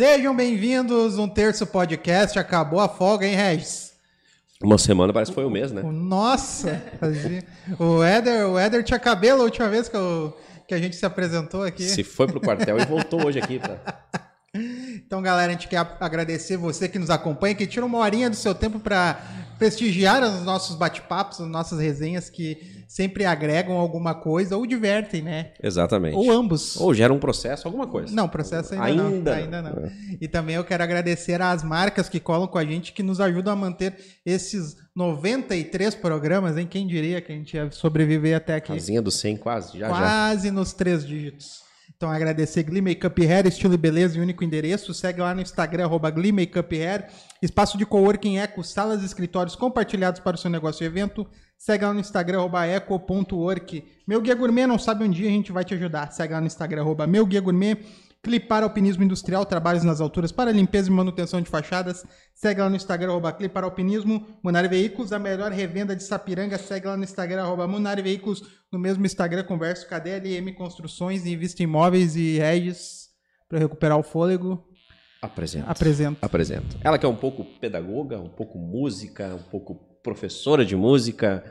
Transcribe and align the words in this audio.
Sejam 0.00 0.34
bem-vindos, 0.34 1.18
um 1.18 1.28
terço 1.28 1.66
podcast. 1.66 2.38
Acabou 2.38 2.80
a 2.80 2.88
folga, 2.88 3.26
hein, 3.26 3.34
Regis? 3.34 3.92
Uma 4.62 4.78
semana 4.78 5.12
parece 5.12 5.30
que 5.30 5.34
foi 5.34 5.44
o 5.44 5.48
um 5.48 5.50
mês, 5.50 5.72
né? 5.72 5.82
Nossa! 5.82 6.82
o 7.78 8.02
Éder, 8.02 8.46
o 8.48 8.58
Éder 8.58 8.82
tinha 8.82 8.98
cabelo 8.98 9.42
a 9.42 9.44
última 9.44 9.68
vez 9.68 9.90
que, 9.90 9.96
eu, 9.98 10.34
que 10.66 10.72
a 10.72 10.78
gente 10.78 10.96
se 10.96 11.04
apresentou 11.04 11.64
aqui. 11.64 11.82
Se 11.82 12.02
foi 12.02 12.26
pro 12.26 12.40
quartel 12.40 12.78
e 12.78 12.84
voltou 12.86 13.26
hoje 13.26 13.40
aqui. 13.40 13.58
Pra... 13.58 13.78
Então, 15.10 15.20
galera, 15.20 15.48
a 15.50 15.52
gente 15.52 15.66
quer 15.66 15.84
agradecer 15.98 16.56
você 16.56 16.88
que 16.88 16.96
nos 16.96 17.10
acompanha, 17.10 17.52
que 17.52 17.66
tira 17.66 17.84
uma 17.84 17.98
horinha 17.98 18.30
do 18.30 18.36
seu 18.36 18.54
tempo 18.54 18.78
para 18.78 19.20
prestigiar 19.58 20.22
os 20.22 20.44
nossos 20.44 20.76
bate-papos, 20.76 21.40
as 21.40 21.48
nossas 21.48 21.80
resenhas 21.80 22.30
que 22.30 22.84
sempre 22.86 23.24
agregam 23.24 23.76
alguma 23.76 24.14
coisa 24.14 24.56
ou 24.56 24.64
divertem, 24.64 25.20
né? 25.20 25.50
Exatamente. 25.60 26.14
Ou 26.14 26.30
ambos. 26.30 26.76
Ou 26.76 26.94
geram 26.94 27.16
um 27.16 27.18
processo, 27.18 27.66
alguma 27.66 27.88
coisa. 27.88 28.14
Não, 28.14 28.28
processo 28.28 28.72
ainda, 28.74 28.86
ainda 28.86 29.34
não. 29.34 29.42
Ainda 29.42 29.62
não. 29.62 29.84
É. 29.84 29.92
E 30.20 30.28
também 30.28 30.54
eu 30.54 30.62
quero 30.62 30.84
agradecer 30.84 31.42
às 31.42 31.64
marcas 31.64 32.08
que 32.08 32.20
colam 32.20 32.46
com 32.46 32.56
a 32.58 32.64
gente, 32.64 32.92
que 32.92 33.02
nos 33.02 33.20
ajudam 33.20 33.52
a 33.52 33.56
manter 33.56 33.96
esses 34.24 34.76
93 34.94 35.92
programas, 35.96 36.56
hein? 36.56 36.68
Quem 36.70 36.86
diria 36.86 37.20
que 37.20 37.32
a 37.32 37.34
gente 37.34 37.56
ia 37.56 37.68
sobreviver 37.72 38.36
até 38.36 38.54
aqui? 38.54 38.72
Casinha 38.72 39.02
do 39.02 39.10
100 39.10 39.38
quase, 39.38 39.76
já 39.76 39.88
Quase 39.88 40.46
já. 40.46 40.52
nos 40.52 40.72
três 40.72 41.04
dígitos. 41.04 41.68
Então, 42.00 42.10
agradecer 42.10 42.62
Glee 42.62 42.80
Makeup 42.80 43.26
Hair, 43.26 43.46
estilo 43.46 43.74
e 43.74 43.76
beleza 43.76 44.16
e 44.16 44.22
único 44.22 44.42
endereço. 44.42 44.94
Segue 44.94 45.20
lá 45.20 45.34
no 45.34 45.42
Instagram, 45.42 45.84
arroba 45.84 46.10
Glee 46.10 46.32
Makeup 46.32 46.74
Hair. 46.74 47.08
Espaço 47.42 47.76
de 47.76 47.84
coworking 47.84 48.38
Eco, 48.38 48.64
salas 48.64 49.02
e 49.02 49.04
escritórios 49.04 49.54
compartilhados 49.54 50.18
para 50.18 50.34
o 50.34 50.38
seu 50.38 50.50
negócio 50.50 50.82
e 50.82 50.86
evento. 50.86 51.26
Segue 51.58 51.84
lá 51.84 51.92
no 51.92 52.00
Instagram, 52.00 52.38
arroba 52.38 52.66
eco.work. 52.66 53.84
Meu 54.08 54.22
Guia 54.22 54.34
Gourmet, 54.34 54.66
não 54.66 54.78
sabe 54.78 55.04
um 55.04 55.10
dia 55.10 55.28
a 55.28 55.30
gente 55.30 55.52
vai 55.52 55.62
te 55.62 55.74
ajudar. 55.74 56.10
Segue 56.10 56.32
lá 56.32 56.40
no 56.40 56.46
Instagram, 56.46 56.80
arroba 56.80 57.06
Meu 57.06 57.26
Guia 57.26 57.42
Gourmet. 57.42 57.76
Clipar 58.22 58.62
Alpinismo 58.62 59.02
Industrial, 59.02 59.46
trabalhos 59.46 59.82
nas 59.82 60.00
alturas 60.00 60.30
para 60.30 60.52
limpeza 60.52 60.90
e 60.90 60.92
manutenção 60.92 61.40
de 61.40 61.48
fachadas. 61.48 62.04
Segue 62.34 62.60
lá 62.60 62.68
no 62.68 62.76
Instagram, 62.76 63.12
arroba 63.12 63.32
Clipar 63.32 63.64
Alpinismo. 63.64 64.26
Munari 64.42 64.68
Veículos, 64.68 65.10
a 65.12 65.18
melhor 65.18 65.50
revenda 65.52 65.96
de 65.96 66.02
Sapiranga. 66.02 66.58
Segue 66.58 66.86
lá 66.86 66.98
no 66.98 67.04
Instagram, 67.04 67.42
arroba 67.42 67.66
Munari 67.66 68.02
Veículos. 68.02 68.42
No 68.70 68.78
mesmo 68.78 69.06
Instagram, 69.06 69.44
converso 69.44 69.88
com 69.88 69.94
a 69.94 69.98
DLM 69.98 70.52
Construções, 70.54 71.24
Invista 71.24 71.62
Imóveis 71.62 72.14
e 72.14 72.38
Regis 72.38 73.08
para 73.48 73.58
recuperar 73.58 73.98
o 73.98 74.02
fôlego. 74.02 74.64
Apresento. 75.22 75.68
Apresento. 75.68 76.18
Apresento. 76.22 76.78
Ela 76.82 76.98
que 76.98 77.04
é 77.04 77.08
um 77.08 77.16
pouco 77.16 77.44
pedagoga, 77.58 78.18
um 78.18 78.28
pouco 78.28 78.58
música, 78.58 79.34
um 79.34 79.50
pouco 79.50 79.74
professora 80.02 80.64
de 80.64 80.76
música. 80.76 81.42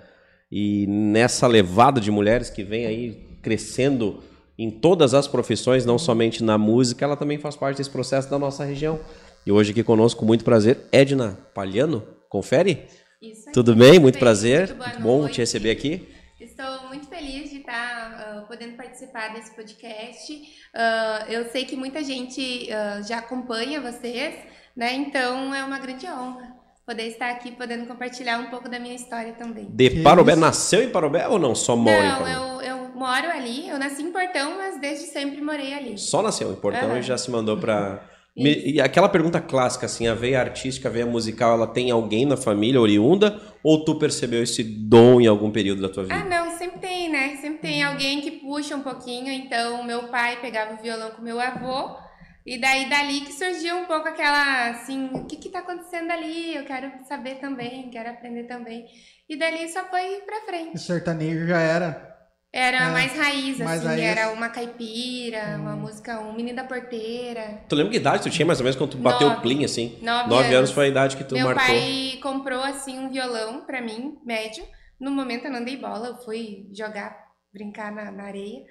E 0.52 0.88
nessa 0.88 1.46
levada 1.46 2.00
de 2.00 2.10
mulheres 2.10 2.50
que 2.50 2.64
vem 2.64 2.86
aí 2.86 3.40
crescendo 3.42 4.24
em 4.60 4.70
todas 4.70 5.14
as 5.14 5.26
profissões, 5.26 5.86
não 5.86 5.98
somente 5.98 6.44
na 6.44 6.58
música, 6.58 7.06
ela 7.06 7.16
também 7.16 7.38
faz 7.40 7.56
parte 7.56 7.78
desse 7.78 7.90
processo 7.90 8.30
da 8.30 8.38
nossa 8.38 8.66
região. 8.66 9.00
E 9.46 9.52
hoje 9.54 9.72
aqui 9.72 9.82
conosco, 9.82 10.20
com 10.20 10.26
muito 10.26 10.44
prazer, 10.44 10.82
Edna 10.92 11.40
Palhano. 11.56 12.06
Confere? 12.28 12.86
Isso 13.22 13.48
aí. 13.48 13.54
Tudo 13.54 13.74
bem? 13.74 13.98
Muito 13.98 14.20
prazer. 14.20 14.68
Muito, 14.68 14.84
muito 14.84 15.02
bom 15.02 15.30
te 15.30 15.38
receber 15.38 15.72
aqui. 15.72 16.06
Estou 16.38 16.90
muito 16.90 17.08
feliz 17.08 17.50
de 17.50 17.60
estar 17.60 18.42
uh, 18.44 18.48
podendo 18.48 18.76
participar 18.76 19.34
desse 19.34 19.56
podcast. 19.56 20.34
Uh, 20.34 21.32
eu 21.32 21.50
sei 21.52 21.64
que 21.64 21.78
muita 21.78 22.04
gente 22.04 22.68
uh, 22.68 23.08
já 23.08 23.20
acompanha 23.20 23.80
vocês, 23.80 24.36
né? 24.76 24.94
Então 24.94 25.56
é 25.56 25.64
uma 25.64 25.80
grande 25.80 26.06
honra 26.06 26.59
poder 26.90 27.04
estar 27.04 27.30
aqui, 27.30 27.52
podendo 27.52 27.86
compartilhar 27.86 28.40
um 28.40 28.50
pouco 28.50 28.68
da 28.68 28.80
minha 28.80 28.96
história 28.96 29.34
também. 29.34 29.68
De 29.70 30.02
Parobé, 30.02 30.36
nasceu 30.36 30.82
em 30.82 30.90
Parobé 30.90 31.28
ou 31.28 31.38
não? 31.38 31.54
Só 31.54 31.76
mora 31.76 32.02
não, 32.02 32.08
em 32.08 32.12
Parobé? 32.12 32.34
Não, 32.34 32.62
eu, 32.64 32.78
eu 32.78 32.90
moro 32.96 33.30
ali, 33.30 33.70
eu 33.70 33.78
nasci 33.78 34.02
em 34.02 34.12
Portão, 34.12 34.58
mas 34.58 34.82
desde 34.82 35.06
sempre 35.06 35.40
morei 35.40 35.72
ali. 35.72 36.00
Só 36.00 36.24
nasceu 36.24 36.52
em 36.52 36.56
Portão 36.56 36.90
uhum. 36.90 36.98
e 36.98 37.04
já 37.04 37.16
se 37.16 37.30
mandou 37.30 37.58
para 37.58 38.02
e 38.36 38.80
aquela 38.80 39.10
pergunta 39.10 39.42
clássica, 39.42 39.86
assim, 39.86 40.08
a 40.08 40.14
veia 40.14 40.40
artística, 40.40 40.88
a 40.88 40.92
veia 40.92 41.06
musical, 41.06 41.56
ela 41.56 41.68
tem 41.68 41.92
alguém 41.92 42.26
na 42.26 42.38
família 42.38 42.80
oriunda? 42.80 43.38
Ou 43.62 43.84
tu 43.84 43.96
percebeu 43.96 44.42
esse 44.42 44.64
dom 44.64 45.20
em 45.20 45.28
algum 45.28 45.52
período 45.52 45.82
da 45.82 45.90
tua 45.90 46.04
vida? 46.04 46.16
Ah, 46.16 46.24
não, 46.24 46.58
sempre 46.58 46.80
tem, 46.80 47.10
né? 47.10 47.36
Sempre 47.42 47.58
tem 47.60 47.84
alguém 47.84 48.22
que 48.22 48.32
puxa 48.32 48.78
um 48.78 48.82
pouquinho. 48.82 49.30
Então, 49.30 49.84
meu 49.84 50.04
pai 50.04 50.40
pegava 50.40 50.76
o 50.76 50.82
violão 50.82 51.12
com 51.12 51.22
meu 51.22 51.38
avô. 51.38 51.98
E 52.46 52.60
daí, 52.60 52.90
dali 52.90 53.22
que 53.22 53.34
surgiu 53.34 53.78
um 53.78 53.86
pouco 53.86 54.08
aquela, 54.08 54.70
assim, 54.70 55.10
o 55.14 55.26
que 55.26 55.36
que 55.36 55.50
tá 55.50 55.60
acontecendo 55.60 56.10
ali? 56.12 56.56
Eu 56.56 56.64
quero 56.66 56.92
saber 57.06 57.36
também, 57.36 57.90
quero 57.90 58.10
aprender 58.10 58.46
também. 58.46 58.86
E 59.28 59.36
dali 59.36 59.68
só 59.70 59.86
foi 59.90 60.22
pra 60.22 60.42
frente. 60.42 60.76
O 60.76 60.80
sertanejo 60.80 61.48
já 61.48 61.60
era 61.60 62.10
era 62.52 62.90
é, 62.90 62.92
mais 62.92 63.16
raiz, 63.16 63.60
mais 63.60 63.86
assim, 63.86 63.88
raiz. 63.88 64.04
era 64.04 64.32
uma 64.32 64.50
caipira, 64.50 65.56
hum. 65.56 65.62
uma 65.62 65.76
música, 65.76 66.20
um 66.20 66.34
menino 66.34 66.56
da 66.56 66.64
porteira. 66.64 67.62
Tu 67.70 67.76
lembra 67.76 67.92
que 67.92 67.98
idade 67.98 68.24
tu 68.24 68.30
tinha 68.32 68.46
mais 68.46 68.60
ou 68.60 68.64
menos 68.64 68.76
quando 68.76 68.92
tu 68.92 68.98
bateu 68.98 69.28
o 69.28 69.40
plim, 69.40 69.64
assim? 69.64 70.00
Nove, 70.02 70.30
Nove 70.30 70.44
anos. 70.46 70.56
anos. 70.56 70.72
foi 70.72 70.86
a 70.86 70.90
idade 70.90 71.16
que 71.16 71.24
tu 71.24 71.36
Meu 71.36 71.46
marcou. 71.46 71.64
Meu 71.64 71.80
pai 71.80 72.20
comprou, 72.24 72.64
assim, 72.64 72.98
um 72.98 73.12
violão 73.12 73.62
pra 73.66 73.82
mim, 73.82 74.18
médio. 74.26 74.64
No 75.00 75.12
momento 75.12 75.46
eu 75.46 75.52
não 75.52 75.64
dei 75.64 75.78
bola, 75.78 76.08
eu 76.08 76.16
fui 76.18 76.68
jogar, 76.74 77.16
brincar 77.54 77.92
na, 77.92 78.12
na 78.12 78.24
areia. 78.24 78.66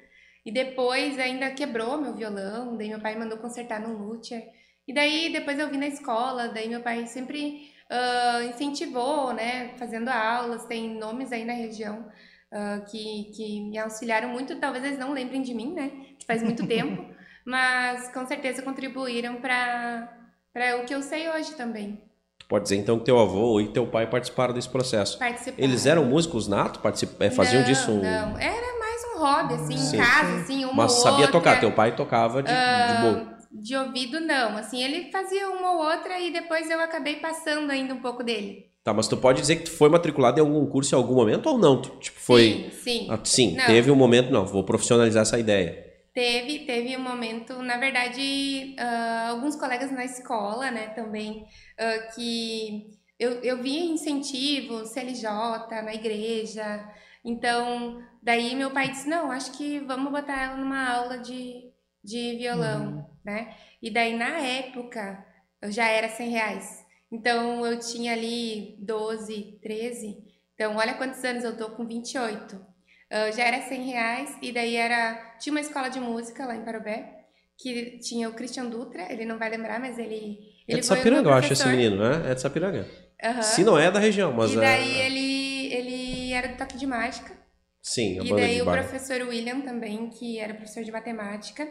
E 0.48 0.50
depois 0.50 1.18
ainda 1.18 1.50
quebrou 1.50 2.00
meu 2.00 2.14
violão, 2.14 2.74
daí 2.74 2.88
meu 2.88 2.98
pai 2.98 3.14
mandou 3.14 3.36
consertar 3.36 3.78
no 3.78 3.98
luthier. 3.98 4.48
E 4.86 4.94
daí 4.94 5.30
depois 5.30 5.58
eu 5.58 5.68
vim 5.68 5.76
na 5.76 5.88
escola, 5.88 6.48
daí 6.48 6.70
meu 6.70 6.80
pai 6.80 7.06
sempre 7.06 7.70
uh, 7.90 8.42
incentivou, 8.48 9.34
né, 9.34 9.74
fazendo 9.76 10.08
aulas, 10.08 10.64
tem 10.64 10.88
nomes 10.98 11.32
aí 11.32 11.44
na 11.44 11.52
região 11.52 11.98
uh, 12.50 12.82
que, 12.90 13.24
que 13.36 13.60
me 13.60 13.76
auxiliaram 13.76 14.30
muito. 14.30 14.58
Talvez 14.58 14.82
eles 14.82 14.98
não 14.98 15.12
lembrem 15.12 15.42
de 15.42 15.52
mim, 15.52 15.74
né? 15.74 15.90
Que 16.18 16.24
faz 16.24 16.42
muito 16.42 16.64
tempo, 16.66 17.04
mas 17.44 18.10
com 18.10 18.26
certeza 18.26 18.62
contribuíram 18.62 19.42
para 19.42 20.08
o 20.80 20.86
que 20.86 20.94
eu 20.94 21.02
sei 21.02 21.28
hoje 21.28 21.56
também. 21.56 22.02
Pode 22.48 22.62
dizer 22.62 22.76
então 22.76 22.98
que 22.98 23.04
teu 23.04 23.18
avô 23.18 23.60
e 23.60 23.68
teu 23.68 23.86
pai 23.86 24.08
participaram 24.08 24.54
desse 24.54 24.70
processo. 24.70 25.18
Participaram. 25.18 25.62
Eles 25.62 25.84
eram 25.84 26.06
músicos 26.06 26.48
natos? 26.48 26.80
Particip... 26.80 27.22
É, 27.22 27.30
faziam 27.30 27.60
não, 27.60 27.68
disso? 27.68 27.90
Um... 27.90 28.00
Não, 28.00 28.38
era 28.38 28.77
um 29.18 29.22
hobby, 29.22 29.54
assim, 29.54 29.76
Sim. 29.76 29.96
em 29.96 30.00
casa, 30.00 30.34
assim, 30.36 30.64
uma 30.64 30.74
Mas 30.74 30.92
sabia 30.92 31.26
outra. 31.26 31.32
tocar, 31.32 31.60
teu 31.60 31.72
pai 31.72 31.94
tocava 31.94 32.42
de, 32.42 32.52
uh, 32.52 32.88
de 32.88 33.00
boa. 33.00 33.38
De 33.50 33.76
ouvido, 33.76 34.20
não. 34.20 34.56
Assim, 34.56 34.82
ele 34.82 35.10
fazia 35.10 35.48
uma 35.50 35.72
ou 35.72 35.84
outra 35.84 36.18
e 36.20 36.32
depois 36.32 36.70
eu 36.70 36.80
acabei 36.80 37.16
passando 37.16 37.70
ainda 37.70 37.94
um 37.94 38.00
pouco 38.00 38.22
dele. 38.22 38.68
Tá, 38.84 38.94
mas 38.94 39.08
tu 39.08 39.16
pode 39.16 39.40
dizer 39.40 39.56
que 39.56 39.64
tu 39.64 39.70
foi 39.70 39.88
matriculado 39.88 40.38
em 40.38 40.42
algum 40.42 40.64
curso 40.66 40.94
em 40.94 40.98
algum 40.98 41.14
momento 41.14 41.46
ou 41.48 41.58
não? 41.58 41.82
Tu, 41.82 41.90
tipo, 41.98 42.18
foi. 42.20 42.70
Sim, 42.70 42.70
sim. 42.70 43.06
Ah, 43.10 43.18
sim, 43.22 43.54
não. 43.54 43.66
teve 43.66 43.90
um 43.90 43.96
momento, 43.96 44.30
não, 44.30 44.46
vou 44.46 44.64
profissionalizar 44.64 45.22
essa 45.22 45.38
ideia. 45.38 45.86
Teve, 46.14 46.60
teve 46.60 46.96
um 46.96 47.00
momento, 47.00 47.62
na 47.62 47.76
verdade, 47.76 48.74
uh, 48.78 49.30
alguns 49.30 49.56
colegas 49.56 49.92
na 49.92 50.04
escola, 50.04 50.70
né, 50.70 50.88
também, 50.88 51.44
uh, 51.78 52.14
que 52.14 52.98
eu, 53.18 53.32
eu 53.42 53.62
via 53.62 53.84
incentivo, 53.84 54.86
CLJ, 54.86 55.28
na 55.84 55.94
igreja. 55.94 56.88
Então, 57.24 58.00
daí 58.28 58.54
meu 58.54 58.70
pai 58.70 58.90
disse: 58.90 59.08
não, 59.08 59.30
acho 59.30 59.52
que 59.52 59.80
vamos 59.80 60.12
botar 60.12 60.38
ela 60.38 60.56
numa 60.56 60.86
aula 60.86 61.16
de, 61.16 61.72
de 62.04 62.36
violão, 62.36 62.86
uhum. 62.86 63.04
né? 63.24 63.54
E 63.80 63.90
daí, 63.90 64.14
na 64.14 64.38
época, 64.38 65.24
eu 65.62 65.72
já 65.72 65.88
era 65.88 66.10
100 66.10 66.28
reais. 66.28 66.86
Então 67.10 67.64
eu 67.64 67.78
tinha 67.78 68.12
ali 68.12 68.76
12, 68.80 69.58
13. 69.62 70.18
Então 70.54 70.76
olha 70.76 70.94
quantos 70.94 71.24
anos 71.24 71.42
eu 71.42 71.56
tô 71.56 71.70
com 71.70 71.86
28. 71.86 72.56
Uh, 72.56 73.34
já 73.34 73.44
era 73.44 73.62
100 73.62 73.90
reais 73.90 74.36
e 74.42 74.52
daí 74.52 74.76
era 74.76 75.36
tinha 75.40 75.54
uma 75.54 75.62
escola 75.62 75.88
de 75.88 75.98
música 75.98 76.44
lá 76.44 76.54
em 76.54 76.62
Parobé 76.62 77.14
que 77.56 77.98
tinha 78.00 78.28
o 78.28 78.34
Christian 78.34 78.66
Dutra, 78.66 79.10
ele 79.10 79.24
não 79.24 79.38
vai 79.38 79.48
lembrar, 79.48 79.80
mas 79.80 79.98
ele 79.98 80.38
ele 80.68 80.78
é 80.78 80.80
de 80.80 80.86
Sapiranga, 80.86 81.30
eu 81.30 81.32
acho 81.32 81.52
esse 81.54 81.66
menino, 81.66 81.96
né? 81.96 82.30
É 82.30 82.34
de 82.34 82.42
Sapiranga. 82.42 82.86
Uhum. 83.24 83.42
Se 83.42 83.64
não 83.64 83.78
é 83.78 83.90
da 83.90 83.98
região, 83.98 84.30
mas 84.32 84.52
E 84.52 84.56
daí 84.56 85.00
é... 85.00 85.06
ele 85.06 85.72
ele 85.72 86.32
era 86.34 86.48
do 86.48 86.56
toque 86.58 86.76
de 86.76 86.86
mágica. 86.86 87.37
Sim, 87.88 88.18
a 88.18 88.22
E 88.22 88.28
banda 88.28 88.42
daí 88.42 88.56
de 88.56 88.62
o 88.62 88.64
bar. 88.66 88.82
professor 88.82 89.26
William 89.26 89.62
também, 89.62 90.10
que 90.10 90.38
era 90.38 90.52
professor 90.52 90.84
de 90.84 90.92
matemática, 90.92 91.66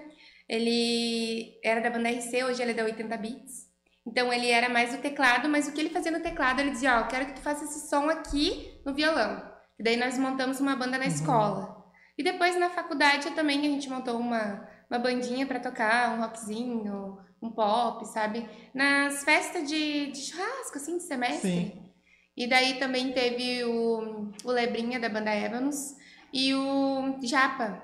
ele 0.49 1.59
era 1.63 1.79
da 1.79 1.91
banda 1.91 2.09
RC, 2.09 2.43
hoje 2.43 2.59
ele 2.59 2.71
é 2.71 2.73
da 2.73 2.83
80 2.85 3.15
Bits. 3.17 3.67
Então 4.03 4.33
ele 4.33 4.49
era 4.49 4.67
mais 4.67 4.95
o 4.95 4.97
teclado, 4.97 5.47
mas 5.47 5.67
o 5.67 5.73
que 5.73 5.79
ele 5.79 5.91
fazia 5.91 6.11
no 6.11 6.19
teclado, 6.19 6.59
ele 6.59 6.71
dizia, 6.71 6.97
ó, 6.97 7.01
oh, 7.01 7.07
quero 7.07 7.27
que 7.27 7.33
tu 7.33 7.41
faça 7.41 7.65
esse 7.65 7.87
som 7.87 8.09
aqui 8.09 8.81
no 8.83 8.95
violão. 8.95 9.43
E 9.77 9.83
daí 9.83 9.95
nós 9.95 10.17
montamos 10.17 10.59
uma 10.59 10.75
banda 10.75 10.97
na 10.97 11.05
uhum. 11.05 11.11
escola. 11.11 11.85
E 12.17 12.23
depois 12.23 12.59
na 12.59 12.71
faculdade 12.71 13.29
também 13.31 13.59
a 13.59 13.69
gente 13.69 13.87
montou 13.87 14.17
uma, 14.17 14.67
uma 14.89 14.97
bandinha 14.97 15.45
para 15.45 15.59
tocar, 15.59 16.17
um 16.17 16.21
rockzinho, 16.21 17.19
um 17.39 17.51
pop, 17.51 18.03
sabe? 18.07 18.49
Nas 18.73 19.23
festas 19.23 19.69
de, 19.69 20.07
de 20.07 20.17
churrasco, 20.17 20.77
assim, 20.77 20.97
de 20.97 21.03
semestre. 21.03 21.51
Sim. 21.51 21.91
E 22.35 22.47
daí 22.47 22.79
também 22.79 23.11
teve 23.11 23.63
o, 23.65 24.31
o 24.43 24.51
Lebrinha 24.51 24.99
da 24.99 25.09
banda 25.09 25.35
Evanos 25.35 25.96
e 26.33 26.53
o 26.53 27.17
Japa, 27.21 27.81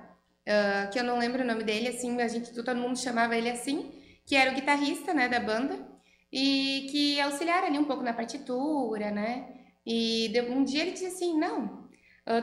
uh, 0.48 0.92
que 0.92 1.00
eu 1.00 1.04
não 1.04 1.18
lembro 1.18 1.44
o 1.44 1.46
nome 1.46 1.64
dele, 1.64 1.88
assim, 1.88 2.20
a 2.22 2.28
gente, 2.28 2.54
todo 2.54 2.76
mundo 2.76 2.98
chamava 2.98 3.36
ele 3.36 3.50
assim, 3.50 3.92
que 4.26 4.36
era 4.36 4.52
o 4.52 4.56
guitarrista, 4.56 5.14
né, 5.14 5.28
da 5.28 5.40
banda 5.40 5.94
e 6.32 6.88
que 6.90 7.22
auxiliaram 7.22 7.68
ali 7.68 7.78
um 7.78 7.86
pouco 7.86 8.04
na 8.04 8.14
partitura, 8.14 9.12
né? 9.12 9.48
E 9.86 10.34
um 10.50 10.64
dia 10.64 10.82
ele 10.82 10.92
disse 10.92 11.06
assim: 11.06 11.38
Não, 11.38 11.88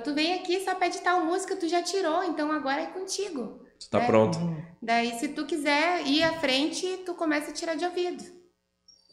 tu 0.04 0.14
vem 0.14 0.34
aqui 0.34 0.60
só 0.60 0.74
pede 0.74 1.00
tal 1.00 1.24
música, 1.24 1.56
tu 1.56 1.66
já 1.66 1.82
tirou, 1.82 2.22
então 2.22 2.52
agora 2.52 2.82
é 2.82 2.86
contigo. 2.86 3.64
Você 3.78 3.88
tá 3.90 4.00
pronto. 4.00 4.38
Daí, 4.80 5.18
se 5.18 5.28
tu 5.28 5.46
quiser 5.46 6.06
ir 6.06 6.22
à 6.22 6.34
frente, 6.34 6.98
tu 7.06 7.14
começa 7.14 7.50
a 7.50 7.54
tirar 7.54 7.74
de 7.74 7.84
ouvido. 7.84 8.22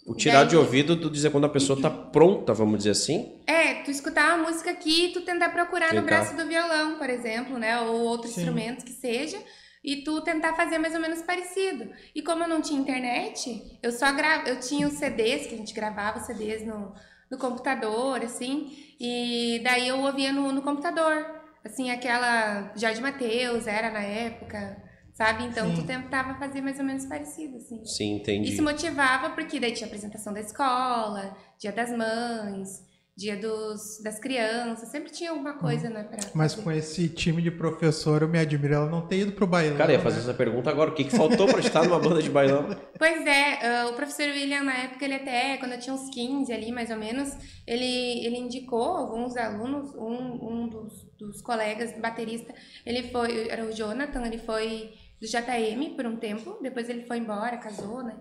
O 0.08 0.16
tirar 0.16 0.40
Daí- 0.40 0.48
de 0.50 0.56
ouvido, 0.58 0.96
tu 1.00 1.10
dizer 1.10 1.32
quando 1.32 1.46
a 1.46 1.50
pessoa 1.50 1.82
tá 1.82 1.90
pronta, 1.90 2.54
vamos 2.54 2.78
dizer 2.78 2.92
assim. 2.92 3.40
É, 3.46 3.76
tu 3.84 3.92
escutar 3.92 4.38
uma 4.38 4.50
música 4.50 4.72
aqui 4.72 5.08
e 5.08 5.12
tu 5.12 5.22
tentar 5.22 5.50
procurar 5.50 5.94
no 5.94 6.02
Tentar. 6.02 6.06
braço 6.22 6.36
do 6.38 6.48
violão, 6.48 6.98
por 6.98 7.10
exemplo, 7.10 7.58
né? 7.60 7.80
Ou 7.82 8.00
outro 8.02 8.30
Sim. 8.30 8.40
instrumento 8.42 8.86
que 8.86 8.94
seja. 8.94 9.38
E 9.84 9.98
tu 10.04 10.22
tentar 10.22 10.54
fazer 10.56 10.78
mais 10.80 10.94
ou 10.96 11.00
menos 11.02 11.22
parecido. 11.22 11.90
E 12.16 12.22
como 12.22 12.44
eu 12.44 12.48
não 12.48 12.62
tinha 12.62 12.80
internet, 12.80 13.62
eu 13.84 13.92
só 13.92 14.12
gravo, 14.14 14.48
eu 14.48 14.60
tinha 14.60 14.88
os 14.88 14.94
CDs, 14.94 15.48
que 15.48 15.56
a 15.56 15.58
gente 15.58 15.74
gravava 15.74 16.20
os 16.20 16.26
CDs 16.26 16.66
no, 16.66 16.94
no 17.30 17.38
computador, 17.38 18.22
assim. 18.24 18.72
E 19.00 19.60
daí 19.64 19.88
eu 19.90 20.00
ouvia 20.00 20.32
no, 20.32 20.52
no 20.54 20.62
computador. 20.62 21.26
Assim, 21.66 21.92
aquela 21.92 22.72
Jorge 22.78 23.02
Mateus 23.02 23.68
era 23.68 23.90
na 23.92 24.02
época, 24.02 24.78
sabe? 25.18 25.46
Então 25.46 25.68
Sim. 25.70 25.82
tu 25.82 25.88
tentava 25.88 26.36
fazer 26.36 26.62
mais 26.62 26.78
ou 26.78 26.86
menos 26.86 27.06
parecido, 27.08 27.58
assim. 27.58 27.84
Sim, 27.84 28.18
entendi. 28.18 28.54
Isso 28.54 28.62
motivava 28.62 29.32
porque 29.32 29.60
daí 29.60 29.72
tinha 29.72 29.88
apresentação 29.88 30.32
da 30.32 30.40
escola, 30.40 31.36
dia 31.60 31.72
das 31.72 31.90
mães, 31.90 32.86
dia 33.18 33.36
dos, 33.36 34.00
das 34.04 34.20
crianças, 34.20 34.90
sempre 34.90 35.12
tinha 35.12 35.32
alguma 35.32 35.54
coisa, 35.54 35.90
né, 35.90 36.04
pra 36.04 36.20
Mas 36.36 36.54
fazer. 36.54 36.64
com 36.64 36.72
esse 36.72 37.10
time 37.10 37.42
de 37.42 37.50
professor, 37.50 38.22
eu 38.22 38.28
me 38.28 38.38
admiro 38.38 38.76
ela 38.76 38.86
não 38.88 39.08
ter 39.08 39.22
ido 39.22 39.32
pro 39.32 39.48
bailão. 39.48 39.76
Cara, 39.76 39.90
eu 39.92 39.94
ia 39.94 39.98
né? 39.98 40.04
fazer 40.04 40.20
essa 40.20 40.36
pergunta 40.36 40.70
agora. 40.70 40.92
O 40.92 40.94
que, 40.94 41.06
que 41.06 41.18
faltou 41.18 41.48
pra 41.48 41.60
estar 41.60 41.84
numa 41.84 41.98
banda 41.98 42.22
de 42.22 42.30
bailão? 42.30 42.68
Pois 42.98 43.28
é, 43.28 43.60
ah, 43.64 43.90
o 43.90 43.94
professor 43.94 44.26
William, 44.26 44.64
na 44.64 44.74
época, 44.74 45.06
ele 45.06 45.14
até, 45.14 45.58
quando 45.58 45.74
eu 45.74 45.80
tinha 45.80 45.94
uns 45.94 46.10
15 46.10 46.52
ali, 46.52 46.72
mais 46.72 46.90
ou 46.90 46.98
menos, 46.98 47.32
ele, 47.66 48.26
ele 48.26 48.38
indicou 48.38 48.82
alguns 48.82 49.38
alunos, 49.38 49.94
um, 49.94 50.64
um 50.64 50.68
dos, 50.68 51.06
dos 51.18 51.42
colegas, 51.42 51.94
baterista, 52.00 52.56
ele 52.84 53.04
foi, 53.12 53.50
era 53.50 53.64
o 53.64 53.72
Jonathan, 53.72 54.26
ele 54.26 54.40
foi 54.40 54.94
do 55.20 55.28
JM 55.28 55.96
por 55.96 56.06
um 56.06 56.16
tempo, 56.16 56.58
depois 56.62 56.90
ele 56.90 57.06
foi 57.06 57.18
embora, 57.18 57.58
casou, 57.58 58.04
né? 58.04 58.16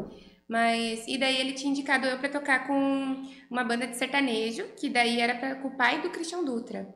Mas, 0.48 1.06
e 1.08 1.18
daí 1.18 1.40
ele 1.40 1.52
tinha 1.52 1.70
indicado 1.70 2.06
eu 2.06 2.18
pra 2.18 2.28
tocar 2.28 2.66
com 2.66 3.22
uma 3.50 3.64
banda 3.64 3.86
de 3.86 3.96
sertanejo, 3.96 4.64
que 4.76 4.88
daí 4.88 5.20
era 5.20 5.34
pra, 5.34 5.56
com 5.56 5.68
o 5.68 5.76
pai 5.76 6.00
do 6.00 6.10
Christian 6.10 6.44
Dutra. 6.44 6.94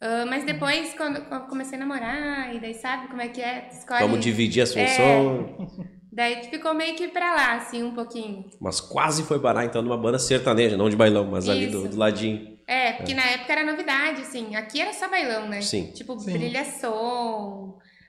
Ah, 0.00 0.24
mas 0.26 0.44
depois, 0.44 0.94
quando, 0.94 1.20
comecei 1.48 1.76
a 1.76 1.80
namorar, 1.80 2.54
e 2.54 2.58
daí 2.58 2.74
sabe 2.74 3.08
como 3.08 3.20
é 3.20 3.28
que 3.28 3.40
é? 3.40 3.68
Escolhe, 3.70 4.00
Vamos 4.00 4.20
dividir 4.20 4.62
as 4.62 4.72
funções. 4.72 5.90
Daí 6.12 6.42
ficou 6.44 6.74
meio 6.74 6.96
que 6.96 7.06
pra 7.06 7.34
lá, 7.34 7.54
assim, 7.54 7.84
um 7.84 7.94
pouquinho. 7.94 8.50
Mas 8.60 8.80
quase 8.80 9.22
foi 9.22 9.38
parar, 9.38 9.64
então, 9.64 9.80
numa 9.80 9.96
banda 9.96 10.18
sertaneja, 10.18 10.76
não 10.76 10.90
de 10.90 10.96
bailão, 10.96 11.24
mas 11.30 11.48
ali 11.48 11.68
do, 11.68 11.82
Isso. 11.82 11.88
do 11.90 11.96
ladinho. 11.96 12.58
É, 12.66 12.94
porque 12.94 13.14
na 13.14 13.24
época 13.24 13.52
era 13.52 13.64
novidade, 13.64 14.22
assim. 14.22 14.56
Aqui 14.56 14.80
era 14.80 14.92
só 14.92 15.08
bailão, 15.08 15.48
né? 15.48 15.60
Sim. 15.60 15.92
Tipo, 15.92 16.18
Sim. 16.18 16.32
brilha 16.32 16.64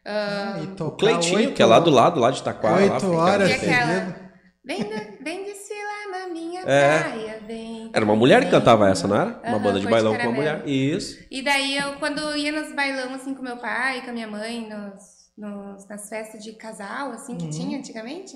som. 0.05 0.87
ah, 0.87 0.91
Cleitinho, 0.97 1.53
que 1.53 1.61
é 1.61 1.65
lá 1.65 1.79
do 1.79 1.89
lado, 1.89 2.19
lá 2.19 2.31
de 2.31 2.41
Taquara. 2.43 2.75
lá, 2.75 2.81
Oito 2.93 2.99
fica- 3.05 3.11
horas 3.17 3.51
aquela- 3.51 4.15
vem, 4.65 4.83
de- 4.83 5.23
vem 5.23 5.43
desfilar 5.45 6.09
na 6.11 6.27
minha 6.33 6.61
É. 6.61 6.99
praia, 6.99 7.39
vem. 7.47 7.89
Era 7.93 8.05
uma 8.05 8.15
mulher 8.15 8.39
que 8.43 8.49
vem. 8.49 8.59
cantava 8.59 8.89
essa, 8.89 9.07
não 9.07 9.15
era? 9.15 9.29
Uma 9.43 9.49
Aham, 9.55 9.59
banda 9.59 9.79
de 9.79 9.85
Cor 9.87 9.97
de 9.97 10.03
bailão 10.03 10.15
com 10.17 10.23
uma 10.23 10.31
mulher. 10.31 10.67
Isso. 10.67 11.17
E 11.29 11.41
daí 11.41 11.77
eu, 11.77 11.93
quando 11.93 12.35
ia 12.35 12.51
nos 12.51 12.73
bailão, 12.75 13.13
assim, 13.13 13.33
com 13.33 13.41
meu 13.43 13.57
pai, 13.57 14.01
com 14.01 14.09
a 14.09 14.13
minha 14.13 14.27
mãe, 14.27 14.67
nos, 14.69 15.03
nos- 15.37 15.87
nas 15.87 16.09
festas 16.09 16.43
de 16.43 16.53
casal, 16.53 17.11
assim, 17.11 17.35
que 17.37 17.45
Uhum. 17.45 17.49
tinha 17.51 17.77
antigamente, 17.79 18.33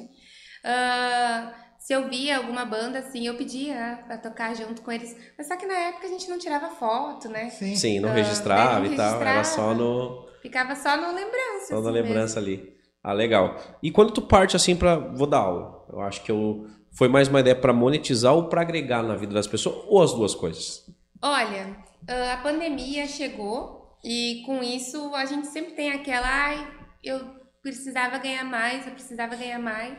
ah, 0.64 1.52
se 1.80 1.94
eu 1.94 2.08
via 2.10 2.38
alguma 2.38 2.66
banda, 2.66 3.00
assim, 3.00 3.28
eu 3.28 3.36
pedia 3.36 4.00
pra 4.08 4.18
tocar 4.18 4.56
junto 4.56 4.82
com 4.82 4.92
eles. 4.92 5.16
Mas 5.38 5.48
só 5.48 5.56
que 5.56 5.66
na 5.68 5.74
época 5.76 6.08
a 6.08 6.10
gente 6.10 6.28
não 6.30 6.40
tirava 6.40 6.70
foto, 6.70 7.30
né? 7.30 7.50
Sim. 7.50 7.76
Sim, 7.76 8.00
não 8.00 8.10
Ah, 8.10 8.14
registrava 8.14 8.80
não 8.80 8.86
e 8.92 8.96
tal. 8.96 9.22
Era 9.22 9.44
só 9.44 9.74
no. 9.74 10.26
Ficava 10.46 10.76
só 10.76 10.96
no 10.96 11.08
lembrança. 11.08 11.70
Só 11.70 11.82
na 11.82 11.90
assim, 11.90 11.92
lembrança 11.92 12.40
ali. 12.40 12.78
Ah, 13.04 13.14
legal. 13.14 13.60
E 13.82 13.90
quando 13.90 14.14
tu 14.14 14.22
parte 14.22 14.56
assim 14.56 14.76
pra. 14.76 14.96
Vou 14.96 15.26
dar 15.26 15.40
aula. 15.40 15.88
Eu 15.92 16.02
acho 16.02 16.22
que 16.22 16.32
eu. 16.32 16.68
Foi 16.92 17.08
mais 17.08 17.28
uma 17.28 17.40
ideia 17.40 17.56
pra 17.56 17.74
monetizar 17.74 18.32
ou 18.32 18.48
pra 18.48 18.62
agregar 18.62 19.02
na 19.02 19.16
vida 19.16 19.34
das 19.34 19.48
pessoas, 19.48 19.84
ou 19.88 20.04
as 20.04 20.14
duas 20.14 20.36
coisas? 20.36 20.86
Olha, 21.20 21.76
ah, 22.08 22.34
a 22.34 22.38
pandemia 22.38 23.08
chegou 23.08 23.98
e 24.04 24.44
com 24.46 24.62
isso 24.62 25.16
a 25.16 25.26
gente 25.26 25.48
sempre 25.48 25.74
tem 25.74 25.92
aquela, 25.92 26.28
ai, 26.28 26.68
eu 27.04 27.20
precisava 27.64 28.20
ganhar 28.20 28.46
mais, 28.46 28.86
eu 28.86 28.94
precisava 28.94 29.36
ganhar 29.36 29.58
mais. 29.58 29.98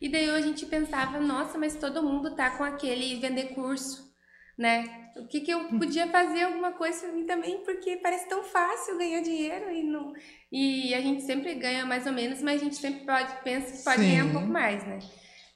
E 0.00 0.08
daí 0.08 0.30
a 0.30 0.40
gente 0.40 0.64
pensava, 0.64 1.20
nossa, 1.20 1.58
mas 1.58 1.76
todo 1.76 2.02
mundo 2.02 2.34
tá 2.34 2.48
com 2.56 2.64
aquele 2.64 3.20
vender 3.20 3.54
curso, 3.54 4.10
né? 4.58 5.01
O 5.16 5.26
que, 5.26 5.40
que 5.40 5.50
eu 5.50 5.64
podia 5.78 6.06
fazer 6.08 6.44
alguma 6.44 6.72
coisa 6.72 7.00
pra 7.00 7.12
mim 7.12 7.24
também, 7.24 7.58
porque 7.64 7.96
parece 7.96 8.28
tão 8.28 8.42
fácil 8.42 8.96
ganhar 8.96 9.20
dinheiro 9.20 9.70
e 9.70 9.82
não. 9.82 10.12
E 10.50 10.94
a 10.94 11.00
gente 11.00 11.22
sempre 11.22 11.54
ganha 11.54 11.84
mais 11.84 12.06
ou 12.06 12.12
menos, 12.12 12.40
mas 12.40 12.60
a 12.60 12.64
gente 12.64 12.76
sempre 12.76 13.04
pode 13.04 13.34
pensa 13.42 13.76
que 13.76 13.84
pode 13.84 14.00
Sim. 14.00 14.08
ganhar 14.08 14.24
um 14.24 14.32
pouco 14.32 14.48
mais, 14.48 14.86
né? 14.86 14.98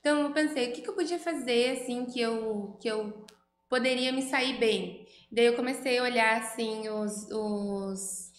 Então 0.00 0.22
eu 0.22 0.32
pensei, 0.32 0.68
o 0.68 0.72
que, 0.72 0.82
que 0.82 0.88
eu 0.88 0.94
podia 0.94 1.18
fazer 1.18 1.80
assim 1.80 2.04
que 2.06 2.20
eu 2.20 2.76
que 2.80 2.88
eu 2.88 3.24
poderia 3.68 4.12
me 4.12 4.22
sair 4.22 4.58
bem? 4.58 5.06
Daí 5.32 5.46
eu 5.46 5.56
comecei 5.56 5.98
a 5.98 6.02
olhar 6.02 6.36
assim 6.38 6.88
os, 6.88 7.28
os 7.30 8.32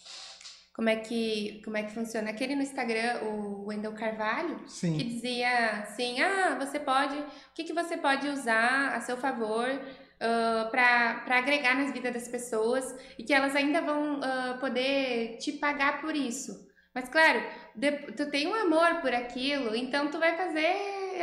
como 0.78 0.88
é 0.88 0.96
que 0.96 1.60
como 1.64 1.76
é 1.76 1.82
que 1.82 1.92
funciona 1.92 2.30
aquele 2.30 2.54
no 2.54 2.62
Instagram 2.62 3.24
o 3.24 3.66
Wendel 3.66 3.92
Carvalho 3.94 4.60
que 4.60 4.70
Sim. 4.70 4.96
dizia 4.96 5.80
assim 5.82 6.20
ah 6.20 6.56
você 6.56 6.78
pode 6.78 7.16
o 7.16 7.26
que, 7.52 7.64
que 7.64 7.72
você 7.72 7.96
pode 7.96 8.28
usar 8.28 8.94
a 8.94 9.00
seu 9.00 9.16
favor 9.16 9.68
para 11.28 11.36
agregar 11.38 11.74
nas 11.76 11.92
vidas 11.92 12.14
das 12.14 12.26
pessoas 12.28 12.84
e 13.18 13.22
que 13.22 13.34
elas 13.34 13.54
ainda 13.54 13.82
vão 13.82 14.18
ah, 14.22 14.56
poder 14.58 15.36
te 15.38 15.52
pagar 15.52 16.00
por 16.00 16.16
isso 16.16 16.52
mas 16.94 17.06
claro 17.10 17.40
tu 18.16 18.30
tem 18.30 18.46
um 18.48 18.54
amor 18.54 19.02
por 19.02 19.12
aquilo 19.12 19.74
então 19.76 20.10
tu 20.10 20.18
vai 20.18 20.32
fazer 20.36 20.72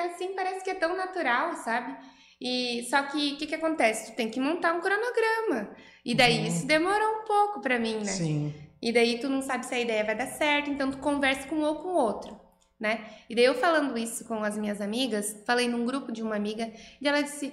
assim 0.06 0.36
parece 0.36 0.63
que 0.63 0.69
é 0.69 0.75
tão 0.75 0.96
natural 0.96 1.54
sabe 1.56 1.92
e 2.40 2.86
só 2.90 3.02
que 3.10 3.34
o 3.34 3.38
que, 3.38 3.48
que 3.48 3.56
acontece 3.56 4.12
tu 4.12 4.16
tem 4.16 4.30
que 4.30 4.40
montar 4.40 4.74
um 4.74 4.81
cronograma 4.81 5.75
e 6.06 6.13
daí 6.13 6.38
Uhum. 6.42 6.48
isso 6.48 6.68
demorou 6.68 7.22
um 7.22 7.25
pouco 7.25 7.62
para 7.62 7.80
mim 7.80 7.98
né 8.10 8.19
Sim. 8.19 8.54
e 8.81 8.92
daí 8.92 9.19
tu 9.19 9.28
não 9.28 9.42
sabe 9.42 9.66
se 9.66 9.74
a 9.74 9.80
ideia 9.80 10.04
vai 10.04 10.16
dar 10.16 10.28
certo, 10.28 10.69
então 10.69 10.92
tu 10.92 11.00
conversa 11.00 11.48
com 11.48 11.56
um 11.56 11.63
ou 11.63 11.75
com 11.81 11.90
o 11.90 11.96
outro, 11.96 12.40
né? 12.80 12.94
E 13.30 13.34
daí 13.36 13.46
eu 13.46 13.56
falando 13.56 13.98
isso 13.98 14.25
com 14.25 14.44
as 14.44 14.58
minhas 14.58 14.80
amigas, 14.81 15.42
falei 15.48 15.68
num 15.68 15.86
grupo 15.86 16.12
de 16.12 16.22
uma 16.22 16.36
amiga, 16.36 16.72
e 17.01 17.08
ela 17.08 17.22
disse: 17.22 17.48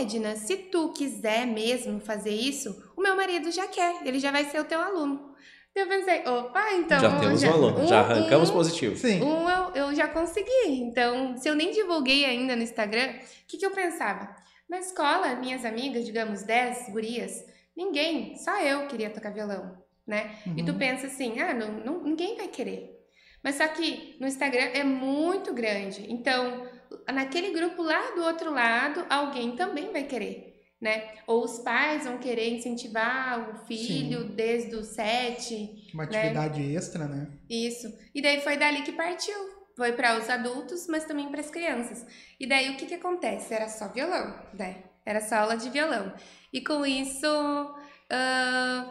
Edna, 0.00 0.34
se 0.36 0.56
tu 0.56 0.92
quiser 0.92 1.46
mesmo 1.46 2.00
fazer 2.00 2.30
isso, 2.34 2.92
o 2.96 3.00
meu 3.00 3.14
marido 3.16 3.50
já 3.52 3.66
quer, 3.68 3.96
ele 4.04 4.18
já 4.18 4.30
vai 4.32 4.44
ser 4.44 4.58
o 4.60 4.64
teu 4.64 4.80
aluno. 4.80 5.34
Daí 5.74 5.84
eu 5.84 5.88
pensei, 5.88 6.20
opa, 6.26 6.72
então. 6.72 6.98
já 6.98 7.18
temos 7.20 7.42
um 7.42 7.50
aluno. 7.52 7.86
já 7.86 8.00
arrancamos 8.00 8.50
um, 8.50 8.52
positivo. 8.54 8.96
Sim. 8.96 9.22
um 9.22 9.48
eu, 9.48 9.70
eu 9.74 9.94
já 9.94 10.08
consegui. 10.08 10.68
Então, 10.80 11.36
se 11.36 11.48
eu 11.48 11.54
nem 11.54 11.70
divulguei 11.70 12.24
ainda 12.24 12.56
no 12.56 12.62
Instagram, 12.62 13.10
o 13.12 13.46
que, 13.46 13.58
que 13.58 13.66
eu 13.66 13.70
pensava? 13.70 14.34
Na 14.68 14.78
escola, 14.80 15.36
minhas 15.36 15.64
amigas, 15.64 16.04
digamos 16.04 16.42
10 16.42 16.88
gurias, 16.88 17.44
ninguém, 17.76 18.36
só 18.38 18.58
eu 18.60 18.86
queria 18.88 19.10
tocar 19.10 19.30
violão, 19.32 19.76
né? 20.06 20.36
E 20.56 20.62
tu 20.64 20.72
Uhum. 20.72 20.78
pensa 20.78 21.06
assim, 21.06 21.38
ah, 21.40 21.54
não, 21.54 21.70
não- 21.72 22.02
ninguém 22.02 22.36
vai 22.36 22.48
querer. 22.48 22.96
Mas 23.44 23.56
só 23.56 23.68
que 23.68 24.16
no 24.18 24.26
Instagram 24.26 24.70
é 24.74 24.82
muito 24.82 25.52
grande. 25.54 26.06
Então, 26.10 26.66
naquele 27.12 27.52
grupo 27.52 27.82
lá 27.82 28.10
do 28.14 28.22
outro 28.22 28.52
lado, 28.52 29.04
alguém 29.10 29.56
também 29.56 29.92
vai 29.92 30.04
querer, 30.04 30.62
né? 30.80 31.14
Ou 31.26 31.44
os 31.44 31.58
pais 31.60 32.04
vão 32.04 32.18
querer 32.18 32.50
incentivar 32.54 33.50
o 33.50 33.66
filho 33.66 34.24
desde 34.24 34.74
os 34.76 34.88
sete, 34.88 35.88
Uma 35.94 36.04
atividade 36.04 36.62
extra, 36.74 37.06
né? 37.06 37.28
isso. 37.48 37.92
E 38.14 38.20
daí 38.22 38.40
foi 38.40 38.56
dali 38.56 38.82
que 38.82 38.92
partiu. 38.92 39.56
Foi 39.76 39.92
para 39.92 40.16
os 40.18 40.30
adultos, 40.30 40.86
mas 40.88 41.04
também 41.04 41.28
para 41.28 41.40
as 41.40 41.50
crianças. 41.50 42.06
E 42.40 42.46
daí 42.46 42.70
o 42.70 42.76
que 42.78 42.86
que 42.86 42.94
acontece? 42.94 43.52
Era 43.52 43.68
só 43.68 43.88
violão, 43.88 44.34
né? 44.54 44.84
Era 45.04 45.20
só 45.20 45.34
aula 45.36 45.54
de 45.56 45.68
violão. 45.68 46.14
E 46.50 46.62
com 46.62 46.86
isso 46.86 47.74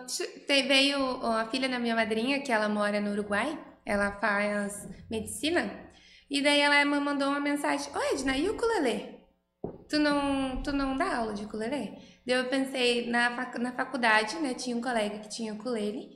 te- 0.07 0.63
veio 0.63 0.99
a 1.25 1.45
filha 1.49 1.67
da 1.67 1.79
minha 1.79 1.95
madrinha, 1.95 2.39
que 2.41 2.51
ela 2.51 2.69
mora 2.69 2.99
no 3.01 3.11
Uruguai. 3.11 3.57
Ela 3.85 4.11
faz 4.19 4.87
medicina. 5.09 5.69
E 6.29 6.41
daí 6.41 6.59
ela 6.59 6.83
me 6.85 6.99
mandou 6.99 7.29
uma 7.29 7.39
mensagem: 7.39 7.91
Oi, 7.95 8.13
Edna, 8.13 8.37
e 8.37 8.49
o 8.49 8.53
ukulele? 8.53 9.15
Tu 9.89 9.99
não, 9.99 10.61
tu 10.63 10.71
não 10.73 10.97
dá 10.97 11.17
aula 11.17 11.33
de 11.33 11.45
ukulele? 11.45 11.97
Daí 12.25 12.35
eu 12.37 12.45
pensei, 12.49 13.07
na, 13.07 13.35
fac- 13.35 13.57
na 13.59 13.71
faculdade, 13.71 14.35
né, 14.37 14.53
tinha 14.55 14.75
um 14.75 14.81
colega 14.81 15.19
que 15.19 15.29
tinha 15.29 15.53
ukulele, 15.53 16.09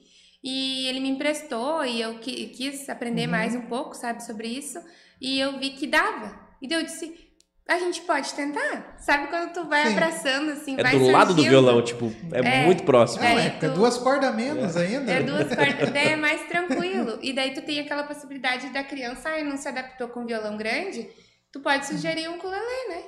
e 0.44 0.88
ele 0.88 1.00
me 1.00 1.10
emprestou, 1.10 1.86
e 1.86 2.02
eu 2.02 2.20
qui- 2.20 2.48
quis 2.48 2.90
aprender 2.90 3.26
Uhum. 3.26 3.32
mais 3.32 3.56
um 3.56 3.62
pouco, 3.68 3.94
sabe, 3.96 4.24
sobre 4.24 4.48
isso, 4.48 4.80
e 5.22 5.40
eu 5.40 5.60
vi 5.60 5.72
que 5.72 5.86
dava. 5.86 6.40
E 6.62 6.68
daí 6.68 6.80
eu 6.80 6.84
disse, 6.86 7.29
a 7.70 7.78
gente 7.80 8.02
pode 8.02 8.34
tentar? 8.34 8.96
Sabe 9.00 9.28
quando 9.28 9.54
tu 9.54 9.66
vai 9.70 9.86
Sim. 9.86 9.92
abraçando, 9.94 10.52
assim, 10.52 10.76
É 10.80 10.84
vai 10.84 10.98
do 10.98 11.10
lado 11.12 11.28
do 11.28 11.34
surgindo? 11.36 11.50
violão, 11.52 11.82
tipo, 11.84 12.12
é, 12.34 12.40
É. 12.62 12.66
muito 12.66 12.84
próximo. 12.84 13.24
É. 13.24 13.30
Não, 13.36 13.40
é, 13.42 13.50
porque 13.52 13.66
é 13.66 13.70
tu- 13.70 13.76
duas 13.76 13.98
cordas 13.98 14.30
a 14.30 14.34
menos 14.34 14.76
ainda. 14.76 15.12
É 15.12 15.22
duas 15.24 15.48
cordas, 15.56 15.90
daí 15.92 16.08
é 16.10 16.16
mais 16.16 16.42
tranquilo. 16.48 17.20
E 17.22 17.32
daí 17.32 17.54
tu 17.54 17.62
tem 17.62 17.80
aquela 17.80 18.04
possibilidade 18.04 18.70
da 18.70 18.84
criança, 18.84 19.30
ai, 19.30 19.44
não 19.44 19.56
se 19.56 19.68
adaptou 19.68 20.08
com 20.10 20.26
violão 20.26 20.58
grande, 20.58 21.08
tu 21.52 21.60
pode 21.60 21.86
sugerir 21.86 22.28
um 22.30 22.36
ukulele, 22.36 22.90
né? 22.90 23.04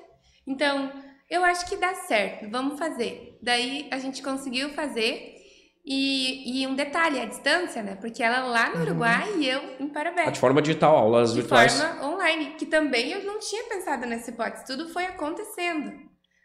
Então, 0.47 0.91
eu 1.29 1.43
acho 1.43 1.65
que 1.67 1.75
dá 1.77 1.93
certo, 1.95 2.49
vamos 2.49 2.77
fazer. 2.77 3.37
Daí 3.41 3.87
a 3.91 3.97
gente 3.97 4.21
conseguiu 4.21 4.69
fazer 4.69 5.35
E, 5.83 6.61
e 6.61 6.67
um 6.67 6.75
detalhe, 6.75 7.19
a 7.19 7.25
distância, 7.25 7.81
né? 7.81 7.95
Porque 7.99 8.21
ela 8.21 8.41
lá 8.45 8.69
no 8.69 8.75
Uhum. 8.77 8.81
Uruguai 8.83 9.33
e 9.39 9.47
eu 9.47 9.61
em 9.79 9.87
Parabé. 9.89 10.25
Ah, 10.27 10.29
de 10.31 10.39
forma 10.39 10.61
digital, 10.61 10.95
aulas 10.95 11.33
de 11.33 11.41
virtuais. 11.41 11.73
forma 11.81 12.05
online, 12.05 12.53
que 12.57 12.65
também 12.67 13.11
eu 13.11 13.23
não 13.23 13.39
tinha 13.39 13.63
pensado 13.63 14.05
nessa 14.05 14.29
hipótese, 14.29 14.65
tudo 14.65 14.89
foi 14.89 15.05
acontecendo, 15.05 15.91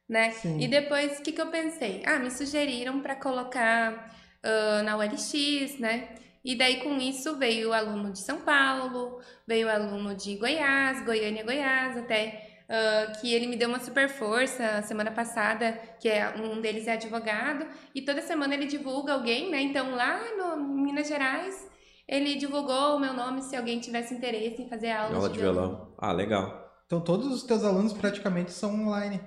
né? 0.08 0.30
Sim. 0.30 0.58
E 0.60 0.66
depois, 0.68 1.18
o 1.18 1.22
que, 1.22 1.32
que 1.32 1.40
eu 1.40 1.48
pensei? 1.48 2.02
Ah, 2.06 2.18
me 2.18 2.30
sugeriram 2.30 3.00
para 3.00 3.14
colocar 3.14 4.10
ah, 4.42 4.82
na 4.82 4.96
ULX, 4.96 5.78
né? 5.78 6.08
E 6.44 6.56
daí, 6.56 6.76
com 6.82 6.96
isso, 6.96 7.36
veio 7.36 7.70
o 7.70 7.72
aluno 7.72 8.12
de 8.12 8.20
São 8.20 8.40
Paulo, 8.40 9.20
veio 9.46 9.66
o 9.66 9.70
aluno 9.70 10.14
de 10.14 10.36
Goiás, 10.36 11.04
Goiânia, 11.04 11.44
Goiás, 11.44 11.96
até 11.98 12.55
ah, 12.68 13.12
que 13.20 13.32
ele 13.32 13.46
me 13.46 13.56
deu 13.56 13.68
uma 13.68 13.80
super 13.80 14.08
força 14.08 14.82
semana 14.82 15.10
passada, 15.10 15.72
que 16.00 16.08
é 16.08 16.34
um 16.36 16.60
deles 16.60 16.86
é 16.86 16.92
advogado, 16.92 17.66
e 17.94 18.02
toda 18.02 18.22
semana 18.22 18.54
ele 18.54 18.66
divulga 18.66 19.12
alguém, 19.12 19.50
né? 19.50 19.60
Então, 19.60 19.94
lá 19.94 20.20
no 20.36 20.56
em 20.56 20.82
Minas 20.82 21.08
Gerais, 21.08 21.68
ele 22.08 22.36
divulgou 22.36 22.96
o 22.96 23.00
meu 23.00 23.12
nome 23.12 23.42
se 23.42 23.56
alguém 23.56 23.80
tivesse 23.80 24.14
interesse 24.14 24.62
em 24.62 24.68
fazer 24.68 24.92
aulas 24.92 25.16
Aula 25.16 25.30
de 25.30 25.38
violão. 25.38 25.94
Ah, 25.98 26.12
legal. 26.12 26.64
Então 26.86 27.00
todos 27.00 27.26
os 27.26 27.42
teus 27.42 27.64
alunos 27.64 27.92
praticamente 27.92 28.52
são 28.52 28.86
online. 28.86 29.20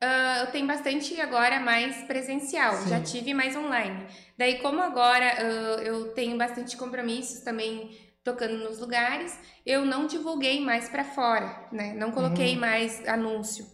Ah, 0.00 0.40
eu 0.40 0.46
tenho 0.50 0.66
bastante 0.66 1.20
agora 1.20 1.60
mais 1.60 2.04
presencial, 2.04 2.74
Sim. 2.76 2.88
já 2.88 3.00
tive 3.00 3.34
mais 3.34 3.54
online. 3.54 4.06
Daí, 4.36 4.58
como 4.60 4.80
agora 4.80 5.26
ah, 5.26 5.82
eu 5.82 6.12
tenho 6.14 6.38
bastante 6.38 6.76
compromissos 6.76 7.40
também 7.40 7.90
tocando 8.26 8.58
nos 8.58 8.78
lugares, 8.78 9.38
eu 9.64 9.84
não 9.84 10.06
divulguei 10.06 10.60
mais 10.60 10.88
pra 10.88 11.04
fora, 11.04 11.68
né? 11.72 11.94
Não 11.94 12.10
coloquei 12.10 12.54
Uhum. 12.54 12.60
mais 12.60 13.06
anúncio. 13.08 13.64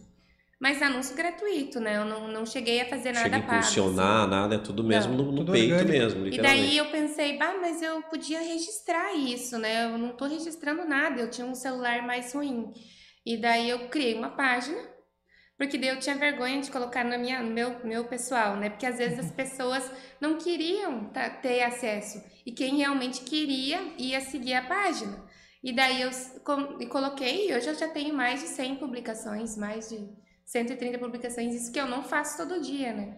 Mas 0.59 0.81
anúncio 0.81 1.15
gratuito, 1.15 1.79
né? 1.81 1.97
Eu 1.97 2.05
não, 2.05 2.27
não 2.29 2.45
cheguei 2.45 2.79
a 2.81 2.85
fazer 2.89 3.11
nada 3.11 3.23
Chega 3.23 3.37
a 3.37 3.41
pago. 3.41 3.51
assim. 3.57 3.69
impulsionar, 3.71 4.27
nada, 4.29 4.55
é 4.55 4.57
tudo 4.59 4.81
mesmo 4.83 5.13
no, 5.13 5.31
no 5.31 5.37
tudo 5.39 5.51
peito 5.51 5.73
orgânico. 5.73 5.91
mesmo, 5.91 6.27
E 6.27 6.37
daí 6.37 6.77
eu 6.77 6.85
pensei, 6.85 7.37
bah, 7.37 7.55
mas 7.59 7.81
eu 7.81 8.01
podia 8.03 8.39
registrar 8.39 9.13
isso, 9.13 9.57
né? 9.57 9.85
Eu 9.85 9.97
não 9.97 10.15
tô 10.15 10.25
registrando 10.25 10.85
nada, 10.85 11.19
eu 11.19 11.29
tinha 11.29 11.45
um 11.45 11.55
celular 11.55 12.01
mais 12.07 12.33
ruim. 12.33 12.71
E 13.25 13.35
daí 13.37 13.69
eu 13.69 13.89
criei 13.89 14.13
uma 14.15 14.29
página, 14.29 14.77
porque 15.57 15.77
daí 15.77 15.89
eu 15.89 15.99
tinha 15.99 16.15
vergonha 16.15 16.61
de 16.61 16.71
colocar 16.71 17.03
na 17.03 17.17
minha, 17.17 17.41
no 17.41 17.51
meu, 17.51 17.85
meu 17.85 18.05
pessoal, 18.05 18.55
né? 18.55 18.69
Porque 18.69 18.85
às 18.85 18.97
vezes 18.97 19.19
as 19.19 19.31
pessoas 19.41 19.83
não 20.21 20.37
queriam 20.37 21.11
ter 21.41 21.63
acesso. 21.63 22.23
E 22.45 22.51
quem 22.51 22.77
realmente 22.77 23.21
queria 23.21 23.79
ia 23.97 24.19
seguir 24.21 24.53
a 24.53 24.63
página. 24.63 25.23
E 25.63 25.71
daí 25.73 26.01
eu 26.01 26.09
e 26.79 26.85
coloquei, 26.87 27.49
e 27.49 27.55
hoje 27.55 27.67
eu 27.69 27.75
já 27.75 27.87
tenho 27.87 28.13
mais 28.13 28.41
de 28.41 28.47
100 28.47 28.75
publicações, 28.75 29.55
mais 29.55 29.89
de 29.89 30.09
130 30.45 30.97
publicações, 30.99 31.55
isso 31.55 31.71
que 31.71 31.79
eu 31.79 31.87
não 31.87 32.03
faço 32.03 32.35
todo 32.37 32.61
dia, 32.61 32.93
né? 32.93 33.17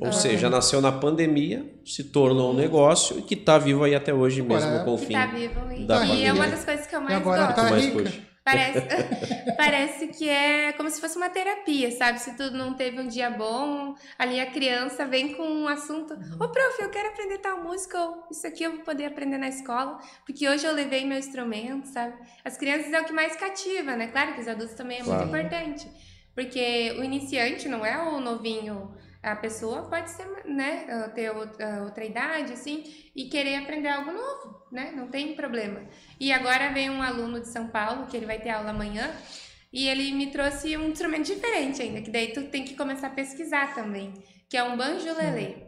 Ou 0.00 0.12
seja, 0.12 0.50
nasceu 0.50 0.80
na 0.80 0.92
pandemia, 0.92 1.74
se 1.84 2.04
tornou 2.04 2.52
um 2.52 2.54
negócio 2.54 3.18
e 3.18 3.22
que 3.22 3.34
tá 3.34 3.56
vivo 3.56 3.82
aí 3.84 3.94
até 3.94 4.12
hoje 4.12 4.42
Agora, 4.42 4.66
mesmo 4.66 4.84
com 4.84 4.94
o 4.94 4.98
Que 4.98 5.06
fim. 5.06 5.12
tá 5.14 5.26
vivo. 5.26 5.72
E, 5.72 5.86
da 5.86 6.04
e 6.04 6.24
é 6.24 6.32
uma 6.32 6.48
das 6.48 6.64
coisas 6.64 6.86
que 6.86 6.94
eu 6.94 7.00
E 7.00 7.04
mais 7.04 7.16
agora 7.16 7.46
gosto. 7.46 7.56
tá 7.56 7.70
mais 7.70 7.84
rica. 7.84 8.12
Parece, 8.46 8.86
parece 9.58 10.06
que 10.06 10.28
é 10.28 10.72
como 10.74 10.88
se 10.88 11.00
fosse 11.00 11.16
uma 11.16 11.28
terapia, 11.28 11.90
sabe? 11.90 12.20
Se 12.20 12.36
tu 12.36 12.52
não 12.52 12.74
teve 12.74 13.00
um 13.00 13.08
dia 13.08 13.28
bom, 13.28 13.96
ali 14.16 14.38
a 14.38 14.48
criança 14.48 15.04
vem 15.04 15.34
com 15.34 15.42
um 15.42 15.66
assunto. 15.66 16.14
Ô, 16.14 16.48
prof, 16.48 16.80
eu 16.80 16.88
quero 16.90 17.08
aprender 17.08 17.38
tal 17.38 17.60
música, 17.60 18.00
ou 18.00 18.22
isso 18.30 18.46
aqui 18.46 18.62
eu 18.62 18.70
vou 18.76 18.84
poder 18.84 19.06
aprender 19.06 19.36
na 19.36 19.48
escola, 19.48 19.98
porque 20.24 20.48
hoje 20.48 20.64
eu 20.64 20.72
levei 20.72 21.04
meu 21.04 21.18
instrumento, 21.18 21.86
sabe? 21.88 22.14
As 22.44 22.56
crianças 22.56 22.92
é 22.92 23.00
o 23.00 23.04
que 23.04 23.12
mais 23.12 23.34
cativa, 23.34 23.96
né? 23.96 24.06
Claro 24.06 24.34
que 24.34 24.40
os 24.42 24.46
adultos 24.46 24.76
também 24.76 25.00
é 25.00 25.02
Claro. 25.02 25.26
muito 25.26 25.36
importante. 25.36 25.90
Porque 26.32 26.94
o 27.00 27.02
iniciante 27.02 27.66
não 27.66 27.84
é 27.84 27.98
o 28.00 28.20
novinho. 28.20 28.94
A 29.32 29.36
pessoa 29.36 29.82
pode 29.88 30.10
ser, 30.10 30.26
né, 30.46 30.86
ter 31.14 31.30
outra, 31.30 31.82
outra 31.82 32.04
idade, 32.04 32.52
assim, 32.52 32.84
e 33.14 33.28
querer 33.28 33.56
aprender 33.56 33.88
algo 33.88 34.12
novo, 34.12 34.66
né? 34.72 34.92
Não 34.94 35.08
tem 35.08 35.34
problema. 35.34 35.80
E 36.20 36.32
agora 36.32 36.72
vem 36.72 36.90
um 36.90 37.02
aluno 37.02 37.40
de 37.40 37.48
São 37.48 37.68
Paulo, 37.68 38.06
que 38.06 38.16
ele 38.16 38.26
vai 38.26 38.38
ter 38.38 38.50
aula 38.50 38.70
amanhã, 38.70 39.10
e 39.72 39.88
ele 39.88 40.12
me 40.12 40.28
trouxe 40.30 40.76
um 40.76 40.88
instrumento 40.90 41.26
diferente 41.26 41.82
ainda, 41.82 42.00
que 42.02 42.10
daí 42.10 42.32
tu 42.32 42.44
tem 42.44 42.64
que 42.64 42.74
começar 42.76 43.08
a 43.08 43.10
pesquisar 43.10 43.74
também, 43.74 44.12
que 44.48 44.56
é 44.56 44.62
um 44.62 44.76
banjo-lelê. 44.76 45.66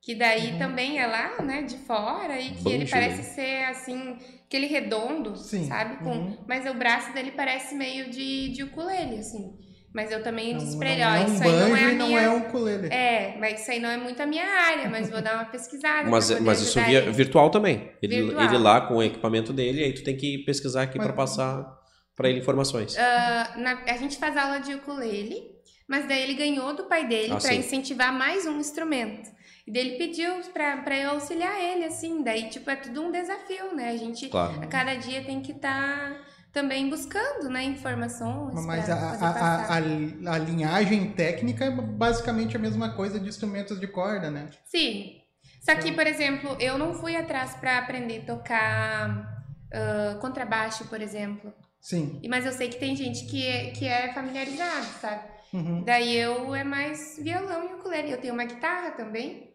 Que 0.00 0.14
daí 0.14 0.52
Uhum. 0.52 0.58
também 0.58 0.98
é 0.98 1.06
lá, 1.06 1.42
né, 1.42 1.62
de 1.62 1.76
fora, 1.78 2.40
e 2.40 2.50
que 2.54 2.70
ele 2.70 2.86
Banjo-lelê. 2.86 2.90
parece 2.90 3.22
ser, 3.34 3.64
assim, 3.64 4.18
aquele 4.46 4.66
redondo, 4.66 5.36
Sim. 5.36 5.68
sabe? 5.68 6.02
Com, 6.02 6.10
Uhum. 6.10 6.44
Mas 6.48 6.66
o 6.66 6.74
braço 6.74 7.12
dele 7.12 7.32
parece 7.32 7.74
meio 7.74 8.10
de, 8.10 8.48
de 8.50 8.62
ukulele, 8.62 9.18
assim. 9.18 9.58
Mas 9.94 10.10
eu 10.12 10.22
também 10.22 10.52
Não, 10.52 10.58
disse 10.58 10.72
não 10.72 10.78
pra 10.78 10.90
ele, 10.90 11.00
é 11.00 11.06
ó, 11.08 11.10
um 11.12 11.24
isso 11.34 11.42
aí 11.42 11.50
não 11.50 11.76
é 11.76 11.84
a 11.84 11.90
e 11.90 11.94
não 11.94 12.06
minha... 12.08 12.20
é 12.20 12.30
um 12.30 12.38
ukulele. 12.38 12.88
É, 12.88 13.36
mas 13.40 13.60
isso 13.62 13.70
aí 13.70 13.80
não 13.80 13.88
é 13.88 13.96
muito 13.96 14.20
a 14.22 14.26
minha 14.26 14.44
área, 14.46 14.88
mas 14.90 15.08
vou 15.10 15.20
dar 15.22 15.34
uma 15.36 15.44
pesquisada. 15.46 16.08
Mas, 16.08 16.30
mas 16.40 16.60
isso 16.60 16.78
via, 16.82 16.98
ele. 17.00 17.10
virtual 17.10 17.50
também. 17.50 17.90
Ele, 18.02 18.22
Virtual. 18.22 18.44
ele 18.44 18.58
lá 18.58 18.80
com 18.82 18.96
o 18.96 19.02
equipamento 19.02 19.52
dele, 19.52 19.82
aí 19.82 19.92
tu 19.94 20.04
tem 20.04 20.16
que 20.16 20.38
pesquisar 20.38 20.82
aqui 20.82 20.98
pra 20.98 21.12
passar 21.12 21.66
pra 22.14 22.28
ele 22.28 22.40
informações. 22.40 22.96
Ah, 22.98 23.54
na- 23.56 23.82
a 23.86 23.96
gente 23.96 24.18
faz 24.18 24.36
aula 24.36 24.58
de 24.60 24.74
ukulele, 24.74 25.42
mas 25.88 26.06
daí 26.06 26.22
ele 26.22 26.34
ganhou 26.34 26.74
do 26.74 26.84
pai 26.84 27.06
dele 27.08 27.32
Ah, 27.32 27.36
pra 27.36 27.40
sim. 27.50 27.56
incentivar 27.56 28.12
mais 28.12 28.46
um 28.46 28.58
instrumento. 28.60 29.30
E 29.66 29.72
daí 29.72 29.86
ele 29.88 29.96
pediu 29.98 30.32
pra, 30.52 30.78
pra 30.78 30.98
eu 30.98 31.10
auxiliar 31.10 31.58
ele, 31.62 31.84
assim. 31.84 32.22
Daí, 32.22 32.48
tipo, 32.50 32.70
é 32.70 32.76
tudo 32.76 33.02
um 33.02 33.10
desafio, 33.10 33.74
né? 33.74 33.90
A 33.90 33.96
gente, 33.96 34.28
Claro. 34.28 34.60
a 34.62 34.66
cada 34.66 34.94
dia, 34.94 35.22
tem 35.24 35.40
que 35.40 35.52
estar 35.52 36.26
também 36.58 36.90
buscando, 36.90 37.48
né, 37.48 37.62
informações. 37.62 38.66
Mas 38.66 38.90
a, 38.90 38.94
a, 38.94 39.30
a, 39.30 39.76
a, 39.76 40.38
linhagem 40.38 41.12
técnica 41.12 41.66
é 41.66 41.70
basicamente 41.70 42.56
a 42.56 42.58
mesma 42.58 42.96
coisa 42.96 43.20
de 43.20 43.28
instrumentos 43.28 43.78
de 43.78 43.86
corda, 43.86 44.28
né? 44.28 44.50
Sim. 44.64 45.20
Só 45.60 45.76
que, 45.76 45.92
por 45.92 46.04
exemplo, 46.04 46.56
eu 46.58 46.76
não 46.76 46.94
fui 46.94 47.14
atrás 47.14 47.54
pra 47.54 47.78
aprender 47.78 48.22
a 48.22 48.34
tocar 48.34 49.44
ah, 49.72 50.18
contrabaixo, 50.20 50.84
por 50.86 51.00
exemplo. 51.00 51.52
Sim. 51.80 52.20
Mas 52.28 52.44
eu 52.44 52.52
sei 52.52 52.68
que 52.68 52.78
tem 52.78 52.96
gente 52.96 53.26
que 53.26 53.46
é, 53.46 53.70
que 53.70 53.86
é 53.86 54.12
familiarizado, 54.12 54.86
sabe? 55.00 55.22
Uhum. 55.52 55.84
Daí 55.84 56.16
eu 56.16 56.54
é 56.54 56.64
mais 56.64 57.20
violão 57.22 57.70
e 57.70 57.74
ukulele. 57.74 58.10
Eu 58.10 58.20
tenho 58.20 58.34
uma 58.34 58.44
guitarra 58.44 58.90
também. 58.90 59.47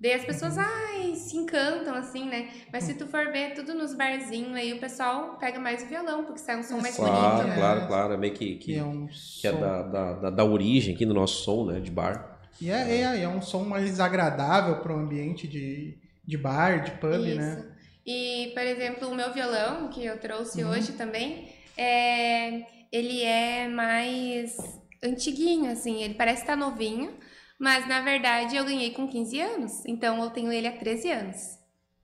Daí 0.00 0.14
as 0.14 0.24
pessoas, 0.24 0.56
ai, 0.56 1.14
se 1.14 1.36
encantam, 1.36 1.94
assim, 1.94 2.24
né? 2.26 2.48
Mas 2.72 2.84
se 2.84 2.94
tu 2.94 3.06
for 3.06 3.30
ver 3.30 3.52
tudo 3.54 3.74
nos 3.74 3.92
barzinhos, 3.94 4.54
aí 4.54 4.72
o 4.72 4.80
pessoal 4.80 5.36
pega 5.38 5.60
mais 5.60 5.82
o 5.82 5.86
violão, 5.86 6.24
porque 6.24 6.38
sai 6.40 6.58
um 6.58 6.62
som 6.62 6.78
mais 6.80 6.96
Claro, 6.96 7.12
bonito, 7.12 7.28
Claro, 7.34 7.48
né? 7.48 7.56
claro, 7.56 7.86
claro. 7.86 8.12
É 8.14 8.16
meio 8.16 8.32
que, 8.32 8.54
Que 8.56 8.76
é 8.76 8.82
um 8.84 9.06
que 9.06 9.46
é 9.46 9.52
da, 9.52 9.82
da, 9.82 10.12
da, 10.14 10.30
da 10.30 10.44
origem 10.44 10.94
aqui 10.94 11.04
do 11.04 11.12
nosso 11.12 11.44
som, 11.44 11.66
né? 11.66 11.80
De 11.80 11.90
bar. 11.90 12.40
E 12.60 12.70
é, 12.70 13.00
é, 13.02 13.22
é 13.22 13.28
um 13.28 13.42
som 13.42 13.62
mais 13.64 14.00
agradável 14.00 14.76
para 14.76 14.94
o 14.94 14.98
ambiente 14.98 15.46
de, 15.46 15.98
de 16.26 16.36
bar, 16.38 16.82
de 16.82 16.92
pub, 16.92 17.14
Isso. 17.26 17.36
né? 17.38 17.66
E, 18.06 18.50
por 18.54 18.62
exemplo, 18.62 19.08
o 19.10 19.14
meu 19.14 19.32
violão, 19.32 19.88
que 19.88 20.02
eu 20.04 20.18
trouxe 20.18 20.64
Uhum. 20.64 20.70
hoje 20.70 20.92
também, 20.92 21.48
é... 21.76 22.62
ele 22.90 23.22
é 23.22 23.68
mais 23.68 24.56
antiguinho, 25.02 25.70
assim. 25.70 26.02
Ele 26.02 26.14
parece 26.14 26.40
estar 26.42 26.56
novinho, 26.56 27.12
mas 27.60 27.86
na 27.86 28.00
verdade 28.00 28.56
eu 28.56 28.64
ganhei 28.64 28.90
com 28.92 29.06
15 29.06 29.40
anos. 29.40 29.84
Então 29.86 30.20
eu 30.24 30.30
tenho 30.30 30.50
ele 30.50 30.66
há 30.66 30.72
13 30.72 31.10
anos. 31.10 31.58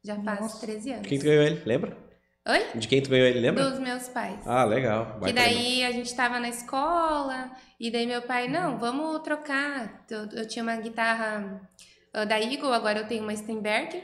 Já 0.04 0.14
faz 0.22 0.40
Nossa. 0.40 0.66
13 0.66 0.90
anos. 0.90 1.02
De 1.02 1.08
quem 1.08 1.18
tu 1.18 1.24
ganhou 1.24 1.42
ele? 1.42 1.62
Lembra? 1.64 1.96
Oi? 2.46 2.78
De 2.78 2.86
quem 2.86 3.02
tu 3.02 3.08
ganhou 3.08 3.26
ele, 3.26 3.40
lembra? 3.40 3.70
Dos 3.70 3.80
meus 3.80 4.06
pais. 4.08 4.46
Ah, 4.46 4.64
legal. 4.64 5.18
Vai 5.18 5.30
E 5.30 5.32
daí 5.32 5.82
a 5.82 5.90
gente 5.90 6.14
tava 6.14 6.38
na 6.38 6.48
escola, 6.48 7.50
e 7.80 7.90
daí 7.90 8.06
meu 8.06 8.22
pai, 8.22 8.46
não, 8.46 8.78
vamos 8.78 9.20
trocar. 9.22 10.04
Eu, 10.08 10.28
eu 10.30 10.46
tinha 10.46 10.62
uma 10.62 10.76
guitarra 10.76 11.68
ah, 12.12 12.24
da 12.24 12.38
Eagle, 12.38 12.72
agora 12.72 13.00
eu 13.00 13.08
tenho 13.08 13.24
uma 13.24 13.34
Steinberger. 13.34 14.02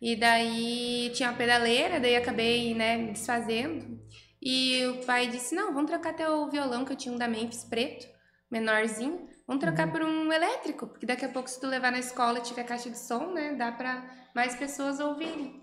E 0.00 0.16
daí 0.16 1.10
tinha 1.14 1.28
uma 1.28 1.38
pedaleira, 1.38 2.00
daí 2.00 2.16
acabei, 2.16 2.74
né, 2.74 2.96
me 2.96 3.12
desfazendo. 3.12 4.00
E 4.42 4.84
o 4.86 5.04
pai 5.04 5.28
disse, 5.28 5.54
não, 5.54 5.72
vamos 5.72 5.90
trocar 5.90 6.14
teu 6.14 6.48
violão, 6.48 6.84
que 6.84 6.92
eu 6.92 6.96
tinha 6.96 7.14
um 7.14 7.18
da 7.18 7.28
Memphis 7.28 7.64
preto, 7.64 8.06
menorzinho. 8.50 9.28
Vamos 9.46 9.62
trocar 9.62 9.90
por 9.92 10.02
um 10.02 10.32
elétrico, 10.32 10.88
porque 10.88 11.06
daqui 11.06 11.24
a 11.24 11.28
pouco 11.28 11.48
se 11.48 11.60
tu 11.60 11.66
levar 11.66 11.92
na 11.92 12.00
escola 12.00 12.38
e 12.38 12.42
tiver 12.42 12.64
caixa 12.64 12.90
de 12.90 12.98
som, 12.98 13.32
né, 13.32 13.54
dá 13.54 13.70
pra 13.70 14.04
mais 14.34 14.56
pessoas 14.56 14.98
ouvirem. 14.98 15.62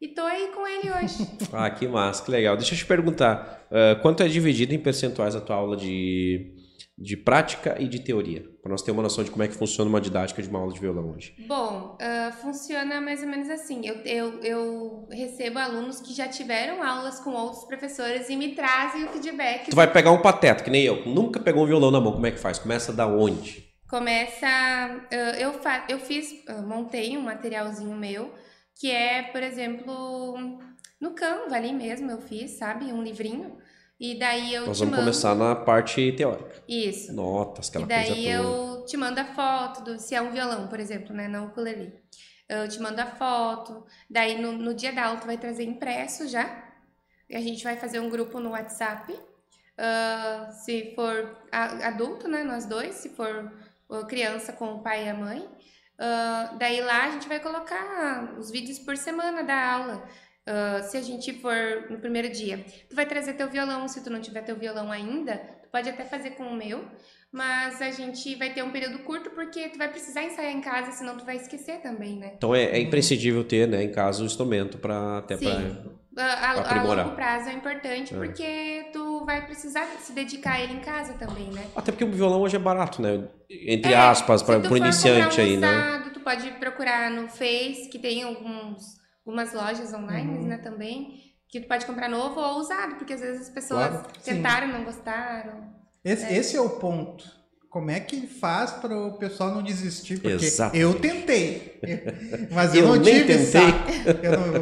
E 0.00 0.08
tô 0.08 0.22
aí 0.22 0.48
com 0.54 0.66
ele 0.66 0.90
hoje. 0.90 1.26
Ah, 1.52 1.70
que 1.70 1.86
massa, 1.88 2.24
que 2.24 2.30
legal. 2.30 2.56
Deixa 2.56 2.74
eu 2.74 2.78
te 2.78 2.86
perguntar, 2.86 3.66
ah, 3.70 3.96
quanto 4.02 4.22
é 4.22 4.28
dividido 4.28 4.72
em 4.74 4.78
percentuais 4.78 5.34
a 5.34 5.40
tua 5.40 5.56
aula 5.56 5.76
de, 5.76 6.53
de 6.96 7.16
prática 7.16 7.76
e 7.80 7.88
de 7.88 7.98
teoria? 8.00 8.44
Para 8.62 8.70
nós 8.70 8.82
ter 8.82 8.92
uma 8.92 9.02
noção 9.02 9.24
de 9.24 9.30
como 9.30 9.42
é 9.42 9.48
que 9.48 9.54
funciona 9.54 9.88
uma 9.88 10.00
didática 10.00 10.40
de 10.40 10.48
uma 10.48 10.58
aula 10.58 10.72
de 10.72 10.80
violão 10.80 11.10
hoje. 11.10 11.34
Bom, 11.46 11.98
ah, 12.00 12.32
funciona 12.40 13.00
mais 13.00 13.22
ou 13.22 13.28
menos 13.28 13.50
assim. 13.50 13.86
Eu, 13.86 13.96
eu, 14.04 14.40
eu 14.42 15.08
recebo 15.10 15.58
alunos 15.58 16.00
que 16.00 16.14
já 16.14 16.28
tiveram 16.28 16.82
aulas 16.82 17.20
com 17.20 17.30
outros 17.30 17.64
professores 17.64 18.28
e 18.28 18.36
me 18.36 18.54
trazem 18.54 19.04
o 19.04 19.08
feedback. 19.08 19.70
Tu 19.70 19.76
vai 19.76 19.92
pegar 19.92 20.12
um 20.12 20.22
pateta, 20.22 20.62
que 20.62 20.70
nem 20.70 20.82
eu, 20.82 21.04
nunca 21.06 21.40
pegou 21.40 21.64
um 21.64 21.66
violão 21.66 21.90
na 21.90 22.00
mão, 22.00 22.12
como 22.12 22.26
é 22.26 22.30
que 22.30 22.38
faz? 22.38 22.58
Começa 22.58 22.92
da 22.92 23.06
onde? 23.06 23.64
Começa. 23.88 24.46
ah, 24.46 25.38
eu, 25.38 25.52
fa, 25.54 25.84
eu 25.88 25.98
fiz, 25.98 26.32
ah, 26.48 26.62
montei 26.62 27.16
um 27.16 27.22
materialzinho 27.22 27.96
meu, 27.96 28.32
que 28.78 28.90
é, 28.90 29.24
por 29.24 29.42
exemplo, 29.42 30.58
no 31.00 31.10
Canva 31.10 31.56
ali 31.56 31.72
mesmo 31.72 32.10
eu 32.10 32.18
fiz, 32.18 32.52
sabe? 32.52 32.86
Um 32.86 33.02
livrinho. 33.02 33.58
E 34.04 34.18
daí 34.18 34.52
eu 34.52 34.66
Nós 34.66 34.80
vamos 34.80 34.92
mando. 34.92 35.02
começar 35.02 35.34
na 35.34 35.56
parte 35.56 36.12
teórica. 36.12 36.62
Isso. 36.68 37.10
Notas, 37.14 37.70
aquela 37.70 37.84
E 37.84 37.88
daí 37.88 38.06
coisa 38.08 38.38
toda. 38.42 38.78
eu 38.78 38.84
te 38.84 38.96
mando 38.98 39.18
a 39.20 39.24
foto 39.24 39.82
do 39.82 39.98
se 39.98 40.14
é 40.14 40.20
um 40.20 40.30
violão, 40.30 40.68
por 40.68 40.78
exemplo, 40.78 41.14
né, 41.14 41.26
na 41.26 41.42
ukulele. 41.42 41.94
Eu 42.46 42.68
te 42.68 42.78
mando 42.80 43.00
a 43.00 43.06
foto. 43.06 43.86
Daí 44.10 44.40
no, 44.42 44.52
no 44.52 44.74
dia 44.74 44.92
da 44.92 45.06
aula 45.06 45.20
tu 45.20 45.26
vai 45.26 45.38
trazer 45.38 45.64
impresso 45.64 46.28
já. 46.28 46.44
E 47.30 47.34
a 47.34 47.40
gente 47.40 47.64
vai 47.64 47.76
fazer 47.76 47.98
um 47.98 48.10
grupo 48.10 48.38
no 48.40 48.50
WhatsApp. 48.50 49.10
Uh, 49.10 50.52
se 50.52 50.92
for 50.94 51.38
adulto, 51.50 52.28
né? 52.28 52.44
Nós 52.44 52.66
dois. 52.66 52.96
Se 52.96 53.08
for 53.08 53.50
criança 54.06 54.52
com 54.52 54.74
o 54.74 54.82
pai 54.82 55.06
e 55.06 55.08
a 55.08 55.14
mãe. 55.14 55.40
Uh, 55.40 56.58
daí 56.58 56.82
lá 56.82 57.04
a 57.06 57.10
gente 57.12 57.26
vai 57.26 57.40
colocar 57.40 58.34
os 58.38 58.50
vídeos 58.50 58.78
por 58.80 58.98
semana 58.98 59.42
da 59.42 59.72
aula. 59.72 60.06
Uh, 60.46 60.82
se 60.82 60.96
a 60.96 61.02
gente 61.02 61.32
for 61.40 61.86
no 61.88 61.98
primeiro 61.98 62.28
dia, 62.30 62.64
tu 62.88 62.94
vai 62.94 63.06
trazer 63.06 63.34
teu 63.34 63.48
violão. 63.48 63.88
Se 63.88 64.02
tu 64.02 64.10
não 64.10 64.20
tiver 64.20 64.42
teu 64.42 64.56
violão 64.56 64.92
ainda, 64.92 65.38
tu 65.62 65.68
pode 65.70 65.88
até 65.88 66.04
fazer 66.04 66.30
com 66.30 66.44
o 66.44 66.54
meu. 66.54 66.84
Mas 67.32 67.82
a 67.82 67.90
gente 67.90 68.34
vai 68.36 68.52
ter 68.52 68.62
um 68.62 68.70
período 68.70 69.00
curto 69.00 69.30
porque 69.30 69.68
tu 69.68 69.76
vai 69.78 69.88
precisar 69.88 70.22
ensaiar 70.22 70.52
em 70.52 70.60
casa, 70.60 70.92
senão 70.92 71.16
tu 71.16 71.24
vai 71.24 71.36
esquecer 71.36 71.80
também, 71.80 72.16
né? 72.16 72.34
Então 72.36 72.54
é, 72.54 72.64
é 72.64 72.80
imprescindível 72.80 73.42
ter, 73.42 73.66
né, 73.66 73.82
em 73.82 73.90
casa, 73.90 74.22
o 74.22 74.26
instrumento 74.26 74.78
para 74.78 75.18
até 75.18 75.36
para 75.36 75.94
a, 76.16 76.78
a, 76.78 76.82
longo 76.82 77.16
prazo 77.16 77.48
é 77.48 77.52
importante 77.52 78.14
é. 78.14 78.16
porque 78.16 78.86
tu 78.92 79.24
vai 79.24 79.44
precisar 79.44 79.84
se 79.98 80.12
dedicar 80.12 80.54
a 80.54 80.60
ele 80.60 80.74
em 80.74 80.80
casa 80.80 81.14
também, 81.14 81.50
né? 81.50 81.66
Até 81.74 81.90
porque 81.90 82.04
o 82.04 82.10
violão 82.10 82.40
hoje 82.40 82.54
é 82.54 82.58
barato, 82.58 83.02
né? 83.02 83.24
Entre 83.50 83.92
é, 83.92 83.96
aspas, 83.96 84.42
para 84.42 84.58
o 84.58 84.76
iniciante 84.76 85.40
um 85.40 85.44
aí, 85.44 85.56
usado, 85.56 86.04
né? 86.04 86.10
Tu 86.14 86.20
pode 86.20 86.50
procurar 86.52 87.10
no 87.10 87.28
Face, 87.28 87.88
que 87.90 87.98
tem 87.98 88.22
alguns, 88.22 88.96
algumas 89.24 89.52
lojas 89.52 89.92
online, 89.94 90.38
uhum. 90.38 90.46
né, 90.48 90.58
também, 90.58 91.34
que 91.48 91.60
tu 91.60 91.68
pode 91.68 91.86
comprar 91.86 92.08
novo 92.08 92.38
ou 92.38 92.58
usado, 92.58 92.96
porque 92.96 93.14
às 93.14 93.20
vezes 93.20 93.42
as 93.42 93.48
pessoas 93.48 93.88
claro. 93.88 94.08
tentaram 94.22 94.68
e 94.68 94.72
não 94.72 94.84
gostaram. 94.84 95.72
Esse 96.04 96.24
é. 96.24 96.36
esse 96.36 96.56
é 96.56 96.60
o 96.60 96.70
ponto. 96.70 97.24
Como 97.70 97.90
é 97.90 97.98
que 97.98 98.28
faz 98.28 98.70
para 98.70 98.96
o 98.96 99.18
pessoal 99.18 99.50
não 99.50 99.60
desistir? 99.60 100.20
Porque 100.20 100.44
Exatamente. 100.44 100.80
eu 100.80 101.00
tentei, 101.00 101.80
mas 102.52 102.72
eu, 102.72 102.82
eu 102.82 102.94
não 102.94 103.02
tive 103.02 103.24
tentei. 103.24 103.46
saco. 103.46 103.90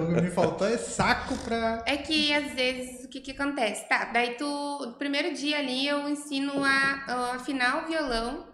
Não, 0.01 0.23
me 0.23 0.31
faltou 0.31 0.67
é 0.67 0.79
saco 0.79 1.37
para. 1.45 1.83
É 1.87 1.99
que 1.99 2.33
às 2.33 2.55
vezes 2.55 3.05
o 3.05 3.09
que, 3.09 3.21
que 3.21 3.33
acontece? 3.33 3.87
Tá, 3.87 4.07
daí 4.07 4.37
tu, 4.37 4.47
no 4.87 4.95
primeiro 4.95 5.35
dia 5.35 5.59
ali 5.59 5.87
eu 5.87 6.09
ensino 6.09 6.65
a, 6.65 7.05
a 7.07 7.35
afinar 7.35 7.85
o 7.85 7.87
violão 7.87 8.49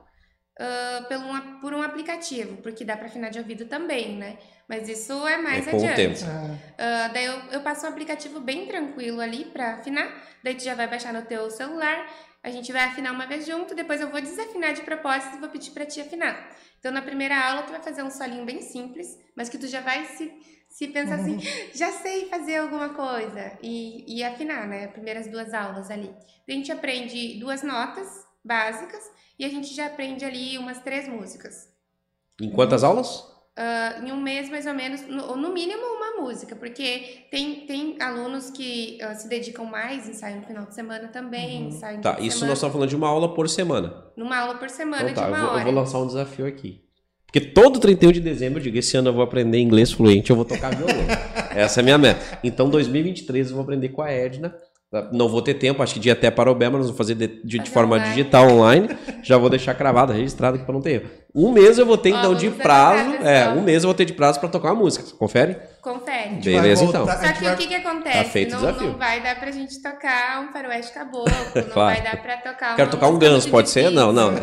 uh, 0.59 1.09
pelo 1.09 1.25
um, 1.33 1.61
por 1.61 1.73
um 1.73 1.83
aplicativo, 1.83 2.57
porque 2.57 2.85
dá 2.85 2.97
para 2.97 3.07
afinar 3.07 3.31
de 3.31 3.39
ouvido 3.39 3.67
também, 3.67 4.17
né? 4.17 4.39
Mas 4.69 4.89
isso 4.89 5.27
é 5.27 5.39
mais 5.39 5.67
é 5.67 5.71
adiante. 5.71 6.25
Uh, 6.25 7.13
daí 7.13 7.25
eu, 7.25 7.39
eu 7.53 7.61
passo 7.63 7.87
um 7.87 7.89
aplicativo 7.89 8.39
bem 8.39 8.67
tranquilo 8.67 9.21
ali 9.21 9.47
para 9.47 9.75
afinar, 9.75 10.15
daí 10.45 10.55
tu 10.55 10.63
já 10.63 10.75
vai 10.75 10.87
baixar 10.87 11.13
no 11.13 11.23
teu 11.23 11.51
celular 11.51 12.07
a 12.43 12.51
gente 12.51 12.73
vai 12.73 12.85
afinar 12.85 13.13
uma 13.13 13.27
vez 13.27 13.47
junto, 13.47 13.75
depois 13.75 14.01
eu 14.01 14.11
vou 14.11 14.21
desafinar 14.21 14.73
de 14.73 14.83
propósito 14.83 15.37
e 15.37 15.41
vou 15.41 15.49
pedir 15.49 15.71
para 15.73 15.85
ti 15.85 16.01
afinar. 16.01 16.57
Então, 16.79 16.93
na 16.93 17.03
primeira 17.03 17.37
aula, 17.37 17.63
tu 17.63 17.73
vai 17.73 17.83
fazer 17.83 18.03
um 18.03 18.11
solinho 18.11 18.45
bem 18.45 18.63
simples, 18.63 19.19
mas 19.37 19.49
que 19.49 19.59
tu 19.59 19.67
já 19.67 19.81
vai 19.81 20.05
se, 20.05 20.33
se 20.69 20.89
pensar 20.89 21.17
assim, 21.17 21.35
uhum. 21.35 21.41
já 21.75 21.91
sei 21.93 22.29
fazer 22.29 22.59
alguma 22.59 22.91
coisa. 22.91 23.59
E, 23.61 24.17
e 24.19 24.23
afinar, 24.23 24.69
né? 24.69 24.87
Primeiras 24.87 25.27
duas 25.27 25.53
aulas 25.53 25.91
ali. 25.91 26.15
A 26.49 26.53
gente 26.53 26.71
aprende 26.71 27.39
duas 27.41 27.63
notas 27.63 28.09
básicas 28.45 29.03
e 29.39 29.45
a 29.45 29.49
gente 29.49 29.75
já 29.75 29.87
aprende 29.87 30.25
ali 30.25 30.57
umas 30.57 30.81
três 30.81 31.09
músicas. 31.09 31.69
Em 32.41 32.51
quantas 32.51 32.85
aulas? 32.85 33.25
Uh, 33.59 34.07
em 34.07 34.13
um 34.13 34.21
mês 34.21 34.49
mais 34.49 34.67
ou 34.67 34.75
menos, 34.75 35.07
no, 35.07 35.37
no, 35.37 35.53
mínimo 35.53 35.83
uma 35.83 36.23
música, 36.23 36.55
porque 36.55 37.25
tem, 37.31 37.67
tem 37.67 37.97
alunos 38.01 38.51
que 38.51 38.99
uh, 39.03 39.15
se 39.19 39.29
dedicam 39.29 39.65
mais, 39.65 40.09
ensaiam 40.09 40.39
no 40.39 40.47
final 40.47 40.65
de 40.65 40.75
semana 40.75 41.09
também, 41.09 41.63
uhum. 41.63 41.69
ensaiam 41.69 42.01
Tá, 42.01 42.19
isso 42.21 42.39
semana. 42.39 42.51
nós 42.51 42.59
estamos 42.59 42.73
falando 42.73 42.89
de 42.89 42.97
uma 42.97 43.09
aula 43.09 43.35
por 43.35 43.49
semana. 43.49 44.05
Numa 44.17 44.39
aula 44.39 44.55
por 44.55 44.71
semana 44.71 45.11
então, 45.11 45.25
tá, 45.25 45.29
de 45.29 45.29
uma 45.29 45.39
eu 45.39 45.43
vou, 45.43 45.51
hora. 45.51 45.61
Eu 45.61 45.65
vou 45.65 45.75
lançar 45.75 45.99
um 45.99 46.07
desafio 46.07 46.47
aqui. 46.47 46.81
Porque 47.27 47.41
todo 47.41 47.79
31 47.79 48.13
de 48.13 48.21
dezembro 48.21 48.59
eu 48.59 48.63
digo, 48.63 48.79
esse 48.79 48.97
ano 48.97 49.11
eu 49.11 49.13
vou 49.13 49.23
aprender 49.23 49.59
inglês 49.59 49.93
fluente, 49.93 50.31
eu 50.31 50.37
vou 50.37 50.47
tocar 50.47 50.75
violão. 50.75 51.05
Essa 51.55 51.81
é 51.81 51.83
a 51.83 51.85
minha 51.85 51.99
meta. 51.99 52.39
Então, 52.43 52.71
2023 52.71 53.49
eu 53.49 53.55
vou 53.57 53.63
aprender 53.63 53.91
com 53.91 54.01
a 54.01 54.11
Edna 54.11 54.55
não 55.13 55.29
vou 55.29 55.43
ter 55.43 55.55
tempo, 55.55 55.83
acho 55.83 55.95
que 55.95 56.01
dia 56.01 56.15
até 56.15 56.31
para 56.31 56.51
o 56.51 56.55
Bema, 56.55 56.79
nós 56.79 56.87
vamos 56.87 56.97
fazer 56.97 57.15
de, 57.15 57.27
de, 57.45 57.59
de 57.59 57.71
forma 57.71 57.97
online. 57.97 58.15
digital 58.15 58.49
online. 58.49 58.89
Já 59.23 59.37
vou 59.37 59.51
deixar 59.51 59.75
cravado, 59.75 60.15
registrado 60.15 60.57
aqui 60.57 60.65
para 60.65 60.73
não 60.73 60.81
ter 60.81 60.93
erro. 60.93 61.11
Um 61.35 61.53
mês 61.53 61.77
eu 61.77 61.85
vou 61.85 61.99
ter, 61.99 62.09
então, 62.09 62.35
de 62.35 62.49
prazo. 62.51 63.17
É, 63.17 63.51
um 63.51 63.61
mês 63.61 63.83
eu 63.83 63.89
vou 63.89 63.95
ter 63.95 64.07
de 64.07 64.15
prazo 64.15 64.41
para 64.41 64.49
tocar 64.49 64.73
uma 64.73 64.83
música. 64.83 65.05
Confere? 65.19 65.59
Confere. 65.83 66.37
Beleza, 66.43 66.85
então. 66.85 67.05
Só 67.05 67.17
que 67.33 67.45
vai... 67.45 67.55
o 67.55 67.57
que, 67.59 67.67
que 67.67 67.75
acontece? 67.75 68.17
Tá 68.17 68.25
feito 68.25 68.53
não, 68.53 68.61
desafio. 68.61 68.89
não 68.89 68.99
vai 68.99 69.23
dar 69.23 69.39
pra 69.39 69.51
gente 69.51 69.83
tocar 69.83 70.41
um 70.41 70.53
faroeste 70.53 70.95
caboclo, 70.95 71.31
não 71.55 71.75
vai 71.75 72.03
dar 72.03 72.23
pra 72.23 72.39
tocar 72.39 72.75
Quero 72.75 72.91
tocar 72.91 73.09
um 73.09 73.19
ganso, 73.19 73.51
pode 73.51 73.69
ser? 73.69 73.91
Não, 73.91 74.11
não. 74.11 74.31
Né? 74.33 74.41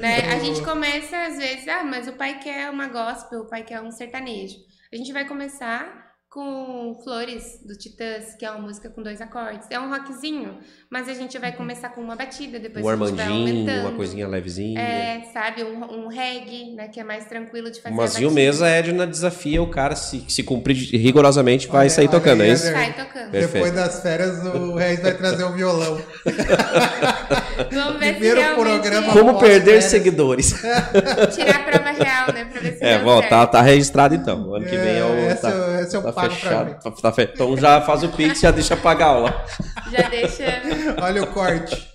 né? 0.00 0.34
A 0.34 0.38
gente 0.38 0.62
começa, 0.62 1.16
às 1.16 1.36
vezes, 1.36 1.66
ah, 1.66 1.82
mas 1.82 2.06
o 2.06 2.12
pai 2.12 2.38
quer 2.38 2.70
uma 2.70 2.86
gospel, 2.86 3.40
o 3.40 3.48
pai 3.48 3.64
quer 3.64 3.80
um 3.80 3.90
sertanejo. 3.90 4.54
A 4.92 4.96
gente 4.96 5.12
vai 5.12 5.26
começar 5.26 6.07
com 6.28 6.94
Flores, 7.02 7.62
do 7.66 7.74
Titãs, 7.76 8.34
que 8.34 8.44
é 8.44 8.50
uma 8.50 8.60
música 8.60 8.90
com 8.90 9.02
dois 9.02 9.20
acordes. 9.20 9.66
É 9.70 9.80
um 9.80 9.88
rockzinho, 9.88 10.60
mas 10.90 11.06
a 11.06 11.12
gente 11.12 11.38
vai 11.38 11.52
começar 11.52 11.90
com 11.90 12.00
uma 12.00 12.16
batida, 12.16 12.58
depois 12.58 12.82
um 12.82 12.88
a 12.88 12.96
gente 12.96 13.16
vai 13.16 13.26
aumentando. 13.26 13.80
uma 13.80 13.92
coisinha 13.92 14.26
levezinha. 14.26 14.80
É, 14.80 15.20
sabe, 15.34 15.62
um, 15.62 15.84
um 15.84 16.08
reggae, 16.08 16.74
né, 16.74 16.88
que 16.88 16.98
é 16.98 17.04
mais 17.04 17.26
tranquilo 17.26 17.70
de 17.70 17.78
fazer 17.78 17.94
Mas 17.94 18.18
e 18.18 18.24
o 18.24 18.30
mês 18.30 18.62
a 18.62 18.68
Edna 18.70 19.06
desafia 19.06 19.62
o 19.62 19.66
cara, 19.66 19.94
se, 19.94 20.24
se 20.26 20.42
cumprir 20.42 20.76
rigorosamente, 20.76 21.68
vai 21.68 21.80
olha, 21.80 21.90
sair 21.90 22.08
olha 22.08 22.18
tocando, 22.18 22.42
é 22.42 22.48
isso? 22.48 22.72
Sai 22.72 22.94
tocando. 22.94 23.30
Perfeito. 23.30 23.52
Depois 23.52 23.72
das 23.74 24.00
férias, 24.00 24.42
o 24.46 24.76
Reis 24.76 25.00
vai 25.00 25.14
trazer 25.14 25.44
o 25.44 25.48
um 25.48 25.52
violão. 25.52 26.00
Vamos 27.70 27.98
ver 28.00 28.14
Primeiro 28.14 28.40
se 28.40 28.54
programa 28.54 29.12
Como 29.12 29.38
perder 29.38 29.82
seguidores. 29.82 30.54
Tirar 31.34 31.56
a 31.56 31.64
prova 31.64 31.90
real, 31.90 32.32
né, 32.32 32.46
pra 32.46 32.60
ver 32.62 32.78
se 32.78 32.84
É, 32.84 32.98
bom, 32.98 33.20
tá, 33.20 33.46
tá 33.46 33.60
registrado 33.60 34.14
então. 34.14 34.54
Ano 34.54 34.64
que 34.64 34.76
vem 34.76 34.98
é 34.98 35.04
o... 35.04 35.30
Esse, 35.30 35.42
tá, 35.42 35.50
é, 35.50 35.82
esse 35.82 35.96
é 35.96 35.98
o 35.98 36.02
tá 36.02 36.12
pago 36.14 36.34
fechado. 36.34 36.82
Tá, 36.82 36.90
tá 36.90 37.12
fe... 37.12 37.28
Então 37.34 37.54
já 37.58 37.82
faz 37.82 38.02
o 38.02 38.08
pix, 38.08 38.40
já 38.40 38.50
deixa 38.50 38.74
pagar 38.74 39.06
a 39.06 39.08
aula. 39.08 39.44
Já 39.92 40.08
deixa. 40.08 40.44
Olha 41.00 41.22
o 41.22 41.26
corte. 41.28 41.88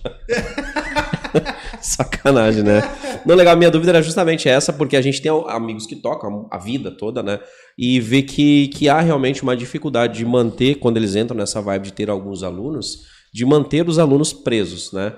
Sacanagem, 1.80 2.62
né? 2.62 2.80
Não, 3.26 3.34
legal, 3.34 3.56
minha 3.56 3.70
dúvida 3.70 3.92
era 3.92 4.02
justamente 4.02 4.48
essa, 4.48 4.72
porque 4.72 4.96
a 4.96 5.02
gente 5.02 5.20
tem 5.20 5.30
amigos 5.48 5.86
que 5.86 5.96
tocam 5.96 6.48
a 6.50 6.58
vida 6.58 6.90
toda, 6.90 7.22
né? 7.22 7.40
E 7.76 8.00
vê 8.00 8.22
que, 8.22 8.68
que 8.68 8.88
há 8.88 9.00
realmente 9.00 9.42
uma 9.42 9.56
dificuldade 9.56 10.18
de 10.18 10.24
manter, 10.24 10.76
quando 10.76 10.96
eles 10.96 11.16
entram 11.16 11.36
nessa 11.36 11.60
vibe 11.60 11.84
de 11.84 11.92
ter 11.92 12.08
alguns 12.08 12.42
alunos, 12.42 13.02
de 13.32 13.44
manter 13.44 13.88
os 13.88 13.98
alunos 13.98 14.32
presos, 14.32 14.92
né? 14.92 15.12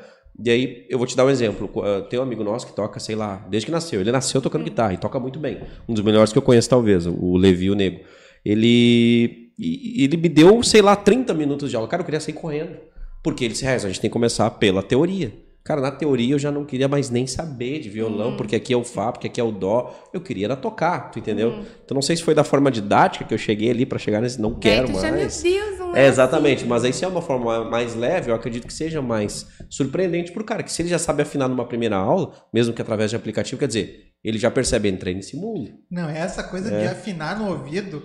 E 0.44 0.50
aí, 0.50 0.86
eu 0.90 0.98
vou 0.98 1.06
te 1.06 1.16
dar 1.16 1.24
um 1.24 1.30
exemplo. 1.30 1.70
Tem 2.10 2.18
um 2.18 2.22
amigo 2.22 2.44
nosso 2.44 2.66
que 2.66 2.74
toca, 2.74 3.00
sei 3.00 3.14
lá, 3.14 3.46
desde 3.48 3.66
que 3.66 3.72
nasceu. 3.72 4.00
Ele 4.00 4.12
nasceu 4.12 4.42
tocando 4.42 4.64
guitarra 4.64 4.92
e 4.92 4.98
toca 4.98 5.18
muito 5.18 5.38
bem. 5.38 5.60
Um 5.88 5.94
dos 5.94 6.04
melhores 6.04 6.32
que 6.32 6.38
eu 6.38 6.42
conheço, 6.42 6.68
talvez, 6.68 7.06
o 7.06 7.36
Levi, 7.36 7.70
o 7.70 7.74
Nego. 7.74 8.00
Ele, 8.44 9.50
ele 9.58 10.16
me 10.16 10.28
deu, 10.28 10.62
sei 10.62 10.82
lá, 10.82 10.94
30 10.94 11.32
minutos 11.32 11.70
de 11.70 11.76
aula. 11.76 11.88
Cara, 11.88 12.02
eu 12.02 12.04
queria 12.04 12.20
sair 12.20 12.34
correndo. 12.34 12.76
Porque 13.22 13.44
ele 13.44 13.52
disse, 13.52 13.66
ah, 13.66 13.74
a 13.74 13.78
gente 13.78 14.00
tem 14.00 14.10
que 14.10 14.12
começar 14.12 14.48
pela 14.50 14.82
teoria. 14.82 15.32
Cara, 15.66 15.80
na 15.80 15.90
teoria 15.90 16.32
eu 16.32 16.38
já 16.38 16.52
não 16.52 16.64
queria 16.64 16.86
mais 16.86 17.10
nem 17.10 17.26
saber 17.26 17.80
de 17.80 17.90
violão, 17.90 18.30
uhum. 18.30 18.36
porque 18.36 18.54
aqui 18.54 18.72
é 18.72 18.76
o 18.76 18.84
Fá, 18.84 19.10
porque 19.10 19.26
aqui 19.26 19.40
é 19.40 19.42
o 19.42 19.50
Dó. 19.50 19.92
Eu 20.12 20.20
queria 20.20 20.46
era 20.46 20.54
tocar, 20.54 21.10
tu 21.10 21.18
entendeu? 21.18 21.48
Uhum. 21.48 21.64
Então 21.84 21.94
não 21.96 22.02
sei 22.02 22.14
se 22.16 22.22
foi 22.22 22.36
da 22.36 22.44
forma 22.44 22.70
didática 22.70 23.24
que 23.24 23.34
eu 23.34 23.38
cheguei 23.38 23.70
ali 23.70 23.84
para 23.84 23.98
chegar 23.98 24.20
nesse 24.20 24.40
não 24.40 24.54
quero 24.54 24.88
mais. 24.88 25.02
Já, 25.02 25.10
meu 25.10 25.26
Deus, 25.26 25.78
não 25.80 25.96
é, 25.96 26.04
é 26.04 26.06
exatamente, 26.06 26.58
assim. 26.58 26.68
mas 26.68 26.84
aí 26.84 26.92
se 26.92 27.04
é 27.04 27.08
uma 27.08 27.20
forma 27.20 27.64
mais 27.64 27.96
leve, 27.96 28.30
eu 28.30 28.34
acredito 28.36 28.64
que 28.64 28.72
seja 28.72 29.02
mais 29.02 29.44
surpreendente 29.68 30.30
pro 30.30 30.44
cara, 30.44 30.62
que 30.62 30.70
se 30.70 30.82
ele 30.82 30.88
já 30.88 31.00
sabe 31.00 31.22
afinar 31.22 31.48
numa 31.48 31.64
primeira 31.64 31.96
aula, 31.96 32.30
mesmo 32.54 32.72
que 32.72 32.80
através 32.80 33.10
de 33.10 33.16
aplicativo, 33.16 33.58
quer 33.58 33.66
dizer, 33.66 34.12
ele 34.22 34.38
já 34.38 34.50
percebe, 34.50 34.88
entrei 34.88 35.14
nesse 35.14 35.36
mundo. 35.36 35.72
Não, 35.90 36.08
é 36.08 36.18
essa 36.18 36.42
coisa 36.42 36.72
é. 36.74 36.80
de 36.80 36.88
afinar 36.88 37.38
no 37.38 37.48
ouvido, 37.48 38.02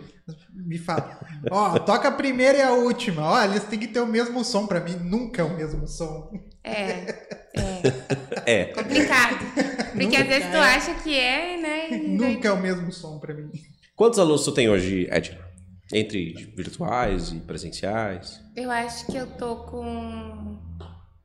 me 0.54 0.78
fala. 0.78 1.20
Ó, 1.50 1.80
toca 1.80 2.10
a 2.10 2.12
primeira 2.12 2.58
e 2.58 2.62
a 2.62 2.74
última. 2.74 3.24
Ó, 3.24 3.44
eles 3.44 3.64
têm 3.64 3.80
que 3.80 3.88
ter 3.88 4.00
o 4.00 4.06
mesmo 4.06 4.44
som. 4.44 4.68
Para 4.68 4.80
mim, 4.80 4.96
nunca 4.98 5.42
é 5.42 5.46
o 5.46 5.56
mesmo 5.56 5.88
som. 5.88 6.32
É. 6.64 6.82
É. 7.54 8.62
é. 8.62 8.66
Complicado. 8.66 9.38
Porque 9.92 10.06
nunca 10.06 10.22
às 10.22 10.28
vezes 10.28 10.50
tu 10.50 10.58
é. 10.58 10.76
acha 10.76 10.94
que 10.96 11.18
é, 11.18 11.58
né? 11.58 11.98
Nunca 12.08 12.48
é 12.48 12.52
o 12.52 12.62
mesmo 12.62 12.92
som 12.92 13.20
para 13.20 13.34
mim. 13.34 13.50
Quantos 13.96 14.20
alunos 14.20 14.44
tu 14.44 14.52
tem 14.52 14.70
hoje, 14.70 15.08
Edna? 15.10 15.40
Entre 15.92 16.34
virtuais 16.56 17.32
e 17.32 17.40
presenciais? 17.40 18.40
Eu 18.56 18.72
acho 18.72 19.08
que 19.08 19.18
eu 19.18 19.28
tô 19.28 19.58
com 19.64 20.58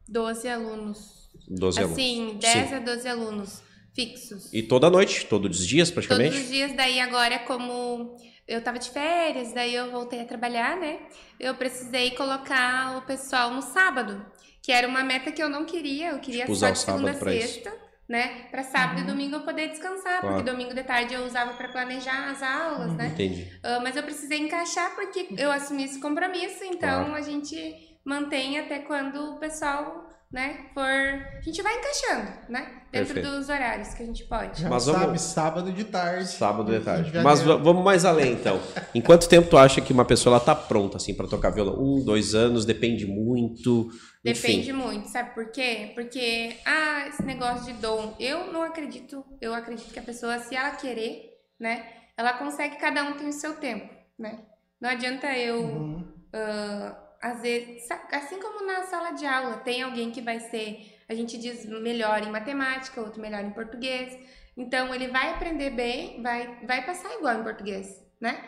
12 0.08 0.48
alunos. 0.48 1.30
12 1.48 1.78
alunos. 1.78 1.98
Assim, 1.98 2.38
10 2.40 2.68
Sim. 2.68 2.74
a 2.74 2.78
12 2.80 3.08
alunos 3.08 3.65
fixos. 3.96 4.52
E 4.52 4.62
toda 4.62 4.90
noite? 4.90 5.24
Todos 5.26 5.58
os 5.58 5.66
dias, 5.66 5.90
praticamente? 5.90 6.32
Todos 6.32 6.44
os 6.44 6.52
dias, 6.52 6.76
daí 6.76 7.00
agora 7.00 7.38
como 7.40 8.16
eu 8.46 8.60
tava 8.62 8.78
de 8.78 8.90
férias, 8.90 9.52
daí 9.52 9.74
eu 9.74 9.90
voltei 9.90 10.20
a 10.20 10.24
trabalhar, 10.24 10.76
né? 10.76 11.00
Eu 11.40 11.54
precisei 11.54 12.12
colocar 12.12 12.98
o 12.98 13.02
pessoal 13.02 13.50
no 13.50 13.62
sábado, 13.62 14.24
que 14.62 14.70
era 14.70 14.86
uma 14.86 15.02
meta 15.02 15.32
que 15.32 15.42
eu 15.42 15.48
não 15.48 15.64
queria, 15.64 16.10
eu 16.10 16.20
queria 16.20 16.44
tipo, 16.44 16.54
só 16.54 16.70
de 16.70 16.78
segunda 16.78 17.10
a 17.10 17.14
sexta, 17.14 17.70
isso. 17.70 17.78
né? 18.08 18.46
Para 18.50 18.62
sábado 18.62 18.98
uhum. 18.98 19.04
e 19.04 19.06
domingo 19.06 19.36
eu 19.36 19.40
poder 19.40 19.68
descansar, 19.68 20.20
claro. 20.20 20.36
porque 20.36 20.50
domingo 20.50 20.74
de 20.74 20.84
tarde 20.84 21.14
eu 21.14 21.24
usava 21.24 21.54
para 21.54 21.68
planejar 21.68 22.30
as 22.30 22.42
aulas, 22.42 22.90
uhum. 22.90 22.96
né? 22.96 23.08
Entendi. 23.08 23.42
Uh, 23.64 23.82
mas 23.82 23.96
eu 23.96 24.02
precisei 24.04 24.38
encaixar 24.38 24.94
porque 24.94 25.26
eu 25.36 25.50
assumi 25.50 25.84
esse 25.84 25.98
compromisso, 25.98 26.62
então 26.62 27.06
claro. 27.06 27.14
a 27.14 27.22
gente 27.22 27.74
mantém 28.04 28.60
até 28.60 28.78
quando 28.78 29.32
o 29.32 29.38
pessoal 29.38 30.05
né? 30.32 30.66
For... 30.74 30.82
A 30.82 31.40
gente 31.40 31.62
vai 31.62 31.78
encaixando, 31.78 32.30
né? 32.48 32.82
Dentro 32.92 33.14
Perfeito. 33.14 33.36
dos 33.36 33.48
horários 33.48 33.94
que 33.94 34.02
a 34.02 34.06
gente 34.06 34.24
pode. 34.24 34.60
Já 34.62 34.68
Mas 34.68 34.82
sabe, 34.84 35.04
vamos- 35.06 35.20
sábado 35.22 35.72
de 35.72 35.84
tarde. 35.84 36.28
Sábado 36.28 36.72
de 36.78 36.84
tarde. 36.84 37.12
Mas 37.22 37.42
deu. 37.42 37.62
vamos 37.62 37.84
mais 37.84 38.04
além, 38.04 38.32
então. 38.32 38.60
Em 38.94 39.00
quanto 39.00 39.28
tempo 39.28 39.48
tu 39.48 39.56
acha 39.56 39.80
que 39.80 39.92
uma 39.92 40.04
pessoa 40.04 40.36
ela 40.36 40.44
tá 40.44 40.54
pronta, 40.54 40.96
assim, 40.96 41.14
para 41.14 41.26
tocar 41.28 41.50
violão? 41.50 41.78
Um, 41.80 42.04
dois 42.04 42.34
anos, 42.34 42.64
depende 42.64 43.06
muito. 43.06 43.88
Depende 44.24 44.70
Enfim. 44.70 44.72
muito, 44.72 45.08
sabe 45.08 45.34
por 45.34 45.50
quê? 45.52 45.92
Porque, 45.94 46.56
ah, 46.66 47.06
esse 47.08 47.22
negócio 47.22 47.64
de 47.72 47.74
dom, 47.80 48.14
eu 48.18 48.52
não 48.52 48.62
acredito, 48.62 49.24
eu 49.40 49.54
acredito 49.54 49.92
que 49.92 49.98
a 50.00 50.02
pessoa, 50.02 50.38
se 50.40 50.56
ela 50.56 50.70
querer, 50.72 51.30
né, 51.60 51.84
ela 52.16 52.32
consegue, 52.32 52.76
cada 52.76 53.04
um 53.04 53.12
tem 53.16 53.28
o 53.28 53.32
seu 53.32 53.54
tempo, 53.54 53.88
né? 54.18 54.40
Não 54.80 54.90
adianta 54.90 55.28
eu, 55.38 55.60
Uhum. 55.60 56.12
ah, 56.32 56.96
às 57.22 57.40
vezes, 57.42 57.88
assim 58.12 58.40
como 58.40 58.66
na 58.66 58.84
sala 58.84 59.12
de 59.12 59.26
aula, 59.26 59.58
tem 59.58 59.82
alguém 59.82 60.10
que 60.10 60.20
vai 60.20 60.40
ser, 60.40 61.00
a 61.08 61.14
gente 61.14 61.38
diz, 61.38 61.64
melhor 61.66 62.22
em 62.22 62.30
matemática, 62.30 63.00
outro 63.00 63.20
melhor 63.20 63.42
em 63.44 63.50
português. 63.50 64.16
Então, 64.56 64.94
ele 64.94 65.08
vai 65.08 65.30
aprender 65.30 65.70
bem, 65.70 66.22
vai, 66.22 66.58
vai 66.64 66.84
passar 66.84 67.12
igual 67.14 67.34
em 67.40 67.42
português, 67.42 68.02
né? 68.20 68.42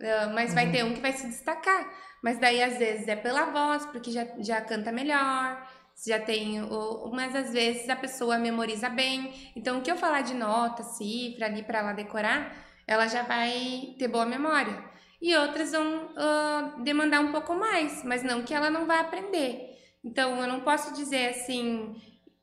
Ah, 0.00 0.28
mas 0.34 0.54
vai 0.54 0.66
Uhum. 0.66 0.72
ter 0.72 0.84
um 0.84 0.94
que 0.94 1.00
vai 1.00 1.12
se 1.12 1.26
destacar. 1.28 1.88
Mas 2.22 2.38
daí, 2.38 2.62
às 2.62 2.78
vezes, 2.78 3.06
é 3.08 3.16
pela 3.16 3.46
voz, 3.46 3.86
porque 3.86 4.10
já, 4.10 4.26
já 4.38 4.60
canta 4.60 4.90
melhor, 4.92 5.66
já 6.06 6.18
tem 6.18 6.62
o... 6.62 7.10
Mas, 7.12 7.34
às 7.34 7.52
vezes, 7.52 7.88
a 7.88 7.96
pessoa 7.96 8.38
memoriza 8.38 8.88
bem. 8.88 9.32
Então, 9.54 9.78
o 9.78 9.82
que 9.82 9.90
eu 9.90 9.96
falar 9.96 10.22
de 10.22 10.34
nota, 10.34 10.82
cifra 10.82 11.46
ali 11.46 11.62
para 11.62 11.78
ela 11.80 11.92
decorar, 11.92 12.56
ela 12.86 13.06
já 13.06 13.22
vai 13.22 13.94
ter 13.98 14.08
boa 14.08 14.26
memória. 14.26 14.82
E 15.24 15.34
outras 15.36 15.72
vão 15.72 16.10
ah, 16.18 16.76
demandar 16.84 17.20
um 17.20 17.32
pouco 17.32 17.54
mais, 17.54 18.04
mas 18.04 18.22
não 18.22 18.42
que 18.42 18.52
ela 18.52 18.68
não 18.68 18.84
vá 18.84 19.00
aprender. 19.00 19.70
Então, 20.04 20.38
eu 20.38 20.46
não 20.46 20.60
posso 20.60 20.92
dizer 20.92 21.30
assim, 21.30 21.96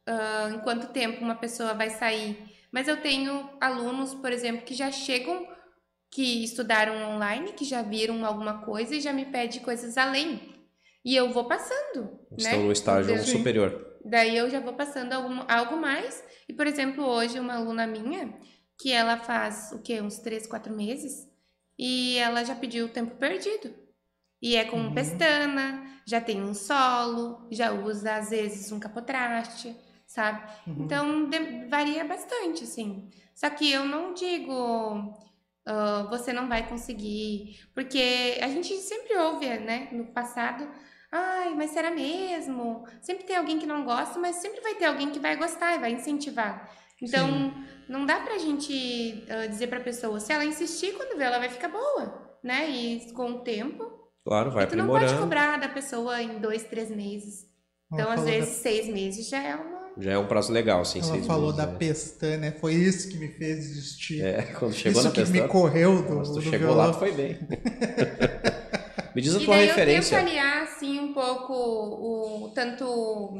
ah, 0.07 0.49
em 0.51 0.59
quanto 0.61 0.87
tempo 0.87 1.23
uma 1.23 1.35
pessoa 1.35 1.75
vai 1.75 1.91
sair. 1.91 2.35
Mas 2.71 2.87
eu 2.87 2.97
tenho 2.99 3.47
alunos, 3.61 4.15
por 4.15 4.31
exemplo, 4.31 4.65
que 4.65 4.73
já 4.73 4.91
chegam, 4.91 5.47
que 6.09 6.43
estudaram 6.43 6.95
online, 7.13 7.53
que 7.53 7.65
já 7.65 7.83
viram 7.83 8.25
alguma 8.25 8.65
coisa 8.65 8.95
e 8.95 8.99
já 8.99 9.13
me 9.13 9.25
pede 9.25 9.59
coisas 9.59 9.95
além. 9.95 10.41
E 11.05 11.15
eu 11.15 11.31
vou 11.31 11.45
passando, 11.47 12.19
Estão 12.35 12.57
né? 12.57 12.65
no 12.65 12.71
estágio 12.71 13.13
Entendeu? 13.13 13.37
superior. 13.37 13.97
Daí 14.03 14.35
eu 14.35 14.49
já 14.49 14.59
vou 14.59 14.73
passando 14.73 15.13
algum, 15.13 15.43
algo 15.47 15.77
mais. 15.77 16.23
E, 16.49 16.53
por 16.53 16.65
exemplo, 16.65 17.05
hoje 17.05 17.39
uma 17.39 17.57
aluna 17.57 17.85
minha, 17.85 18.33
que 18.79 18.91
ela 18.91 19.17
faz 19.17 19.71
o 19.71 19.83
quê? 19.83 20.01
Uns 20.01 20.17
três, 20.17 20.47
quatro 20.47 20.75
meses, 20.75 21.30
e 21.81 22.17
ela 22.19 22.45
já 22.45 22.55
pediu 22.55 22.87
o 22.87 22.89
tempo 22.89 23.17
perdido. 23.17 23.73
E 24.41 24.55
é 24.55 24.65
com 24.65 24.77
Uhum. 24.77 24.93
pestana, 24.93 25.83
já 26.05 26.21
tem 26.21 26.41
um 26.41 26.53
solo, 26.53 27.47
já 27.51 27.71
usa 27.73 28.15
às 28.17 28.29
vezes 28.31 28.71
um 28.71 28.79
capotraste, 28.79 29.75
sabe? 30.07 30.41
Uhum. 30.67 30.75
Então 30.85 31.29
de- 31.29 31.67
varia 31.69 32.05
bastante, 32.05 32.63
assim. 32.65 33.09
Só 33.35 33.49
que 33.49 33.71
eu 33.71 33.85
não 33.85 34.13
digo 34.13 35.13
ah, 35.65 36.07
você 36.09 36.33
não 36.33 36.47
vai 36.49 36.67
conseguir, 36.67 37.59
porque 37.73 38.37
a 38.41 38.47
gente 38.47 38.75
sempre 38.77 39.15
ouve, 39.17 39.47
né, 39.59 39.89
no 39.91 40.05
passado, 40.07 40.67
ai, 41.11 41.53
mas 41.55 41.71
será 41.71 41.91
mesmo? 41.91 42.85
Sempre 43.01 43.25
tem 43.25 43.35
alguém 43.37 43.59
que 43.59 43.65
não 43.67 43.83
gosta, 43.85 44.19
mas 44.19 44.37
sempre 44.37 44.61
vai 44.61 44.75
ter 44.75 44.85
alguém 44.85 45.11
que 45.11 45.19
vai 45.19 45.35
gostar 45.37 45.75
e 45.75 45.79
vai 45.79 45.91
incentivar. 45.91 46.69
Então, 47.01 47.53
não 47.89 48.05
dá 48.05 48.19
pra 48.19 48.37
gente 48.37 49.23
ah, 49.29 49.47
dizer 49.47 49.67
pra 49.67 49.79
pessoa, 49.79 50.19
se 50.19 50.31
ela 50.31 50.45
insistir, 50.45 50.93
quando 50.93 51.17
vê, 51.17 51.23
ela 51.23 51.39
vai 51.39 51.49
ficar 51.49 51.69
boa, 51.69 52.37
né? 52.43 52.69
E 52.69 53.11
com 53.13 53.31
o 53.31 53.39
tempo, 53.39 53.83
Claro, 54.25 54.51
vai 54.51 54.65
e 54.65 54.67
tu 54.67 54.75
não 54.75 54.87
pode 54.87 55.13
cobrar 55.15 55.57
da 55.59 55.67
pessoa 55.69 56.21
em 56.21 56.39
dois, 56.39 56.63
três 56.63 56.89
meses. 56.91 57.49
Ela 57.91 58.01
Então, 58.01 58.09
às 58.11 58.15
falou 58.19 58.25
da- 58.25 58.31
vezes, 58.37 58.55
seis 58.61 58.87
meses 58.87 59.27
já 59.27 59.41
é 59.41 59.55
uma 59.55 59.81
Já 59.97 60.11
é 60.13 60.17
um 60.17 60.25
prazo 60.27 60.53
legal, 60.53 60.81
assim. 60.81 60.99
Ela 60.99 61.07
seis 61.11 61.27
falou 61.27 61.47
meses, 61.51 61.57
da 61.57 61.67
né? 61.67 61.77
pestana, 61.77 62.51
foi 62.61 62.73
isso 62.75 63.09
que 63.09 63.17
me 63.17 63.27
fez 63.29 63.57
desistir. 63.67 64.21
É, 64.23 64.43
quando 64.57 64.73
chegou 64.73 65.01
isso 65.01 65.09
na 65.09 65.13
que 65.13 65.21
pestana. 65.21 65.43
me 65.43 65.49
correu 65.49 66.01
do, 66.03 66.15
Mas 66.17 66.29
tu 66.29 66.35
do 66.35 66.41
chegou 66.41 66.59
violão. 66.59 66.87
lá, 66.87 66.93
tu 66.93 66.99
foi 66.99 67.11
bem. 67.11 67.39
Me 69.13 69.21
diz 69.21 69.35
a 69.35 69.41
E 69.41 69.45
tua 69.45 69.55
daí 69.57 69.65
referência. 69.67 70.15
eu 70.15 70.19
tento 70.19 70.29
aliar, 70.29 70.63
assim, 70.63 70.99
um 70.99 71.13
pouco 71.13 71.53
o 71.53 72.49
tanto 72.55 73.33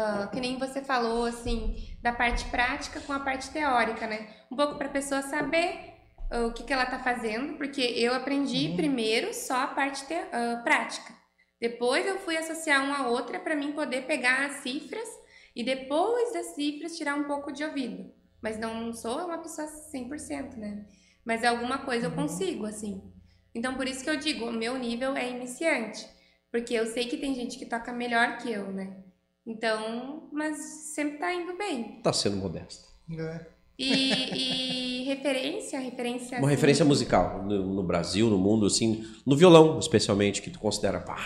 ah, 0.00 0.28
que 0.32 0.40
nem 0.40 0.58
você 0.58 0.82
falou, 0.82 1.24
assim, 1.26 1.74
da 2.02 2.12
parte 2.12 2.44
prática 2.46 3.00
com 3.00 3.12
a 3.12 3.20
parte 3.20 3.50
teórica, 3.50 4.06
né? 4.06 4.28
Um 4.50 4.56
pouco 4.56 4.76
para 4.76 4.88
a 4.88 4.90
pessoa 4.92 5.22
saber 5.22 5.94
ah, 6.30 6.46
o 6.46 6.52
que, 6.52 6.64
que 6.64 6.72
ela 6.72 6.86
tá 6.86 6.98
fazendo, 6.98 7.54
porque 7.56 7.80
eu 7.82 8.14
aprendi 8.14 8.68
Uhum. 8.68 8.76
primeiro 8.76 9.32
só 9.34 9.62
a 9.64 9.66
parte 9.68 10.06
te- 10.06 10.14
ah, 10.32 10.60
prática. 10.64 11.12
Depois 11.60 12.06
eu 12.06 12.18
fui 12.20 12.36
associar 12.36 12.82
uma 12.84 12.98
a 12.98 13.08
outra 13.08 13.38
para 13.38 13.54
mim 13.56 13.72
poder 13.72 14.06
pegar 14.06 14.46
as 14.46 14.52
cifras 14.62 15.08
e 15.54 15.62
depois 15.64 16.32
das 16.32 16.46
cifras 16.54 16.96
tirar 16.96 17.14
um 17.16 17.24
pouco 17.24 17.52
de 17.52 17.64
ouvido. 17.64 18.10
Mas 18.42 18.58
não 18.58 18.92
sou 18.94 19.18
uma 19.26 19.38
pessoa 19.38 19.66
100%, 19.68 20.56
né? 20.56 20.86
Mas 21.24 21.44
alguma 21.44 21.78
coisa 21.78 22.06
eu 22.06 22.10
Uhum. 22.10 22.16
consigo, 22.16 22.64
assim. 22.66 23.12
Então, 23.54 23.74
por 23.74 23.86
isso 23.86 24.02
que 24.02 24.08
eu 24.08 24.16
digo, 24.16 24.46
o 24.46 24.52
meu 24.52 24.78
nível 24.78 25.14
é 25.16 25.28
iniciante. 25.28 26.06
Porque 26.50 26.72
eu 26.74 26.86
sei 26.86 27.06
que 27.06 27.16
tem 27.18 27.34
gente 27.34 27.58
que 27.58 27.66
toca 27.66 27.92
melhor 27.92 28.38
que 28.38 28.50
eu, 28.50 28.72
né? 28.72 29.04
Então, 29.46 30.28
mas 30.32 30.58
sempre 30.94 31.18
tá 31.18 31.32
indo 31.32 31.56
bem. 31.56 32.00
Tá 32.02 32.12
sendo 32.12 32.36
modesta. 32.36 32.88
É. 33.10 33.46
E, 33.78 35.02
e 35.02 35.04
referência, 35.04 35.80
referência. 35.80 36.38
Uma 36.38 36.46
assim, 36.46 36.54
referência 36.54 36.84
musical 36.84 37.42
no, 37.42 37.74
no 37.74 37.82
Brasil, 37.82 38.28
no 38.28 38.36
mundo, 38.36 38.66
assim, 38.66 39.04
no 39.26 39.36
violão, 39.36 39.78
especialmente, 39.78 40.42
que 40.42 40.50
tu 40.50 40.58
considera, 40.58 41.00
pá, 41.00 41.16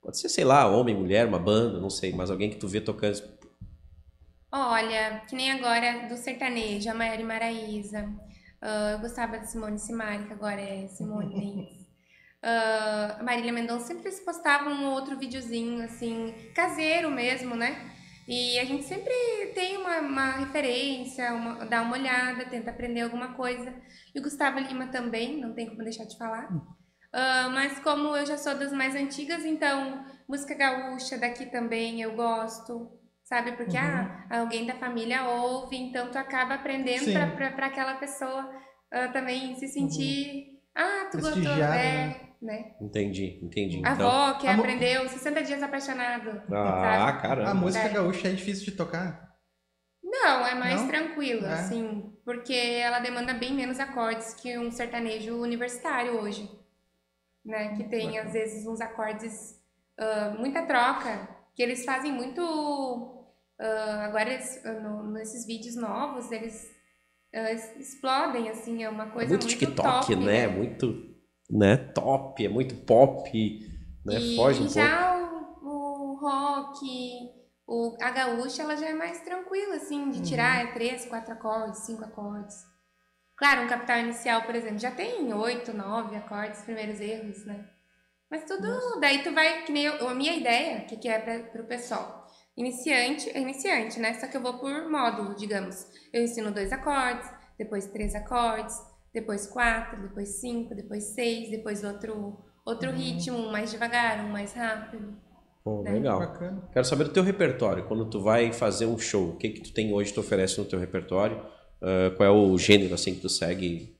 pode 0.00 0.18
ser, 0.18 0.28
sei 0.28 0.44
lá, 0.44 0.66
homem, 0.66 0.94
mulher, 0.94 1.26
uma 1.26 1.38
banda, 1.38 1.80
não 1.80 1.90
sei, 1.90 2.12
mas 2.12 2.30
alguém 2.30 2.50
que 2.50 2.56
tu 2.56 2.68
vê 2.68 2.80
tocando. 2.80 3.20
Olha, 4.52 5.24
que 5.28 5.34
nem 5.34 5.50
agora 5.50 6.08
do 6.08 6.16
sertanejo, 6.16 6.88
a 6.88 6.94
Maiara 6.94 7.20
e 7.20 7.24
Maraísa. 7.24 8.08
Ah, 8.62 8.92
eu 8.92 8.98
gostava 9.00 9.38
de 9.38 9.50
Simone 9.50 9.78
Simari, 9.78 10.26
que 10.26 10.32
agora 10.32 10.60
é 10.60 10.88
Simone. 10.88 11.83
A 12.46 13.22
Marília 13.22 13.52
Mendonça 13.52 13.86
sempre 13.86 14.08
eles 14.08 14.20
postavam 14.20 14.72
um 14.72 14.90
outro 14.92 15.18
videozinho, 15.18 15.82
assim, 15.82 16.34
caseiro 16.54 17.10
mesmo, 17.10 17.56
né? 17.56 17.90
E 18.28 18.58
a 18.58 18.64
gente 18.64 18.84
sempre 18.84 19.12
tem 19.54 19.76
uma, 19.76 19.98
uma 20.00 20.30
referência, 20.32 21.32
uma, 21.34 21.66
dá 21.66 21.82
uma 21.82 21.96
olhada, 21.96 22.44
tenta 22.46 22.70
aprender 22.70 23.02
alguma 23.02 23.34
coisa. 23.34 23.74
E 24.14 24.18
o 24.18 24.22
Gustavo 24.22 24.58
Lima 24.58 24.86
também, 24.86 25.40
não 25.40 25.52
tem 25.54 25.68
como 25.68 25.82
deixar 25.82 26.04
de 26.04 26.16
falar. 26.16 26.48
Ah, 27.12 27.48
mas 27.52 27.78
como 27.78 28.16
eu 28.16 28.26
já 28.26 28.36
sou 28.36 28.54
das 28.56 28.72
mais 28.72 28.94
antigas, 28.96 29.44
então 29.44 30.04
música 30.28 30.54
gaúcha 30.54 31.16
daqui 31.16 31.46
também 31.46 32.02
eu 32.02 32.14
gosto, 32.16 32.90
sabe? 33.22 33.52
Porque 33.52 33.76
Uhum. 33.76 33.84
ah, 33.84 34.40
alguém 34.40 34.66
da 34.66 34.74
família 34.74 35.24
ouve, 35.24 35.76
então 35.76 36.10
tu 36.10 36.18
acaba 36.18 36.54
aprendendo 36.54 37.04
pra 37.36 37.66
aquela 37.66 37.94
pessoa 37.94 38.50
ah, 38.90 39.08
também 39.08 39.54
se 39.56 39.68
sentir. 39.68 40.60
Ah, 40.74 41.08
tu 41.10 41.18
gostou, 41.18 41.40
Prestigiada, 41.40 41.76
é, 41.76 42.33
né? 42.44 42.74
Entendi, 42.80 43.38
entendi. 43.42 43.80
A 43.84 43.92
Então, 43.92 44.08
avó 44.08 44.38
que 44.38 44.46
a 44.46 44.52
mo- 44.54 44.62
aprendeu 44.62 45.08
60 45.08 45.42
dias 45.42 45.62
apaixonado. 45.62 46.42
ah, 46.52 47.06
sabe? 47.08 47.22
caramba. 47.22 47.50
A 47.50 47.54
música 47.54 47.88
gaúcha 47.88 48.28
é 48.28 48.32
difícil 48.32 48.66
de 48.66 48.72
tocar. 48.72 49.34
Não, 50.02 50.46
é 50.46 50.54
mais 50.54 50.80
Não? 50.82 50.88
tranquila, 50.88 51.48
É. 51.48 51.52
assim, 51.54 52.12
porque 52.24 52.52
ela 52.54 52.98
demanda 53.00 53.32
bem 53.34 53.52
menos 53.54 53.80
acordes 53.80 54.34
que 54.34 54.56
um 54.58 54.70
sertanejo 54.70 55.36
universitário 55.40 56.20
hoje, 56.20 56.48
né? 57.44 57.74
Que 57.76 57.84
tem 57.84 58.18
às 58.18 58.32
vezes 58.32 58.66
uns 58.66 58.80
acordes, 58.80 59.58
ah, 59.98 60.34
muita 60.38 60.62
troca, 60.66 61.28
que 61.54 61.62
eles 61.62 61.84
fazem 61.84 62.12
muito. 62.12 62.42
ah, 63.58 64.04
agora 64.06 64.32
eles, 64.32 64.60
ah, 64.66 64.72
no- 64.80 65.12
nesses 65.12 65.46
vídeos 65.46 65.76
novos 65.76 66.30
eles 66.32 66.74
es- 67.32 67.76
explodem, 67.76 68.48
assim, 68.50 68.82
é 68.82 68.88
uma 68.88 69.04
É 69.06 69.10
coisa 69.10 69.28
muito 69.30 69.44
muito, 69.46 69.58
TikTok, 69.58 70.06
top, 70.06 70.16
né? 70.16 70.46
Muito, 70.48 71.13
né? 71.50 71.76
Top, 71.76 72.44
é 72.44 72.48
muito 72.48 72.74
pop, 72.84 73.30
né? 74.04 74.18
E 74.18 74.36
Foge 74.36 74.62
um 74.62 74.64
pouco. 74.64 74.74
já 74.74 75.16
o, 75.62 75.66
o 75.66 76.18
rock, 76.20 77.30
o, 77.66 77.96
a 78.00 78.10
gaúcha, 78.10 78.62
ela 78.62 78.76
já 78.76 78.88
é 78.88 78.94
mais 78.94 79.20
tranquila, 79.20 79.76
assim, 79.76 80.10
de 80.10 80.22
tirar 80.22 80.64
é 80.64 80.72
três, 80.72 81.06
quatro 81.06 81.32
acordes, 81.32 81.80
cinco 81.80 82.04
acordes. 82.04 82.56
Claro, 83.36 83.62
um 83.62 83.68
capital 83.68 83.98
inicial, 83.98 84.42
por 84.42 84.54
exemplo, 84.54 84.78
já 84.78 84.90
tem 84.90 85.32
oito, 85.32 85.72
nove 85.72 86.16
acordes, 86.16 86.62
primeiros 86.62 87.00
erros, 87.00 87.44
né? 87.44 87.68
Mas 88.30 88.44
tudo, 88.44 89.00
daí 89.00 89.22
tu 89.22 89.32
vai, 89.32 89.64
que 89.64 89.72
nem 89.72 89.84
eu, 89.84 90.08
a 90.08 90.14
minha 90.14 90.34
ideia, 90.34 90.80
que, 90.84 90.96
que 90.96 91.08
é 91.08 91.18
para 91.18 91.40
pro 91.50 91.64
pessoal. 91.64 92.26
Iniciante, 92.56 93.30
é 93.30 93.40
iniciante, 93.40 93.98
né? 93.98 94.14
Só 94.14 94.26
que 94.28 94.36
eu 94.36 94.42
vou 94.42 94.58
por 94.58 94.88
módulo, 94.88 95.34
digamos. 95.34 95.86
Eu 96.12 96.22
ensino 96.22 96.52
dois 96.52 96.72
acordes, 96.72 97.28
depois 97.58 97.86
três 97.86 98.14
acordes, 98.14 98.76
depois 99.14 99.46
quatro, 99.46 100.02
depois 100.02 100.40
cinco, 100.40 100.74
depois 100.74 101.04
seis, 101.04 101.50
depois 101.50 101.84
outro, 101.84 102.36
outro 102.66 102.90
ritmo, 102.90 103.38
um 103.38 103.52
mais 103.52 103.70
devagar, 103.70 104.24
um 104.24 104.28
mais 104.28 104.52
rápido. 104.52 105.14
Pô, 105.62 105.82
né? 105.82 105.92
legal. 105.92 106.18
Bacana. 106.18 106.68
Quero 106.72 106.84
saber 106.84 107.04
do 107.04 107.12
teu 107.12 107.22
repertório. 107.22 107.86
Quando 107.86 108.10
tu 108.10 108.20
vai 108.20 108.52
fazer 108.52 108.86
um 108.86 108.98
show, 108.98 109.30
o 109.30 109.36
que 109.36 109.48
que 109.48 109.60
tu 109.62 109.72
tem 109.72 109.94
hoje, 109.94 110.12
tu 110.12 110.20
oferece 110.20 110.58
no 110.58 110.66
teu 110.66 110.78
repertório? 110.78 111.40
Ah, 111.84 112.10
qual 112.16 112.28
é 112.28 112.32
o 112.32 112.56
gênero, 112.56 112.94
assim, 112.94 113.14
que 113.14 113.20
tu 113.20 113.28
segue? 113.28 113.94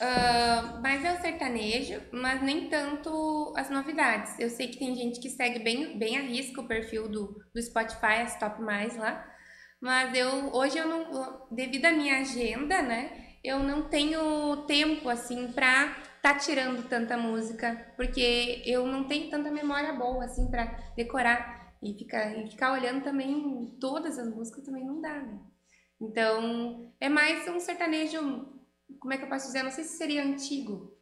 Ah, 0.00 0.78
mas 0.82 1.04
é 1.04 1.12
o 1.12 1.20
sertanejo, 1.20 2.00
mas 2.12 2.42
nem 2.42 2.68
tanto 2.68 3.54
as 3.56 3.70
novidades. 3.70 4.38
Eu 4.38 4.50
sei 4.50 4.68
que 4.68 4.78
tem 4.78 4.94
gente 4.94 5.18
que 5.18 5.30
segue 5.30 5.58
bem, 5.60 5.98
bem 5.98 6.18
a 6.18 6.22
risco 6.22 6.60
o 6.60 6.68
perfil 6.68 7.08
do, 7.08 7.42
do 7.54 7.62
Spotify, 7.62 8.22
as 8.22 8.38
top 8.38 8.60
mais 8.60 8.96
lá. 8.96 9.26
Mas 9.80 10.16
eu 10.16 10.54
hoje 10.54 10.78
eu 10.78 10.86
não, 10.86 11.46
devido 11.50 11.86
à 11.86 11.92
minha 11.92 12.20
agenda, 12.20 12.82
né? 12.82 13.31
Eu 13.42 13.58
não 13.58 13.88
tenho 13.88 14.64
tempo 14.66 15.08
assim 15.08 15.50
pra 15.52 15.96
tá 16.22 16.34
tirando 16.34 16.88
tanta 16.88 17.16
música, 17.16 17.92
porque 17.96 18.62
eu 18.64 18.86
não 18.86 19.04
tenho 19.04 19.28
tanta 19.28 19.50
memória 19.50 19.92
boa 19.92 20.24
assim 20.24 20.48
pra 20.48 20.66
decorar 20.96 21.74
e 21.82 21.92
ficar 21.94 22.38
e 22.38 22.48
ficar 22.48 22.72
olhando 22.72 23.02
também 23.02 23.76
todas 23.80 24.16
as 24.18 24.32
músicas 24.32 24.64
também 24.64 24.84
não 24.84 25.00
dá, 25.00 25.14
né? 25.20 25.40
Então, 26.00 26.92
é 27.00 27.08
mais 27.08 27.48
um 27.48 27.58
sertanejo 27.58 28.46
como 29.00 29.12
é 29.12 29.16
que 29.18 29.24
eu 29.24 29.28
posso 29.28 29.46
dizer? 29.46 29.62
Não 29.64 29.70
sei 29.70 29.82
se 29.84 29.96
seria 29.96 30.22
antigo, 30.22 30.92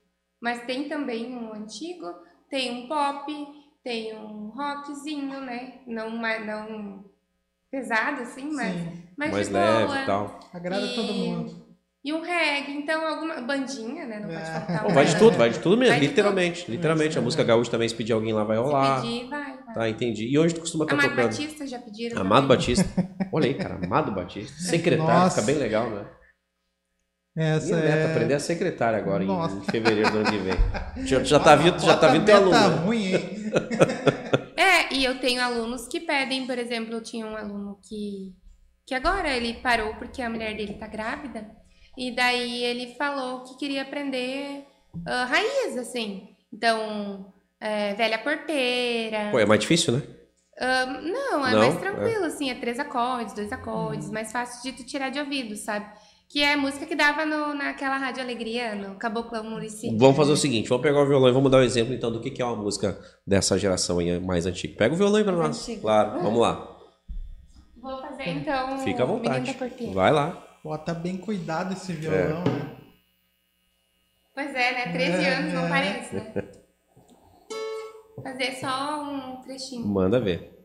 mas 0.40 0.64
tem 0.64 0.88
também 0.88 1.34
um 1.36 1.52
antigo, 1.52 2.06
tem 2.48 2.70
um 2.84 2.88
pop, 2.88 3.30
tem 3.82 4.16
um 4.16 4.48
rockzinho, 4.48 5.40
né? 5.42 5.80
Não, 5.86 6.08
mais- 6.10 6.46
não 6.46 7.04
pesado 7.70 8.22
assim, 8.22 8.50
mas 8.52 8.72
Sim. 8.74 9.02
mais, 9.18 9.32
Mais 9.32 9.46
de 9.48 9.52
leve 9.52 9.86
boa. 9.86 10.02
e 10.02 10.06
tal. 10.06 10.40
Agrada 10.52 10.86
E- 10.86 10.94
todo 10.94 11.12
mundo. 11.14 11.59
E 12.02 12.12
um 12.14 12.22
reggae, 12.22 12.72
então 12.78 13.06
alguma 13.06 13.42
bandinha, 13.42 14.06
né? 14.06 14.20
Não 14.20 14.28
pode 14.28 14.40
É. 14.40 14.44
faltar. 14.44 14.82
Bom, 14.84 14.88
vai 14.94 15.04
de 15.04 15.18
tudo, 15.18 15.36
vai 15.36 15.50
de 15.50 15.58
tudo 15.58 15.76
mesmo, 15.76 15.92
Vai 15.94 16.00
literalmente. 16.00 16.70
Literalmente. 16.70 17.18
A 17.18 17.20
música 17.20 17.44
gaúcha 17.44 17.70
também, 17.70 17.86
se 17.88 17.94
pedir 17.94 18.12
alguém 18.14 18.32
lá, 18.32 18.42
vai 18.42 18.56
rolar. 18.56 19.02
Se 19.02 19.06
pedir, 19.06 19.28
vai, 19.28 19.56
vai. 19.66 19.74
Tá, 19.74 19.88
entendi. 19.88 20.26
E 20.26 20.38
onde 20.38 20.54
tu 20.54 20.60
costuma 20.60 20.84
estar 20.84 20.94
Amado 20.94 21.10
tocando? 21.10 21.26
Batista 21.26 21.66
já 21.66 21.78
pediram. 21.78 22.20
Amado 22.22 22.42
também. 22.48 22.56
Batista. 22.56 22.88
Olha 23.32 23.46
aí, 23.46 23.54
cara, 23.54 23.74
Amado 23.74 24.12
Batista. 24.12 24.56
Secretário, 24.62 25.12
Nossa. 25.12 25.42
fica 25.42 25.52
bem 25.52 25.56
legal, 25.62 25.90
né? 25.90 26.06
Essa 27.36 27.66
Minha 27.66 27.78
meta, 27.78 27.96
é... 27.96 28.10
aprender 28.12 28.34
a 28.34 28.40
secretária 28.40 28.98
agora, 28.98 29.22
em- 29.22 29.26
Nossa. 29.26 29.56
em 29.56 29.60
fevereiro 29.62 30.10
do 30.10 30.18
ano 30.18 30.30
que 30.30 30.38
vem. 30.38 31.06
Já, 31.06 31.22
já 31.22 31.38
tá 31.38 31.54
vindo, 31.54 31.78
já 31.78 31.96
tá 31.96 32.08
vindo 32.08 32.24
teu 32.24 32.36
aluno. 32.36 32.50
Tá 32.52 32.66
ruim, 32.66 33.14
hein? 33.14 33.20
É, 34.56 34.92
e 34.94 35.04
eu 35.04 35.18
tenho 35.20 35.40
alunos 35.40 35.86
que 35.88 36.00
pedem, 36.00 36.46
por 36.46 36.58
exemplo, 36.58 36.92
eu 36.94 37.02
tinha 37.02 37.24
um 37.26 37.34
aluno 37.36 37.78
que, 37.82 38.34
que 38.86 38.94
agora 38.94 39.34
ele 39.34 39.54
parou 39.54 39.94
porque 39.94 40.20
a 40.20 40.28
mulher 40.28 40.54
dele 40.54 40.74
tá 40.74 40.86
grávida, 40.86 41.46
e 41.96 42.10
daí 42.10 42.64
ele 42.64 42.94
falou 42.94 43.40
que 43.44 43.56
queria 43.56 43.82
aprender 43.82 44.64
ah, 45.06 45.24
raiz, 45.24 45.76
assim. 45.76 46.28
Então, 46.52 47.32
é, 47.60 47.94
velha 47.94 48.18
porteira. 48.18 49.28
Pô, 49.30 49.38
é 49.38 49.46
mais 49.46 49.60
difícil, 49.60 49.94
né? 49.94 50.02
Ah, 50.60 50.84
não, 50.86 51.46
é 51.46 51.52
Não? 51.52 51.58
mais 51.58 51.78
tranquilo, 51.78 52.24
assim, 52.26 52.50
é 52.50 52.54
três 52.54 52.78
acordes, 52.78 53.34
dois 53.34 53.50
acordes, 53.50 54.10
mais 54.10 54.30
fácil 54.30 54.62
de 54.62 54.76
tu 54.76 54.86
tirar 54.86 55.08
de 55.08 55.18
ouvido, 55.18 55.56
sabe? 55.56 55.86
Que 56.28 56.42
é 56.42 56.52
a 56.52 56.56
música 56.56 56.86
que 56.86 56.94
dava 56.94 57.24
no, 57.24 57.54
naquela 57.54 57.96
Rádio 57.96 58.22
Alegria, 58.22 58.74
no 58.74 58.94
Caboclão 58.96 59.42
Murici. 59.42 59.96
Vamos 59.96 60.16
fazer 60.16 60.32
o 60.32 60.36
seguinte, 60.36 60.68
vamos 60.68 60.82
pegar 60.82 61.00
o 61.00 61.06
violão 61.06 61.30
e 61.30 61.32
vamos 61.32 61.50
dar 61.50 61.58
um 61.58 61.62
exemplo 61.62 61.94
então 61.94 62.12
do 62.12 62.20
que 62.20 62.40
é 62.40 62.44
uma 62.44 62.56
música 62.56 63.00
dessa 63.26 63.58
geração 63.58 63.98
aí 63.98 64.20
mais 64.20 64.46
antiga. 64.46 64.76
Pega 64.76 64.94
o 64.94 64.98
violão 64.98 65.16
aí 65.16 65.24
pra 65.24 65.32
nós. 65.32 65.58
antiga. 65.58 65.80
Claro, 65.80 66.22
vamos 66.22 66.40
lá. 66.40 66.76
Vou 67.80 68.00
fazer 68.00 68.28
então. 68.28 68.78
Fica 68.80 69.02
à 69.02 69.06
vontade. 69.06 69.56
Vai 69.92 70.12
lá. 70.12 70.49
Ó, 70.64 70.76
tá 70.76 70.92
bem 70.92 71.16
cuidado 71.16 71.72
esse 71.72 71.92
violão, 71.92 72.44
né? 72.44 72.76
Pois 74.34 74.54
é, 74.54 74.72
né? 74.72 74.92
13 74.92 75.24
É, 75.24 75.34
anos, 75.34 75.54
não 75.54 75.66
é. 75.66 75.68
parece, 75.68 76.14
né? 76.16 76.32
Fazer 78.22 78.52
só 78.56 79.02
um 79.02 79.36
trechinho. 79.42 79.86
Manda 79.86 80.20
ver. 80.20 80.58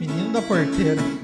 Menino 0.00 0.32
da 0.32 0.42
porteira. 0.42 1.23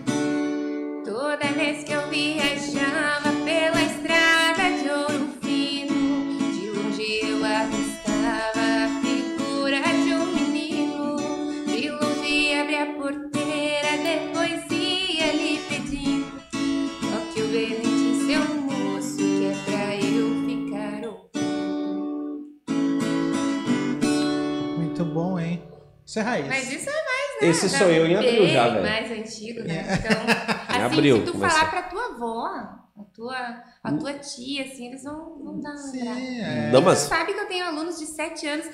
Esse 27.40 27.68
sou 27.68 27.88
eu 27.90 28.06
em 28.06 28.14
abril 28.16 28.46
já, 28.48 28.68
velho. 28.68 28.82
mais 28.82 29.10
antigo, 29.10 29.60
né? 29.60 29.84
Então, 29.98 30.22
assim, 30.68 30.82
abril 30.96 31.16
se 31.18 31.22
tu 31.24 31.32
começou. 31.32 31.58
falar 31.58 31.70
pra 31.70 31.82
tua 31.82 32.04
avó, 32.14 32.46
a 32.46 33.02
tua, 33.14 33.62
a 33.82 33.92
tua 33.92 34.12
tia, 34.14 34.64
assim, 34.64 34.88
eles 34.88 35.02
vão, 35.04 35.38
vão 35.42 35.60
dar 35.60 35.70
uma 35.70 35.78
Sim, 35.78 36.08
é. 36.42 36.70
Não, 36.72 36.80
Tu 36.80 36.84
mas 36.84 36.98
sabe 36.98 37.32
que 37.32 37.40
eu 37.40 37.46
tenho 37.48 37.64
alunos 37.66 37.98
de 37.98 38.06
7 38.06 38.46
anos. 38.46 38.66
Ai, 38.66 38.72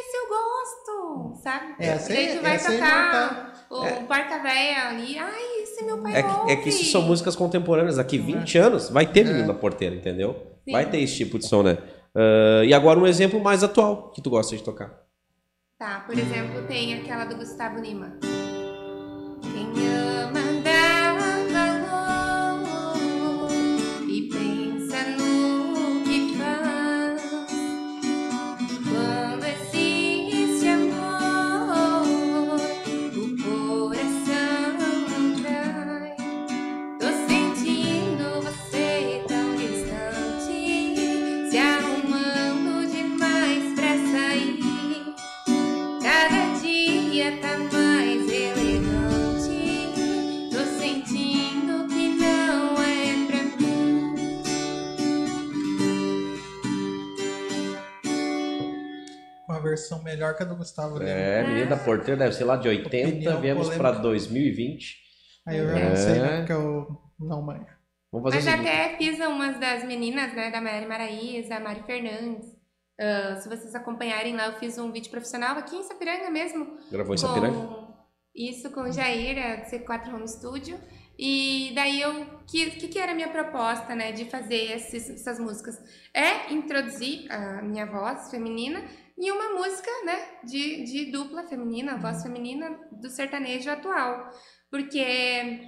esse 0.00 0.16
eu 0.16 0.28
gosto, 0.28 1.42
sabe? 1.42 1.74
Essa 1.78 2.12
e 2.12 2.16
daí 2.16 2.26
aí- 2.28 2.36
tu 2.36 2.42
vai 2.42 2.54
essa 2.54 2.72
tocar 2.72 3.66
o 3.70 4.06
Porca 4.06 4.38
Véia 4.42 4.88
ali. 4.88 5.18
Ai, 5.18 5.62
esse 5.62 5.84
meu 5.84 5.98
pai 6.02 6.16
é 6.16 6.22
que, 6.22 6.50
é 6.52 6.56
que 6.56 6.68
isso 6.68 6.84
são 6.92 7.02
músicas 7.02 7.34
contemporâneas. 7.34 7.96
Daqui 7.96 8.18
20 8.18 8.56
anos 8.58 8.88
vai 8.88 9.04
ter 9.06 9.24
menino 9.24 9.46
da 9.48 9.54
porteira, 9.54 9.94
entendeu? 9.96 10.36
Sim. 10.64 10.72
Vai 10.72 10.88
ter 10.88 11.00
esse 11.00 11.16
tipo 11.16 11.38
de 11.38 11.46
som, 11.46 11.62
né? 11.62 11.76
Ah, 12.14 12.62
e 12.64 12.72
agora 12.72 12.98
um 12.98 13.06
exemplo 13.06 13.40
mais 13.40 13.62
atual 13.64 14.10
que 14.12 14.22
tu 14.22 14.30
gosta 14.30 14.56
de 14.56 14.62
tocar. 14.62 15.05
Tá, 15.78 16.00
por 16.06 16.18
exemplo, 16.18 16.66
tem 16.66 16.94
aquela 16.94 17.26
do 17.26 17.36
Gustavo 17.36 17.78
Lima. 17.78 18.16
Quem 19.42 19.68
ama 19.86 20.45
melhor 60.16 60.36
que 60.36 60.42
a 60.42 60.46
do 60.46 60.56
Gustavo 60.56 60.98
Lima. 60.98 61.10
É, 61.10 61.46
menino 61.46 61.68
da 61.70 61.76
porteira 61.76 62.16
deve 62.16 62.34
ser 62.34 62.44
lá 62.44 62.56
de 62.56 62.68
80, 62.68 63.08
Opinião 63.08 63.40
viemos 63.40 63.66
polêmica. 63.68 63.90
pra 63.92 64.00
2020. 64.02 64.96
Aí 65.46 65.58
eu 65.58 65.68
já 65.68 65.78
É. 65.78 65.88
não 65.88 65.96
sei, 65.96 66.18
né? 66.20 66.36
Porque 66.38 66.52
eu 66.52 66.86
não 67.20 67.42
manjo. 67.42 67.66
Vamos 68.12 68.32
fazer 68.34 68.50
Mas 68.50 68.60
até 68.60 68.96
fiz 68.96 69.18
umas 69.20 69.58
das 69.60 69.84
meninas, 69.84 70.32
né? 70.34 70.50
Da 70.50 70.60
Mari 70.60 70.86
Maraíza, 70.86 71.56
a 71.56 71.60
Mari 71.60 71.82
Fernandes. 71.84 72.46
Ah, 72.98 73.36
se 73.36 73.48
vocês 73.48 73.74
acompanharem 73.74 74.34
lá, 74.34 74.46
eu 74.46 74.52
fiz 74.54 74.78
um 74.78 74.90
vídeo 74.90 75.10
profissional 75.10 75.56
aqui 75.58 75.76
em 75.76 75.82
Sapiranga 75.82 76.30
mesmo. 76.30 76.78
Gravou 76.90 77.14
em 77.14 77.18
Sapiranga? 77.18 77.86
isso 78.34 78.70
com 78.70 78.82
o 78.82 78.92
Jair, 78.92 79.38
a 79.38 79.64
C4 79.64 80.12
Home 80.14 80.28
Studio. 80.28 80.78
E 81.18 81.72
daí 81.74 82.00
eu. 82.00 82.26
Que, 82.46 82.70
que, 82.72 82.88
que 82.88 82.98
era 82.98 83.12
a 83.12 83.14
minha 83.14 83.28
proposta, 83.28 83.94
né? 83.94 84.12
De 84.12 84.26
fazer 84.26 84.72
esses- 84.72 85.08
essas 85.08 85.38
músicas? 85.38 85.74
É 86.12 86.52
introduzir 86.52 87.30
a 87.32 87.62
minha 87.62 87.86
voz 87.86 88.30
feminina 88.30 88.82
em 89.18 89.30
uma 89.30 89.54
música, 89.54 89.90
né? 90.04 90.18
De, 90.44 90.84
de 90.84 91.04
dupla 91.10 91.44
feminina, 91.44 91.96
voz 91.96 92.22
feminina 92.22 92.78
do 92.92 93.08
sertanejo 93.08 93.70
atual. 93.70 94.30
Porque 94.70 95.60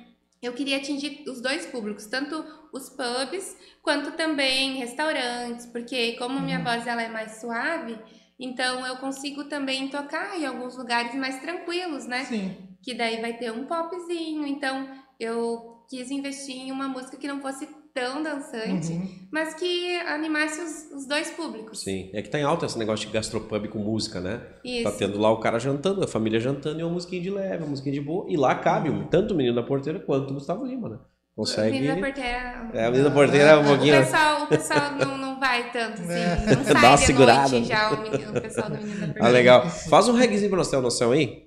eu 0.42 0.52
queria 0.52 0.76
atingir 0.76 1.24
os 1.28 1.40
dois 1.40 1.66
públicos, 1.66 2.06
tanto 2.06 2.44
os 2.72 2.90
pubs 2.90 3.56
quanto 3.82 4.12
também 4.12 4.76
restaurantes, 4.76 5.66
porque 5.66 6.12
como 6.16 6.38
minha 6.40 6.58
Uhum. 6.58 6.64
voz 6.64 6.86
ela 6.86 7.02
é 7.02 7.08
mais 7.08 7.40
suave, 7.40 7.98
então 8.38 8.86
eu 8.86 8.96
consigo 8.98 9.44
também 9.44 9.88
tocar 9.88 10.38
em 10.38 10.46
alguns 10.46 10.76
lugares 10.76 11.14
mais 11.14 11.40
tranquilos, 11.40 12.06
né? 12.06 12.24
Sim. 12.24 12.56
Que 12.82 12.94
daí 12.94 13.20
vai 13.20 13.36
ter 13.36 13.50
um 13.50 13.66
popzinho, 13.66 14.46
então 14.46 14.88
eu 15.18 15.84
quis 15.88 16.10
investir 16.10 16.56
em 16.56 16.70
uma 16.70 16.86
música 16.86 17.16
que 17.16 17.26
não 17.26 17.40
fosse 17.40 17.66
tão 17.98 18.22
dançante, 18.22 18.92
Uhum. 18.92 19.08
mas 19.32 19.54
que 19.54 19.96
animasse 20.00 20.60
os, 20.60 20.98
os 21.00 21.06
dois 21.06 21.30
públicos. 21.30 21.80
Sim. 21.82 22.10
É 22.12 22.22
que 22.22 22.28
tá 22.28 22.38
em 22.38 22.42
alta 22.44 22.66
esse 22.66 22.78
negócio 22.78 23.06
de 23.06 23.12
gastropub 23.12 23.66
com 23.68 23.78
música, 23.78 24.20
né? 24.20 24.40
Isso. 24.64 24.84
Tá 24.84 24.92
tendo 24.92 25.18
lá 25.18 25.30
o 25.32 25.38
cara 25.40 25.58
jantando, 25.58 26.04
a 26.04 26.08
família 26.08 26.38
jantando 26.40 26.80
e 26.80 26.82
uma 26.84 26.92
musiquinha 26.92 27.20
de 27.22 27.30
leve, 27.30 27.58
uma 27.62 27.70
musiquinha 27.70 27.94
de 27.94 28.00
boa. 28.00 28.26
E 28.28 28.36
lá 28.36 28.54
cabe 28.54 28.90
um- 28.90 29.06
tanto 29.08 29.34
o 29.34 29.36
menino 29.36 29.54
da 29.56 29.62
porteira 29.62 29.98
quanto 29.98 30.30
o 30.30 30.34
Gustavo 30.34 30.64
Lima, 30.64 30.88
né? 30.88 30.98
Consegue. 31.36 31.70
Menina 31.72 31.94
da 31.94 32.00
porteira. 32.00 32.70
É, 32.74 32.84
a 32.86 32.90
menina 32.90 33.08
da 33.08 33.14
porteira 33.14 33.48
é 33.50 33.56
um 33.56 33.62
O 33.62 33.64
pouquinho. 33.66 33.94
pessoal, 33.96 34.42
o 34.42 34.46
pessoal 34.48 34.92
não, 34.98 35.16
não 35.18 35.38
vai 35.40 35.70
tanto, 35.70 36.02
assim. 36.02 36.12
É. 36.12 36.56
Não 36.56 36.64
sai 36.64 36.74
Dá 36.74 36.88
uma 36.90 36.96
de 36.96 37.04
segurada. 37.06 37.48
noite 37.50 37.68
já 37.68 37.90
o, 37.92 38.02
menino- 38.02 38.30
o 38.38 38.40
pessoal 38.40 38.70
do 38.70 38.76
menino 38.76 38.94
da 39.00 39.06
porteira. 39.06 39.28
Ah, 39.28 39.30
legal. 39.30 39.68
Faz 39.70 40.08
um 40.08 40.14
reggaezinho 40.14 40.50
pra 40.50 40.58
nós 40.58 40.68
ter 40.68 40.76
uma 40.76 40.82
noção 40.82 41.12
aí. 41.12 41.44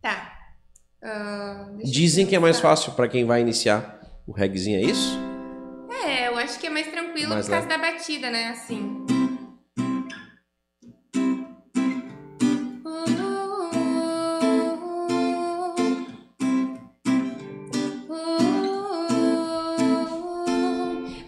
Tá. 0.00 0.32
Ah, 1.04 1.66
eu 1.78 1.84
Dizem 1.90 2.26
que 2.26 2.34
é 2.34 2.38
mais 2.38 2.60
fácil 2.60 2.92
pra 2.92 3.08
quem 3.08 3.24
vai 3.26 3.40
iniciar 3.42 4.00
o 4.26 4.32
reggaezinho, 4.32 4.78
é 4.78 4.82
isso? 4.82 5.18
É, 6.50 6.52
acho 6.52 6.58
que 6.58 6.66
é 6.66 6.70
mais 6.70 6.88
tranquilo 6.88 7.30
Mais 7.30 7.46
por 7.46 7.52
causa 7.52 7.68
da 7.68 7.78
batida, 7.78 8.28
né? 8.28 8.48
Assim. 8.48 9.06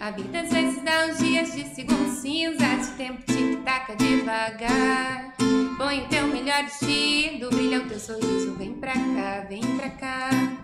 A 0.01 0.11
vida 0.11 0.41
às 0.41 0.53
vezes 0.53 0.83
dá 0.83 1.07
uns 1.07 1.19
dias 1.19 1.53
de 1.53 1.73
segundos 1.73 2.19
cinzas, 2.19 2.89
o 2.89 2.97
tempo 2.97 3.23
tic-taca 3.23 3.95
devagar. 3.95 5.37
Põe 5.79 6.01
o 6.01 6.09
teu 6.09 6.27
melhor 6.27 6.65
vestido, 6.65 7.49
brilha 7.51 7.79
o 7.79 7.89
teu 7.89 8.01
sorriso, 8.01 8.55
vem 8.57 8.75
pra 8.75 8.93
cá, 8.93 9.47
vem 9.49 9.63
pra 9.77 9.91
cá. 9.91 10.62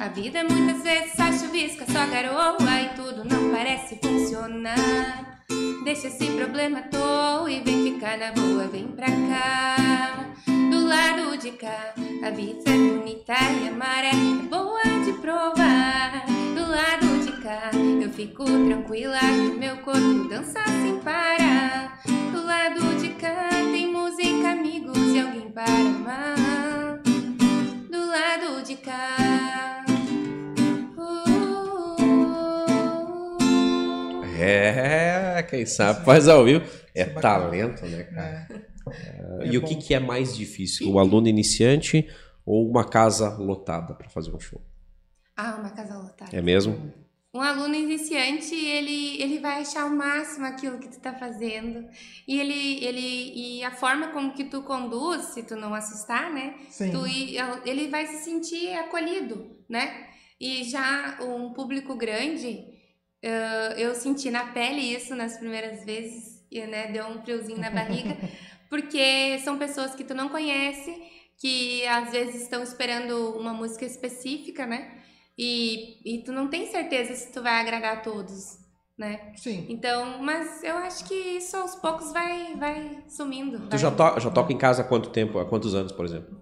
A 0.00 0.08
vida 0.08 0.42
muitas 0.44 0.82
vezes 0.82 1.12
só 1.12 1.30
chuvisca, 1.30 1.84
só 1.84 2.06
garoa 2.06 2.80
e 2.80 2.88
tudo 2.96 3.22
não 3.22 3.50
parece 3.50 3.96
funcionar. 3.96 5.44
Deixa 5.84 6.06
esse 6.06 6.24
problema 6.24 6.78
à 6.78 6.82
toa 6.84 7.50
e 7.50 7.60
vem 7.60 7.92
ficar 7.92 8.16
na 8.16 8.32
boa, 8.32 8.66
vem 8.66 8.88
pra 8.88 9.04
cá. 9.04 10.24
Do 10.46 10.86
lado 10.86 11.36
de 11.36 11.50
cá, 11.50 11.92
a 12.24 12.30
vida 12.30 12.70
é 12.70 12.78
bonita 12.78 13.34
e 13.62 13.68
a 13.68 13.72
maré 13.72 14.12
é 14.12 14.48
boa 14.48 14.82
de 15.04 15.12
provar. 15.20 16.24
Do 16.54 16.66
lado 16.66 17.22
de 17.22 17.32
cá, 17.42 17.70
eu 18.02 18.10
fico 18.10 18.46
tranquila 18.46 19.20
e 19.20 19.58
meu 19.58 19.76
corpo 19.82 20.26
dança 20.30 20.64
sem 20.82 20.98
parar. 21.00 22.00
Do 22.32 22.42
lado 22.46 22.98
de 22.98 23.10
cá, 23.10 23.50
tem 23.50 23.92
música, 23.92 24.52
amigos 24.52 24.96
e 24.96 25.20
alguém 25.20 25.50
para 25.50 25.66
amar. 25.66 27.02
Do 27.90 28.06
lado 28.06 28.64
de 28.64 28.76
cá. 28.76 29.19
É, 34.42 35.42
quem 35.48 35.66
sabe 35.66 36.04
faz 36.04 36.28
ao 36.28 36.44
vivo. 36.44 36.64
É 36.94 37.04
talento, 37.04 37.86
né, 37.86 38.04
cara? 38.04 38.48
É. 39.42 39.46
E 39.46 39.56
o 39.58 39.64
que, 39.64 39.76
que 39.76 39.94
é 39.94 40.00
mais 40.00 40.36
difícil? 40.36 40.90
O 40.90 40.98
aluno 40.98 41.28
iniciante 41.28 42.08
ou 42.44 42.68
uma 42.68 42.84
casa 42.84 43.36
lotada 43.36 43.94
pra 43.94 44.08
fazer 44.08 44.34
um 44.34 44.40
show? 44.40 44.60
Ah, 45.36 45.56
uma 45.60 45.70
casa 45.70 45.96
lotada. 45.96 46.36
É 46.36 46.40
mesmo? 46.42 46.92
Um 47.32 47.40
aluno 47.40 47.76
iniciante, 47.76 48.54
ele, 48.56 49.22
ele 49.22 49.38
vai 49.38 49.60
achar 49.60 49.86
o 49.86 49.96
máximo 49.96 50.46
aquilo 50.46 50.78
que 50.80 50.88
tu 50.88 50.98
tá 50.98 51.14
fazendo. 51.14 51.86
E 52.26 52.40
ele, 52.40 52.84
ele 52.84 53.32
e 53.58 53.62
a 53.62 53.70
forma 53.70 54.08
como 54.08 54.34
que 54.34 54.44
tu 54.44 54.62
conduz, 54.62 55.26
se 55.26 55.44
tu 55.44 55.54
não 55.54 55.72
assustar, 55.72 56.32
né? 56.32 56.54
Sim. 56.68 56.90
Tu, 56.90 57.06
e- 57.06 57.36
ele 57.64 57.88
vai 57.88 58.04
se 58.08 58.24
sentir 58.24 58.72
acolhido, 58.74 59.56
né? 59.68 60.08
E 60.40 60.64
já 60.64 61.18
um 61.22 61.52
público 61.52 61.94
grande, 61.94 62.64
eu 63.22 63.94
senti 63.94 64.30
na 64.30 64.46
pele 64.46 64.80
isso 64.80 65.14
nas 65.14 65.36
primeiras 65.36 65.84
vezes, 65.84 66.44
e, 66.50 66.60
né? 66.66 66.88
Deu 66.88 67.06
um 67.06 67.22
friozinho 67.22 67.58
na 67.58 67.70
barriga, 67.70 68.16
porque 68.68 69.38
são 69.44 69.58
pessoas 69.58 69.94
que 69.94 70.04
tu 70.04 70.14
não 70.14 70.28
conhece, 70.28 70.94
que 71.38 71.86
às 71.86 72.10
vezes 72.10 72.42
estão 72.42 72.62
esperando 72.62 73.36
uma 73.38 73.52
música 73.52 73.84
específica, 73.84 74.66
né? 74.66 74.98
E, 75.36 75.98
e 76.04 76.22
tu 76.22 76.32
não 76.32 76.48
tem 76.48 76.70
certeza 76.70 77.14
se 77.14 77.32
tu 77.32 77.42
vai 77.42 77.60
agradar 77.60 77.98
a 77.98 78.00
todos, 78.00 78.58
né? 78.98 79.32
Sim. 79.36 79.66
Então, 79.68 80.22
mas 80.22 80.62
eu 80.62 80.76
acho 80.76 81.06
que 81.06 81.14
isso 81.14 81.56
aos 81.56 81.74
poucos 81.76 82.12
vai, 82.12 82.54
vai 82.56 83.04
sumindo. 83.08 83.58
Tu 83.60 83.70
vai. 83.70 83.78
já, 83.78 83.90
to 83.90 84.20
já 84.20 84.30
toca 84.30 84.52
em 84.52 84.58
casa 84.58 84.82
há 84.82 84.84
quanto 84.84 85.10
tempo? 85.10 85.38
Há 85.38 85.46
quantos 85.46 85.74
anos, 85.74 85.92
por 85.92 86.04
exemplo? 86.04 86.38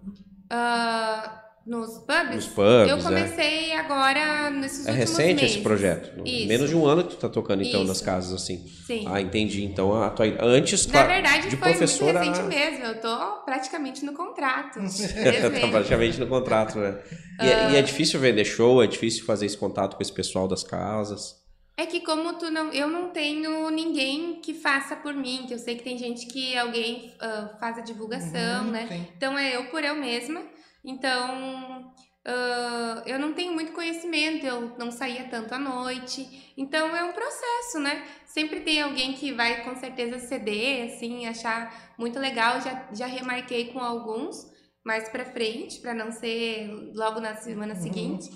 Ah, 0.51 1.48
nos 1.69 1.99
pubs? 1.99 2.35
Nos 2.35 2.47
pubs, 2.47 2.89
Eu 2.89 2.97
é. 2.99 3.03
comecei 3.03 3.73
agora 3.75 4.51
nesses 4.51 4.87
É 4.87 4.91
últimos 4.91 5.11
recente 5.11 5.41
meses. 5.43 5.55
esse 5.57 5.63
projeto. 5.63 6.23
Isso. 6.27 6.49
Menos 6.49 6.71
de 6.71 6.77
um 6.77 6.87
ano 6.87 7.05
que 7.05 7.11
tu 7.11 7.17
tá 7.17 7.29
tocando, 7.29 7.63
então, 7.63 7.81
Isso. 7.81 7.89
nas 7.89 8.01
casas, 8.01 8.33
assim. 8.33 8.67
Sim. 8.87 9.05
Ah, 9.07 9.21
entendi. 9.21 9.65
Então, 9.65 9.95
a 10.03 10.11
tua... 10.11 10.27
antes, 10.41 10.87
Na 10.87 10.93
claro, 10.93 11.09
verdade, 11.09 11.51
de 11.51 11.57
foi 11.57 11.71
professora... 11.71 12.25
muito 12.25 12.37
recente 12.41 12.49
mesmo. 12.49 12.85
Eu 12.87 13.01
tô 13.01 13.17
praticamente 13.45 14.05
no 14.05 14.13
contrato. 14.15 14.81
Tá 15.61 15.69
praticamente 15.69 16.19
no 16.19 16.27
contrato, 16.27 16.79
né? 16.79 16.99
E, 17.41 17.47
é, 17.47 17.71
e 17.73 17.77
Ah. 17.77 17.79
é 17.79 17.83
difícil 17.83 18.19
vender 18.19 18.45
show, 18.45 18.83
é 18.83 18.87
difícil 18.87 19.25
fazer 19.25 19.47
esse 19.47 19.57
contato 19.57 19.97
com 19.97 20.03
esse 20.03 20.13
pessoal 20.13 20.49
das 20.49 20.63
casas. 20.65 21.37
É 21.77 21.87
que 21.87 22.01
como 22.01 22.33
tu 22.35 22.51
não, 22.51 22.73
eu 22.73 22.89
não 22.89 23.11
tenho 23.11 23.71
ninguém 23.71 24.41
que 24.41 24.53
faça 24.53 24.97
por 24.97 25.15
mim, 25.15 25.45
que 25.47 25.55
eu 25.55 25.59
sei 25.61 25.77
que 25.77 25.85
tem 25.85 25.97
gente 25.97 26.27
que 26.27 26.57
alguém 26.59 27.15
ah, 27.21 27.57
faz 27.61 27.79
a 27.79 27.83
divulgação, 27.83 28.65
Uhum, 28.65 28.71
né? 28.73 28.87
sim. 28.89 29.07
Então 29.17 29.39
é 29.39 29.55
eu 29.55 29.67
por 29.67 29.85
eu 29.85 29.95
mesma. 29.95 30.43
Então 30.85 31.93
ah, 32.25 33.03
eu 33.07 33.19
não 33.19 33.33
tenho 33.33 33.53
muito 33.53 33.73
conhecimento, 33.73 34.45
eu 34.47 34.77
não 34.79 34.91
saía 34.91 35.25
tanto 35.29 35.55
à 35.55 35.59
noite. 35.59 36.53
Então 36.57 36.95
é 36.95 37.03
um 37.05 37.13
processo, 37.13 37.79
né? 37.81 38.05
Sempre 38.27 38.61
tem 38.61 38.83
alguém 38.83 39.15
que 39.15 39.33
vai 39.33 39.65
com 39.65 39.75
certeza 39.77 40.19
ceder, 40.19 40.87
assim, 40.87 41.27
achar 41.27 41.95
muito 41.99 42.19
legal. 42.19 42.61
Já, 42.61 42.89
já 42.93 43.07
remarquei 43.07 43.73
com 43.73 43.81
alguns 43.81 44.47
mais 44.85 45.09
pra 45.09 45.25
frente, 45.25 45.81
pra 45.81 45.95
não 45.95 46.11
ser 46.11 46.69
logo 46.95 47.21
na 47.21 47.35
semana 47.37 47.75
Uhum. 47.75 47.81
seguinte. 47.81 48.31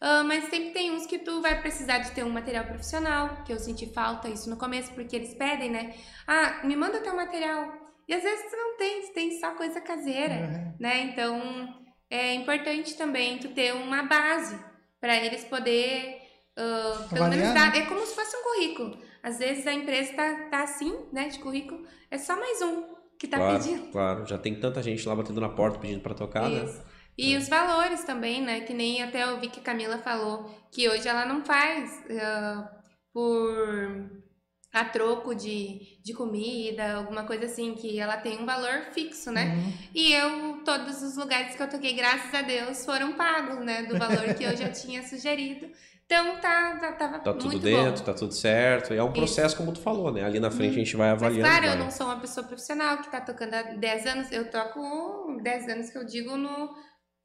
Ah, 0.00 0.22
mas 0.24 0.44
sempre 0.44 0.70
tem 0.70 0.90
uns 0.92 1.06
que 1.06 1.18
tu 1.18 1.40
vai 1.42 1.60
precisar 1.60 1.98
de 1.98 2.10
ter 2.12 2.24
um 2.24 2.30
material 2.30 2.64
profissional, 2.64 3.42
que 3.44 3.52
eu 3.52 3.58
senti 3.58 3.92
falta 3.92 4.28
isso 4.28 4.48
no 4.48 4.56
começo, 4.56 4.92
porque 4.92 5.14
eles 5.16 5.34
pedem, 5.34 5.70
né? 5.70 5.94
Ah, 6.26 6.60
me 6.64 6.74
manda 6.74 7.00
teu 7.00 7.14
material. 7.14 7.70
E 8.08 8.14
às 8.14 8.22
vezes 8.22 8.50
tu 8.50 8.56
não 8.56 8.76
tem, 8.76 9.02
tu 9.02 9.12
tem 9.12 9.38
só 9.38 9.54
coisa 9.54 9.80
caseira 9.80 10.34
Uhum. 10.34 10.74
né? 10.80 11.00
Então 11.04 11.79
é 12.10 12.34
importante 12.34 12.96
também 12.96 13.38
tu 13.38 13.48
ter 13.48 13.72
uma 13.72 14.02
base 14.02 14.58
para 15.00 15.16
eles 15.16 15.44
poder 15.44 16.20
ah, 16.60 17.06
pelo 17.08 17.28
menos 17.28 17.54
dar, 17.54 17.72
né? 17.72 17.78
é 17.78 17.86
como 17.86 18.04
se 18.04 18.14
fosse 18.14 18.36
um 18.36 18.42
currículo. 18.42 18.98
Às 19.22 19.38
vezes 19.38 19.66
a 19.66 19.72
empresa 19.72 20.12
tá, 20.14 20.48
tá 20.50 20.62
assim, 20.62 20.94
né, 21.12 21.28
de 21.28 21.38
currículo, 21.38 21.86
é 22.10 22.18
só 22.18 22.36
mais 22.36 22.60
um 22.62 22.84
que 23.18 23.28
tá 23.28 23.36
claro, 23.36 23.58
pedindo. 23.58 23.90
claro. 23.90 24.26
Já 24.26 24.38
tem 24.38 24.58
tanta 24.58 24.82
gente 24.82 25.06
lá 25.06 25.14
batendo 25.14 25.40
na 25.40 25.48
porta 25.48 25.78
pedindo 25.78 26.00
pra 26.00 26.14
tocar, 26.14 26.48
né? 26.48 26.64
Isso. 26.64 26.82
E 27.18 27.36
os 27.36 27.48
valores 27.48 28.02
também, 28.04 28.40
né? 28.40 28.60
Que 28.62 28.72
nem 28.72 29.02
até 29.02 29.24
eu 29.24 29.38
vi 29.38 29.48
que 29.48 29.60
a 29.60 29.62
Camila 29.62 29.98
falou 29.98 30.50
que 30.70 30.88
hoje 30.88 31.06
ela 31.06 31.26
não 31.26 31.44
faz 31.44 32.02
ah, 32.18 32.70
por 33.12 34.10
a 34.72 34.84
troco 34.84 35.34
de, 35.34 35.98
de 36.02 36.12
comida, 36.14 36.94
alguma 36.94 37.24
coisa 37.24 37.46
assim, 37.46 37.74
que 37.74 37.98
ela 37.98 38.16
tem 38.16 38.38
um 38.40 38.46
valor 38.46 38.84
fixo, 38.92 39.32
né? 39.32 39.46
Uhum. 39.56 39.72
E 39.94 40.12
eu, 40.12 40.62
todos 40.64 41.02
os 41.02 41.16
lugares 41.16 41.54
que 41.56 41.62
eu 41.62 41.68
toquei, 41.68 41.94
graças 41.94 42.32
a 42.32 42.42
Deus, 42.42 42.84
foram 42.84 43.14
pagos, 43.14 43.64
né? 43.64 43.82
Do 43.82 43.98
valor 43.98 44.32
que 44.34 44.44
eu 44.44 44.56
já 44.56 44.68
tinha 44.70 45.02
sugerido. 45.02 45.68
Então 46.06 46.36
tá, 46.40 46.76
tá, 46.76 46.92
tava 46.92 47.18
Tá 47.20 47.32
tudo 47.32 47.46
muito 47.46 47.58
dentro, 47.60 47.98
bom. 48.00 48.04
tá 48.04 48.14
tudo 48.14 48.32
certo. 48.34 48.92
E 48.92 48.96
é 48.96 49.02
um 49.02 49.12
processo, 49.12 49.56
como 49.56 49.72
tu 49.72 49.80
falou, 49.80 50.12
né? 50.12 50.24
Ali 50.24 50.40
na 50.40 50.50
frente 50.50 50.74
a 50.74 50.78
gente 50.78 50.96
vai 50.96 51.10
Mas 51.12 51.22
avaliando. 51.22 51.48
claro, 51.48 51.64
eu 51.66 51.70
vai. 51.70 51.78
não 51.78 51.90
sou 51.90 52.06
uma 52.06 52.18
pessoa 52.20 52.44
profissional 52.46 52.98
que 52.98 53.10
tá 53.10 53.20
tocando 53.20 53.54
há 53.54 53.62
10 53.62 54.06
anos. 54.06 54.32
Eu 54.32 54.50
toco 54.50 55.38
10 55.42 55.68
anos 55.68 55.90
que 55.90 55.98
eu 55.98 56.04
digo 56.04 56.36
no 56.36 56.68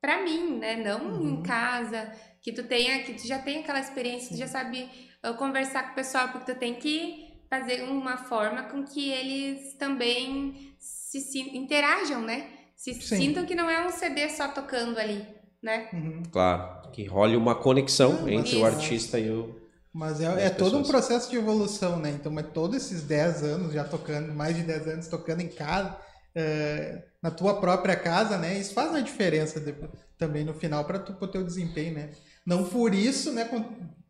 pra 0.02 0.24
mim, 0.24 0.58
né? 0.60 0.76
Não 0.78 1.00
Uhum. 1.14 1.30
em 1.30 1.42
casa. 1.44 2.12
Que 2.44 2.52
tu 2.52 2.64
tenha, 2.64 3.04
que 3.04 3.14
tu 3.14 3.26
já 3.28 3.40
tem 3.40 3.60
aquela 3.62 3.80
experiência, 3.80 4.30
tu 4.36 4.38
já 4.38 4.48
sabe 4.48 4.88
uh, 5.28 5.34
conversar 5.34 5.84
com 5.88 5.92
o 5.94 5.96
pessoal, 5.96 6.28
porque 6.30 6.54
tu 6.54 6.60
tem 6.60 6.76
que 6.76 7.25
fazer 7.60 7.84
uma 7.84 8.18
forma 8.18 8.64
com 8.64 8.84
que 8.84 9.10
eles 9.12 9.74
também 9.76 10.76
se, 10.78 11.40
interajam, 11.56 12.22
né? 12.22 12.50
Se 12.76 12.94
Sim. 12.96 13.18
sintam 13.18 13.46
que 13.46 13.56
não 13.56 13.70
é 13.70 13.86
um 13.86 13.90
CD 13.90 14.30
só 14.30 14.50
tocando 14.50 14.98
ali, 15.00 15.26
né? 15.64 15.88
Uhum. 15.94 16.24
Claro, 16.32 16.92
que 16.92 17.06
role 17.06 17.38
uma 17.38 17.56
conexão 17.56 18.22
Não, 18.22 18.30
entre 18.30 18.56
o 18.56 18.58
isso. 18.60 18.66
artista 18.66 19.20
e 19.20 19.30
o. 19.32 19.62
Mas 19.94 20.20
é, 20.20 20.48
é 20.48 20.50
todo 20.50 20.78
um 20.78 20.84
processo 20.84 21.30
de 21.32 21.38
evolução, 21.38 21.98
né? 21.98 22.10
Então, 22.12 22.30
mas 22.32 22.48
todos 22.54 22.76
esses 22.76 23.02
10 23.04 23.44
anos 23.44 23.74
já 23.74 23.86
tocando, 23.86 24.34
mais 24.34 24.56
de 24.56 24.64
10 24.64 24.88
anos 24.90 25.08
tocando 25.08 25.40
em 25.40 25.48
casa, 25.48 25.96
eh, 26.36 27.02
na 27.24 27.32
tua 27.32 27.62
própria 27.62 27.96
casa, 27.96 28.38
né? 28.38 28.58
Isso 28.60 28.74
faz 28.74 28.90
uma 28.90 29.02
diferença 29.02 29.58
depois- 29.58 29.92
também 30.18 30.44
no 30.44 30.54
final 30.54 30.84
para 30.84 31.00
tu 31.00 31.14
pro 31.14 31.30
teu 31.30 31.46
desempenho, 31.46 31.94
né? 31.94 32.10
Não 32.46 32.66
por 32.66 32.94
isso, 32.94 33.32
né? 33.32 33.46
Com 33.46 33.64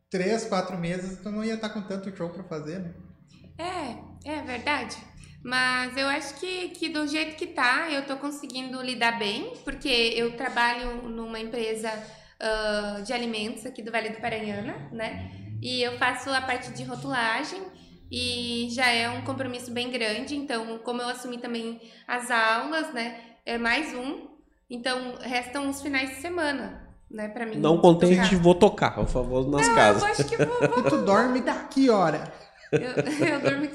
3, 0.10 0.46
4 0.46 0.76
meses, 0.76 1.20
tu 1.22 1.30
não 1.30 1.44
ia 1.44 1.54
estar 1.54 1.70
com 1.70 1.82
tanto 1.84 2.16
show 2.18 2.30
para 2.30 2.44
fazer, 2.44 2.80
né? 2.80 2.92
É, 3.58 4.32
é 4.32 4.42
verdade. 4.42 4.98
Mas 5.44 5.96
eu 5.96 6.08
acho 6.08 6.40
que, 6.40 6.70
que 6.70 6.90
do 6.90 7.08
jeito 7.08 7.36
que 7.36 7.46
tá, 7.46 7.88
eu 7.92 8.06
tô 8.06 8.18
conseguindo 8.18 8.82
lidar 8.82 9.20
bem, 9.20 9.54
porque 9.64 9.88
eu 9.88 10.36
trabalho 10.36 11.04
numa 11.08 11.40
empresa 11.40 11.92
ah, 12.40 13.02
de 13.06 13.14
alimentos 13.14 13.66
aqui 13.66 13.82
do 13.82 13.92
Vale 13.92 14.10
do 14.10 14.20
Paranhana, 14.20 14.90
né? 14.92 15.32
E 15.62 15.82
eu 15.82 15.98
faço 15.98 16.30
a 16.30 16.42
parte 16.42 16.72
de 16.72 16.84
rotulagem 16.84 17.62
e 18.12 18.68
já 18.72 18.88
é 18.88 19.10
um 19.10 19.22
compromisso 19.22 19.72
bem 19.72 19.90
grande. 19.90 20.36
Então, 20.36 20.80
como 20.80 21.02
eu 21.02 21.08
assumi 21.08 21.38
também 21.38 21.80
as 22.08 22.30
aulas, 22.30 22.94
né? 22.94 23.20
É 23.46 23.58
mais 23.58 23.94
um. 23.94 24.28
Então, 24.70 25.16
restam 25.22 25.70
os 25.70 25.82
finais 25.82 26.10
de 26.10 26.16
semana, 26.16 26.88
né, 27.10 27.28
pra 27.30 27.46
mim. 27.46 27.58
Não 27.58 27.78
contente, 27.78 28.30
tocar. 28.30 28.42
vou 28.42 28.56
tocar, 28.56 28.96
por 28.96 29.08
favor, 29.08 29.48
nas 29.48 29.68
Não, 29.68 29.76
casas. 29.76 30.04
eu 30.04 30.10
acho 30.10 30.24
que 30.26 30.36
eu 30.36 30.48
vou, 30.48 30.60
vou 30.82 30.84
tu 30.90 30.98
dorme 31.06 31.44
que 31.70 31.90
hora? 31.90 32.34
Eu, 32.76 32.92
eu 33.28 33.40
durmo. 33.42 33.66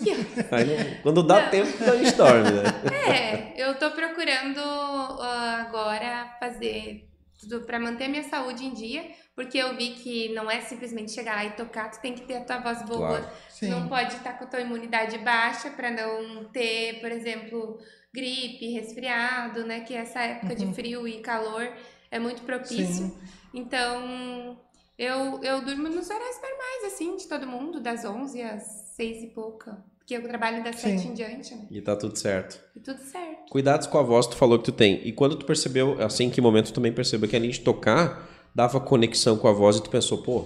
Aí 0.50 0.64
não- 0.64 1.02
quando 1.02 1.22
dá 1.22 1.42
Não. 1.42 1.50
tempo, 1.50 1.84
a 1.84 1.96
gente 1.96 2.12
dorme, 2.16 2.50
né? 2.50 2.62
É, 3.10 3.54
eu 3.68 3.74
tô 3.78 3.90
procurando 3.90 4.60
ah, 4.60 5.64
agora 5.66 6.36
fazer 6.38 7.08
tudo 7.38 7.62
pra 7.62 7.78
manter 7.80 8.08
minha 8.08 8.22
saúde 8.24 8.64
em 8.64 8.72
dia, 8.74 9.02
porque 9.34 9.56
eu 9.58 9.74
vi 9.74 9.90
que 9.94 10.28
não 10.34 10.50
é 10.50 10.60
simplesmente 10.60 11.10
chegar 11.12 11.44
e 11.46 11.50
tocar, 11.52 11.90
tu 11.90 12.00
tem 12.00 12.12
que 12.14 12.22
ter 12.22 12.36
a 12.36 12.44
tua 12.44 12.58
voz 12.58 12.82
boa. 12.82 13.08
Claro. 13.18 13.26
Tu 13.58 13.66
Não 13.66 13.88
pode 13.88 14.14
estar 14.16 14.34
com 14.34 14.44
a 14.44 14.46
tua 14.46 14.60
imunidade 14.60 15.16
baixa 15.18 15.70
pra 15.70 15.90
não 15.90 16.44
ter, 16.44 17.00
por 17.00 17.10
exemplo, 17.10 17.78
gripe, 18.12 18.72
resfriado, 18.72 19.64
né? 19.66 19.80
Que 19.80 19.94
essa 19.94 20.20
época 20.20 20.52
Uhum. 20.52 20.68
de 20.70 20.74
frio 20.74 21.08
e 21.08 21.20
calor 21.20 21.66
é 22.10 22.18
muito 22.18 22.42
propício. 22.42 23.06
Sim. 23.06 23.18
Então, 23.54 24.58
eu, 24.98 25.40
eu 25.42 25.62
durmo 25.62 25.88
nos 25.88 26.10
horários 26.10 26.36
normais, 26.42 26.92
assim, 26.92 27.16
de 27.16 27.26
todo 27.26 27.46
mundo, 27.46 27.80
das 27.80 28.04
11 28.04 28.42
às 28.42 28.89
6 29.00 29.22
e 29.22 29.26
pouca. 29.28 29.82
Porque 29.98 30.14
eu 30.14 30.22
trabalho 30.22 30.62
das 30.62 30.76
Sim. 30.76 30.98
7 30.98 31.08
em 31.08 31.14
diante, 31.14 31.54
né? 31.54 31.66
E 31.70 31.80
tá 31.80 31.96
tudo 31.96 32.18
certo. 32.18 32.60
E 32.76 32.80
tudo 32.80 33.00
certo. 33.00 33.50
Cuidados 33.50 33.86
com 33.86 33.96
a 33.96 34.02
voz, 34.02 34.26
tu 34.26 34.36
falou 34.36 34.58
que 34.58 34.66
tu 34.66 34.72
tem. 34.72 35.00
E 35.06 35.12
quando 35.12 35.36
tu 35.36 35.46
percebeu, 35.46 36.02
assim, 36.02 36.24
em 36.24 36.30
que 36.30 36.40
momento 36.40 36.66
tu 36.66 36.74
também 36.74 36.92
percebeu 36.92 37.26
que 37.26 37.34
além 37.34 37.50
de 37.50 37.60
tocar, 37.60 38.28
dava 38.54 38.78
conexão 38.78 39.38
com 39.38 39.48
a 39.48 39.52
voz 39.52 39.76
e 39.76 39.82
tu 39.82 39.88
pensou, 39.88 40.22
pô, 40.22 40.40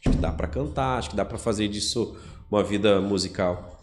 acho 0.00 0.16
que 0.16 0.22
dá 0.22 0.32
pra 0.32 0.48
cantar, 0.48 0.98
acho 0.98 1.10
que 1.10 1.16
dá 1.16 1.24
pra 1.24 1.36
fazer 1.36 1.68
disso 1.68 2.18
uma 2.50 2.64
vida 2.64 2.98
musical. 3.00 3.78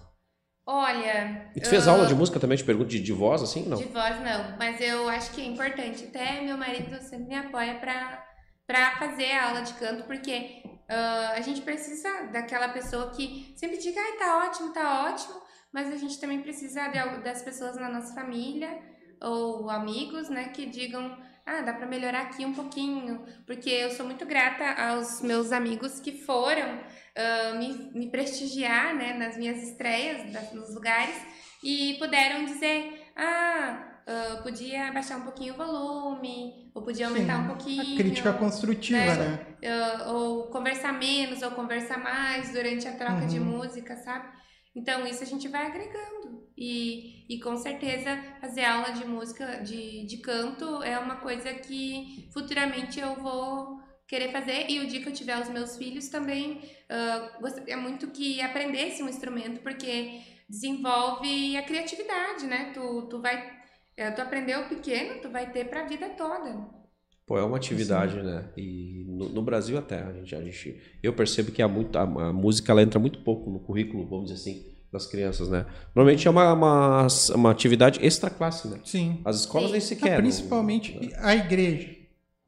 Olha. 0.65 1.51
E 1.55 1.61
tu 1.61 1.69
fez 1.69 1.87
ah, 1.87 1.91
aula 1.91 2.07
de 2.07 2.15
música 2.15 2.39
também, 2.39 2.57
te 2.57 2.63
pergunto, 2.63 2.89
de, 2.89 2.99
de 2.99 3.13
voz, 3.13 3.43
assim? 3.43 3.67
Não. 3.67 3.77
De 3.77 3.85
voz, 3.85 4.15
não. 4.21 4.57
Mas 4.57 4.81
eu 4.81 5.07
acho 5.07 5.31
que 5.31 5.41
é 5.41 5.45
importante. 5.45 6.05
Até 6.05 6.41
meu 6.41 6.57
marido 6.57 6.99
sempre 7.01 7.27
me 7.27 7.35
apoia 7.35 7.75
pra, 7.75 8.25
pra 8.65 8.97
fazer 8.97 9.31
a 9.31 9.49
aula 9.49 9.61
de 9.61 9.73
canto, 9.73 10.03
porque 10.03 10.63
ah, 10.89 11.33
a 11.35 11.41
gente 11.41 11.61
precisa 11.61 12.23
daquela 12.31 12.69
pessoa 12.69 13.11
que 13.11 13.53
sempre 13.55 13.77
diga, 13.77 14.01
ai, 14.01 14.17
tá 14.17 14.45
ótimo, 14.45 14.73
tá 14.73 15.05
ótimo. 15.05 15.39
Mas 15.71 15.91
a 15.93 15.97
gente 15.97 16.19
também 16.19 16.41
precisa 16.41 16.87
de 16.87 17.21
das 17.21 17.43
pessoas 17.43 17.75
na 17.75 17.89
nossa 17.89 18.13
família 18.15 18.81
ou 19.21 19.69
amigos, 19.69 20.29
né, 20.29 20.49
que 20.49 20.65
digam, 20.65 21.15
ah, 21.45 21.61
dá 21.61 21.73
pra 21.73 21.85
melhorar 21.85 22.21
aqui 22.21 22.43
um 22.43 22.53
pouquinho. 22.53 23.23
Porque 23.45 23.69
eu 23.69 23.91
sou 23.91 24.05
muito 24.05 24.25
grata 24.25 24.65
aos 24.81 25.21
meus 25.21 25.51
amigos 25.51 25.99
que 25.99 26.11
foram 26.11 26.81
ah, 27.15 27.53
me, 27.53 27.91
me 27.93 28.09
prestigiar, 28.09 28.95
né, 28.95 29.13
nas 29.13 29.37
minhas 29.37 29.61
estreias, 29.61 30.33
nos 30.53 30.73
lugares, 30.73 31.15
e 31.63 31.95
puderam 31.99 32.45
dizer, 32.45 33.11
ah, 33.15 33.88
ah, 34.09 34.39
podia 34.41 34.91
baixar 34.91 35.17
um 35.17 35.21
pouquinho 35.21 35.53
o 35.53 35.57
volume, 35.57 36.71
ou 36.73 36.81
podia 36.83 37.07
aumentar 37.07 37.37
Sim. 37.37 37.43
um 37.43 37.47
pouquinho. 37.47 37.93
A 37.93 37.97
crítica 37.97 38.33
construtiva, 38.33 39.13
né? 39.15 39.45
né? 39.61 39.69
ah, 39.69 40.11
ou 40.11 40.47
conversar 40.47 40.93
menos, 40.93 41.43
ou 41.43 41.51
conversar 41.51 41.99
mais 41.99 42.51
durante 42.51 42.87
a 42.87 42.93
troca 42.93 43.27
de 43.27 43.39
Uhum. 43.39 43.45
música, 43.57 43.95
sabe? 43.97 44.27
Então, 44.75 45.05
isso 45.05 45.23
a 45.23 45.27
gente 45.27 45.47
vai 45.47 45.65
agregando. 45.67 46.47
E, 46.57 47.25
e 47.33 47.39
com 47.39 47.55
certeza, 47.55 48.17
fazer 48.41 48.65
aula 48.65 48.91
de 48.91 49.05
música, 49.05 49.57
de, 49.63 50.05
de 50.05 50.17
canto, 50.17 50.81
é 50.83 50.97
uma 50.97 51.17
coisa 51.17 51.53
que 51.53 52.27
futuramente 52.33 52.99
eu 52.99 53.15
vou 53.15 53.79
querer 54.07 54.31
fazer. 54.31 54.69
E 54.69 54.79
o 54.79 54.87
dia 54.87 55.01
que 55.01 55.07
eu 55.07 55.13
tiver 55.13 55.39
os 55.39 55.49
meus 55.49 55.77
filhos 55.77 56.09
também, 56.09 56.61
ah, 56.89 57.37
gostaria 57.39 57.77
muito 57.77 58.07
que 58.07 58.41
aprendesse 58.41 59.03
um 59.03 59.09
instrumento, 59.09 59.61
porque 59.61 60.21
desenvolve 60.49 61.55
a 61.57 61.63
criatividade, 61.63 62.45
né? 62.47 62.71
Tu, 62.73 63.07
tu 63.09 63.21
vai. 63.21 63.58
Eh, 63.99 64.11
Tu 64.11 64.21
aprendeu 64.21 64.67
pequeno, 64.67 65.21
tu 65.21 65.29
vai 65.29 65.51
ter 65.51 65.65
pra 65.65 65.85
vida 65.85 66.09
toda. 66.09 66.79
Pô, 67.27 67.37
é 67.37 67.43
uma 67.43 67.57
atividade, 67.57 68.15
né? 68.23 68.49
E 68.57 69.05
no, 69.07 69.29
no 69.29 69.41
Brasil 69.43 69.77
até, 69.77 70.01
a 70.01 70.11
gente, 70.13 70.35
a 70.35 70.41
gente, 70.43 70.81
eu 71.03 71.13
percebo 71.13 71.51
que 71.51 71.61
há 71.61 71.67
muito, 71.67 71.95
a, 71.97 72.01
a 72.01 72.33
música 72.33 72.71
ela 72.71 72.81
entra 72.81 72.99
muito 72.99 73.19
pouco 73.19 73.51
no 73.51 73.59
currículo, 73.59 74.07
vamos 74.07 74.31
dizer 74.31 74.41
assim, 74.41 74.65
das 74.91 75.05
crianças, 75.05 75.47
né? 75.47 75.67
Normalmente 75.93 76.27
é 76.27 76.31
uma, 76.31 76.51
uma, 76.53 77.07
uma 77.35 77.51
atividade 77.51 78.03
extra 78.03 78.31
classe, 78.31 78.67
né? 78.67 78.79
Sim. 78.83 79.21
As 79.23 79.41
escolas 79.41 79.67
Sim. 79.67 79.73
nem 79.73 79.81
Ah, 79.81 79.85
sequer. 79.85 80.17
principalmente 80.17 81.11
a 81.17 81.35
igreja. 81.35 81.95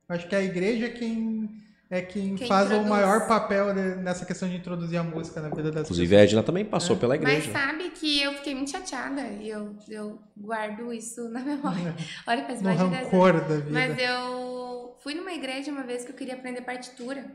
Acho 0.10 0.28
que 0.28 0.36
a 0.36 0.42
igreja 0.42 0.88
é 0.88 0.90
quem 0.90 1.48
é 1.92 2.02
quem, 2.02 2.36
Quem 2.36 2.48
faz 2.48 2.64
o 2.64 2.74
introduz. 2.74 2.90
maior 2.90 3.28
papel 3.28 3.74
nessa 3.74 4.26
questão 4.26 4.48
de 4.50 4.56
introduzir 4.56 4.98
a 4.98 5.04
música 5.04 5.42
na 5.42 5.50
vida 5.50 5.70
das 5.72 5.84
Inclusive, 5.84 6.16
a 6.16 6.20
Edna 6.24 6.42
também 6.42 6.64
passou 6.66 6.96
pela 6.98 7.16
Mas 7.18 7.22
igreja. 7.44 7.52
sabe 7.52 7.90
que 7.92 8.22
eu 8.22 8.34
fiquei 8.36 8.56
muito 8.56 8.72
chateada 8.72 9.22
e 9.28 9.50
eu, 9.50 9.76
eu 9.90 10.20
guardo 10.38 10.94
isso 10.94 11.28
na 11.30 11.42
memória. 11.42 11.94
Olha, 12.26 12.46
faz 12.46 12.60
no 12.62 12.66
mais 12.70 12.80
de 12.80 12.88
10 12.88 12.94
anos. 13.02 13.12
rancor 13.12 13.34
da 13.42 13.56
vida. 13.58 13.70
Mas 13.72 13.98
eu 14.00 14.96
fui 15.04 15.14
numa 15.14 15.34
igreja 15.34 15.72
uma 15.72 15.84
vez 15.84 16.04
que 16.06 16.12
eu 16.12 16.16
queria 16.16 16.34
aprender 16.36 16.62
partitura. 16.62 17.26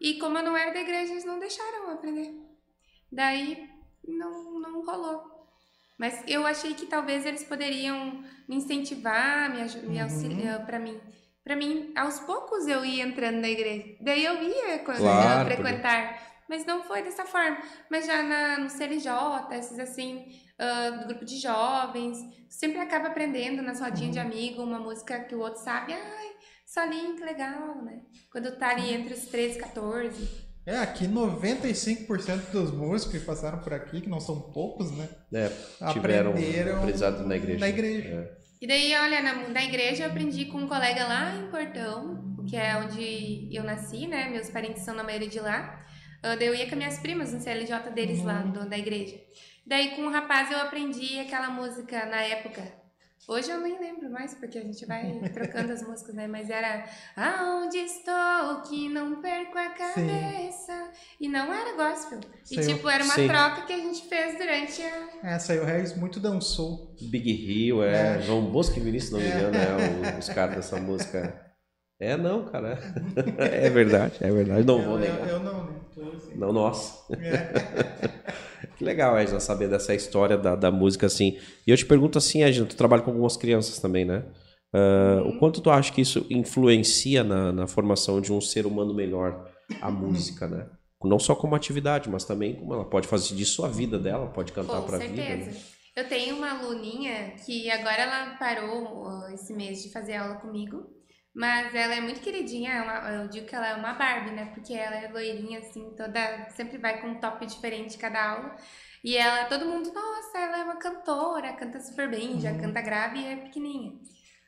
E 0.00 0.14
como 0.18 0.36
eu 0.36 0.42
não 0.42 0.56
era 0.56 0.72
da 0.74 0.80
igreja, 0.80 1.12
eles 1.12 1.24
não 1.24 1.38
deixaram 1.38 1.84
eu 1.84 1.90
aprender. 1.92 2.34
Daí 3.10 3.68
não, 4.06 4.58
não 4.58 4.84
rolou. 4.84 5.22
Mas 5.98 6.20
eu 6.26 6.44
achei 6.46 6.74
que 6.74 6.86
talvez 6.86 7.24
eles 7.24 7.44
poderiam 7.44 8.24
me 8.48 8.56
incentivar, 8.56 9.48
me, 9.50 9.60
me 9.88 9.96
Uhum. 9.98 10.02
auxiliar 10.02 10.66
para 10.66 10.78
mim. 10.80 10.98
Para 11.44 11.56
mim, 11.56 11.92
aos 11.96 12.20
poucos 12.20 12.66
eu 12.66 12.84
ia 12.84 13.04
entrando 13.04 13.40
na 13.40 13.48
igreja. 13.48 13.96
Daí 14.00 14.24
eu 14.24 14.42
ia 14.42 14.78
quando 14.80 14.98
Claro, 14.98 15.40
eu 15.40 15.54
frequentar. 15.56 16.32
Mas 16.48 16.66
não 16.66 16.82
foi 16.82 17.02
dessa 17.02 17.24
forma. 17.24 17.56
Mas 17.90 18.06
já 18.06 18.22
na, 18.22 18.58
no 18.58 18.68
CLJ, 18.68 19.10
esses 19.52 19.78
assim, 19.78 20.26
ah, 20.58 20.90
do 20.90 21.06
grupo 21.08 21.24
de 21.24 21.38
jovens, 21.38 22.18
sempre 22.48 22.78
acaba 22.78 23.08
aprendendo 23.08 23.62
nas 23.62 23.80
rodinhas 23.80 24.12
de 24.12 24.20
Uhum. 24.20 24.26
amigo 24.26 24.62
uma 24.62 24.78
música 24.78 25.20
que 25.20 25.34
o 25.34 25.40
outro 25.40 25.60
sabe. 25.62 25.92
Ai, 25.94 26.28
solinho, 26.66 27.16
que 27.16 27.24
legal, 27.24 27.82
né? 27.82 28.02
Quando 28.30 28.56
tá 28.56 28.68
ali 28.70 28.92
entre 28.92 29.14
os 29.14 29.24
13 29.26 29.58
e 29.58 29.60
14. 29.62 30.52
É, 30.64 30.78
aqui 30.78 31.08
95% 31.08 32.50
dos 32.52 32.70
músicos 32.70 33.18
que 33.18 33.26
passaram 33.26 33.58
por 33.58 33.72
aqui, 33.72 34.00
que 34.00 34.08
não 34.08 34.20
são 34.20 34.52
poucos, 34.52 34.92
né? 34.92 35.08
É, 35.32 35.50
tiveram 35.92 36.30
aprenderam 36.30 36.78
aprendizado 36.78 37.26
na 37.26 37.36
igreja. 37.36 37.58
na 37.58 37.68
igreja. 37.68 38.08
É. 38.08 38.41
E 38.62 38.66
daí, 38.66 38.94
olha, 38.96 39.20
na, 39.20 39.32
na 39.48 39.64
igreja 39.64 40.04
eu 40.04 40.10
aprendi 40.10 40.44
com 40.44 40.58
um 40.58 40.68
colega 40.68 41.04
lá 41.06 41.34
em 41.34 41.50
Portão, 41.50 42.36
que 42.48 42.56
é 42.56 42.76
onde 42.76 43.48
eu 43.52 43.64
nasci, 43.64 44.06
né? 44.06 44.28
Meus 44.30 44.48
parentes 44.50 44.84
são 44.84 44.94
na 44.94 45.02
maioria 45.02 45.28
de 45.28 45.40
lá. 45.40 45.84
Ah, 46.22 46.36
eu 46.36 46.54
ia 46.54 46.70
com 46.70 46.76
minhas 46.76 46.98
primas 47.00 47.32
no 47.32 47.40
CLJ 47.40 47.90
deles 47.92 48.22
lá, 48.22 48.42
do- 48.42 48.68
da 48.68 48.78
igreja. 48.78 49.16
Daí 49.66 49.96
com 49.96 50.02
o 50.06 50.10
rapaz 50.12 50.48
eu 50.52 50.58
aprendi 50.58 51.18
aquela 51.18 51.50
música 51.50 52.06
na 52.06 52.20
época. 52.22 52.62
Hoje 53.28 53.50
eu 53.50 53.60
nem 53.60 53.78
lembro 53.78 54.10
mais, 54.10 54.34
porque 54.34 54.58
a 54.58 54.62
gente 54.62 54.84
vai 54.84 55.20
trocando 55.32 55.72
as 55.72 55.82
músicas, 55.86 56.14
né? 56.14 56.26
Mas 56.26 56.50
era 56.50 56.84
Aonde 57.16 57.78
estou 57.78 58.62
que 58.68 58.88
não 58.88 59.20
perco 59.22 59.56
a 59.56 59.70
cabeça. 59.70 60.90
E 61.20 61.28
não 61.28 61.52
era 61.52 61.76
gospel. 61.76 62.18
E 62.50 62.60
tipo, 62.60 62.88
era 62.88 63.04
uma 63.04 63.14
sim. 63.14 63.28
troca 63.28 63.62
que 63.62 63.72
a 63.72 63.78
gente 63.78 64.08
fez 64.08 64.36
durante 64.36 64.82
a. 64.82 65.28
Essa 65.34 65.52
aí 65.52 65.60
o 65.60 65.64
Regis 65.64 65.96
muito 65.96 66.18
dançou. 66.18 66.94
Big 67.00 67.30
Hill, 67.30 67.82
é, 67.84 68.20
João 68.22 68.50
Bosco 68.50 68.76
e 68.78 68.82
Vinícius, 68.82 69.10
se 69.10 69.12
não 69.12 69.20
me 69.20 69.26
É. 69.26 69.38
engano, 69.38 69.56
é, 69.56 70.14
o- 70.16 70.18
os 70.18 70.28
caras 70.28 70.56
dessa 70.56 70.76
música. 70.80 71.40
É, 72.00 72.16
não, 72.16 72.44
cara. 72.46 72.78
É 73.38 73.70
verdade, 73.70 74.14
é 74.20 74.30
verdade. 74.32 74.66
Não 74.66 74.82
vou 74.82 74.94
eu, 74.94 74.98
negar. 74.98 75.20
eu, 75.28 75.36
eu 75.36 75.38
não, 75.40 75.64
né? 75.64 75.80
Assim. 76.16 76.34
Não, 76.34 76.52
nossa. 76.52 77.04
É. 77.14 78.32
Que 78.76 78.84
legal, 78.84 79.18
Edna, 79.18 79.40
saber 79.40 79.68
dessa 79.68 79.94
história 79.94 80.36
da, 80.36 80.54
da 80.56 80.70
música, 80.70 81.06
assim. 81.06 81.38
E 81.66 81.70
eu 81.70 81.76
te 81.76 81.86
pergunto 81.86 82.18
assim, 82.18 82.42
Edna, 82.42 82.66
tu 82.66 82.76
trabalha 82.76 83.02
com 83.02 83.10
algumas 83.10 83.36
crianças 83.36 83.78
também, 83.78 84.04
né? 84.04 84.24
Ah, 84.72 85.22
O 85.26 85.38
quanto 85.38 85.60
tu 85.60 85.70
acha 85.70 85.92
que 85.92 86.00
isso 86.00 86.26
influencia 86.30 87.22
na, 87.22 87.52
na 87.52 87.66
formação 87.66 88.20
de 88.20 88.32
um 88.32 88.40
ser 88.40 88.66
humano 88.66 88.94
melhor, 88.94 89.48
a 89.80 89.90
música, 89.90 90.46
né? 90.46 90.66
Não 91.04 91.18
só 91.18 91.34
como 91.34 91.54
atividade, 91.54 92.08
mas 92.08 92.24
também 92.24 92.54
como 92.54 92.72
ela 92.72 92.84
pode 92.84 93.08
fazer 93.08 93.34
disso 93.34 93.64
a 93.64 93.68
vida 93.68 93.98
dela, 93.98 94.28
pode 94.28 94.52
cantar 94.52 94.80
Com 94.80 94.86
pra 94.86 94.98
vida. 94.98 95.14
certeza. 95.16 95.50
Né? 95.50 95.56
Eu 95.96 96.08
tenho 96.08 96.36
uma 96.36 96.58
aluninha 96.58 97.34
que 97.44 97.70
agora 97.70 98.02
ela 98.02 98.36
parou 98.36 99.28
esse 99.34 99.52
mês 99.52 99.82
de 99.82 99.90
fazer 99.90 100.14
aula 100.14 100.36
comigo, 100.36 100.86
mas 101.34 101.74
ela 101.74 101.94
é 101.94 102.00
muito 102.00 102.20
queridinha, 102.20 102.72
é 102.72 102.82
uma- 102.82 103.10
eu 103.10 103.28
digo 103.28 103.46
que 103.46 103.54
ela 103.54 103.68
é 103.68 103.74
uma 103.74 103.94
Barbie, 103.94 104.30
né? 104.32 104.46
Porque 104.54 104.74
ela 104.74 104.96
é 104.96 105.08
loirinha, 105.08 105.60
assim, 105.60 105.90
toda. 105.96 106.48
Sempre 106.50 106.78
vai 106.78 107.00
com 107.00 107.08
um 107.08 107.20
top 107.20 107.44
diferente 107.46 107.96
cada 107.98 108.22
aula. 108.32 108.56
E 109.04 109.16
ela, 109.16 109.46
todo 109.46 109.66
mundo, 109.66 109.92
nossa, 109.92 110.38
ela 110.38 110.58
é 110.60 110.64
uma 110.64 110.76
cantora, 110.76 111.52
canta 111.54 111.80
super 111.80 112.08
bem, 112.10 112.38
já 112.40 112.52
Uhum. 112.52 112.58
canta 112.60 112.80
grave 112.82 113.18
e 113.20 113.26
é 113.26 113.36
pequenininha. 113.36 113.98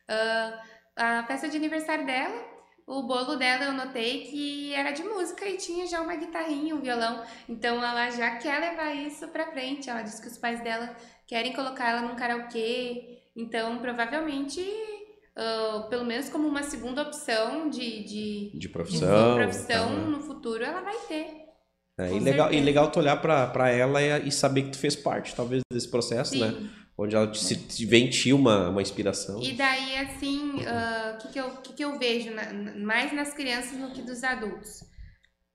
Ah, 0.07 1.19
a 1.19 1.23
festa 1.27 1.49
de 1.49 1.57
aniversário 1.57 2.05
dela, 2.05 2.41
o 2.87 3.03
bolo 3.03 3.35
dela 3.35 3.65
eu 3.65 3.73
notei 3.73 4.25
que 4.27 4.73
era 4.73 4.91
de 4.91 5.03
música 5.03 5.45
e 5.47 5.57
tinha 5.57 5.87
já 5.87 6.01
uma 6.01 6.15
guitarrinha, 6.15 6.75
um 6.75 6.81
violão. 6.81 7.25
Então 7.49 7.83
ela 7.83 8.09
já 8.11 8.37
quer 8.37 8.59
levar 8.59 8.93
isso 8.95 9.27
pra 9.29 9.51
frente. 9.51 9.89
Ela 9.89 10.01
disse 10.03 10.21
que 10.21 10.27
os 10.27 10.37
pais 10.37 10.61
dela 10.61 10.95
querem 11.27 11.53
colocar 11.53 11.89
ela 11.89 12.01
num 12.01 12.15
karaokê. 12.15 13.19
Então, 13.35 13.79
provavelmente, 13.79 14.61
ah, 15.35 15.87
pelo 15.89 16.05
menos 16.05 16.29
como 16.29 16.47
uma 16.47 16.63
segunda 16.63 17.01
opção 17.01 17.69
de, 17.69 18.03
de, 18.03 18.49
De 18.53 18.59
de 18.59 18.69
profissão. 18.69 19.35
profissão 19.35 19.89
tá, 19.89 19.95
né? 19.95 20.05
no 20.07 20.19
futuro, 20.19 20.63
ela 20.63 20.81
vai 20.81 20.95
ter. 21.07 21.45
É, 21.97 22.13
e, 22.13 22.19
legal, 22.19 22.47
e 22.47 22.49
certeza. 22.51 22.65
legal 22.65 22.91
tu 22.91 22.99
olhar 22.99 23.21
pra 23.21 23.69
ela 23.69 24.01
e, 24.01 24.27
e 24.27 24.31
saber 24.31 24.63
que 24.63 24.71
tu 24.71 24.77
fez 24.77 24.95
parte, 24.95 25.33
talvez, 25.33 25.61
desse 25.71 25.89
processo, 25.89 26.37
né? 26.37 26.51
Sim. 26.51 26.69
Onde 26.97 27.15
ela 27.15 27.29
te, 27.29 27.43
se, 27.43 27.55
vem 27.85 28.09
uma, 28.33 28.69
uma 28.69 28.81
inspiração. 28.81 29.41
E 29.41 29.51
daí, 29.53 29.97
assim, 29.97 30.65
ah, 30.65 31.15
o 31.15 31.21
que, 31.21 31.33
que, 31.33 31.39
eu, 31.39 31.49
que, 31.57 31.73
que 31.73 31.83
eu 31.83 31.97
vejo 31.99 32.31
na- 32.31 32.51
mais 32.85 33.11
nas 33.13 33.33
crianças 33.33 33.77
do 33.77 33.91
que 33.91 34.01
dos 34.01 34.23
adultos? 34.23 34.83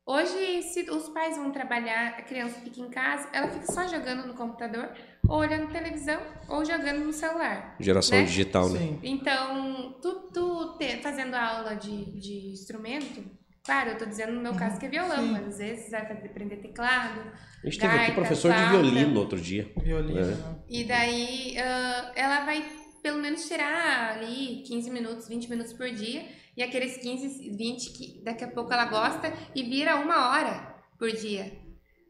Hoje, 0.06 0.62
se 0.62 0.90
os 0.90 1.08
pais 1.10 1.36
vão 1.36 1.50
trabalhar, 1.52 2.08
a 2.18 2.22
criança 2.22 2.58
fica 2.60 2.80
em 2.80 2.90
casa, 2.90 3.28
ela 3.32 3.48
fica 3.48 3.66
só 3.72 3.86
jogando 3.86 4.26
no 4.26 4.34
computador, 4.34 4.90
ou 5.28 5.38
olhando 5.38 5.70
televisão, 5.70 6.20
ou 6.48 6.64
jogando 6.64 7.04
no 7.04 7.12
celular. 7.12 7.76
Geração 7.78 8.18
né? 8.18 8.24
digital, 8.24 8.68
né? 8.68 8.78
Sim. 8.78 8.98
Então, 9.02 9.92
tu, 10.02 10.12
tu 10.32 10.76
te- 10.78 10.98
fazendo 10.98 11.34
aula 11.34 11.74
de, 11.74 12.04
de 12.18 12.50
instrumento, 12.52 13.24
claro, 13.64 13.90
eu 13.90 13.98
tô 13.98 14.04
dizendo 14.06 14.32
no 14.32 14.40
meu 14.40 14.54
caso 14.54 14.78
que 14.78 14.86
é 14.86 14.88
violão, 14.88 15.24
Sim. 15.26 15.32
mas 15.32 15.46
às 15.48 15.58
vezes 15.58 15.90
vai 15.90 16.02
aprender 16.02 16.56
teclado, 16.56 17.20
A 17.62 17.66
gente 17.66 17.78
teve 17.78 17.88
aqui 17.88 17.98
Gaita, 17.98 18.14
professor 18.14 18.52
de 18.52 18.64
violino 18.70 19.20
outro 19.20 19.40
dia. 19.40 19.70
Violino. 19.76 20.18
É. 20.18 20.24
né? 20.24 20.56
E 20.68 20.84
daí 20.84 21.56
ah, 21.58 22.12
ela 22.14 22.44
vai 22.44 22.64
pelo 23.02 23.18
menos 23.18 23.46
tirar 23.46 24.12
ali 24.18 24.62
15 24.66 24.90
minutos, 24.90 25.28
20 25.28 25.48
minutos 25.48 25.72
por 25.72 25.90
dia. 25.90 26.24
E 26.56 26.62
aqueles 26.62 26.96
15, 26.98 27.56
20 27.56 27.90
que 27.92 28.22
daqui 28.24 28.44
a 28.44 28.48
pouco 28.48 28.72
ela 28.72 28.84
gosta 28.86 29.32
e 29.54 29.62
vira 29.62 29.96
uma 29.96 30.30
hora 30.30 30.74
por 30.98 31.10
dia. 31.10 31.52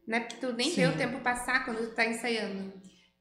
Né? 0.09 0.21
Porque 0.21 0.45
tu 0.45 0.53
nem 0.53 0.71
vê 0.71 0.87
Sim. 0.87 0.93
o 0.93 0.97
tempo 0.97 1.21
passar 1.21 1.65
quando 1.65 1.89
tu 1.89 1.95
tá 1.95 2.05
ensaiando. 2.05 2.73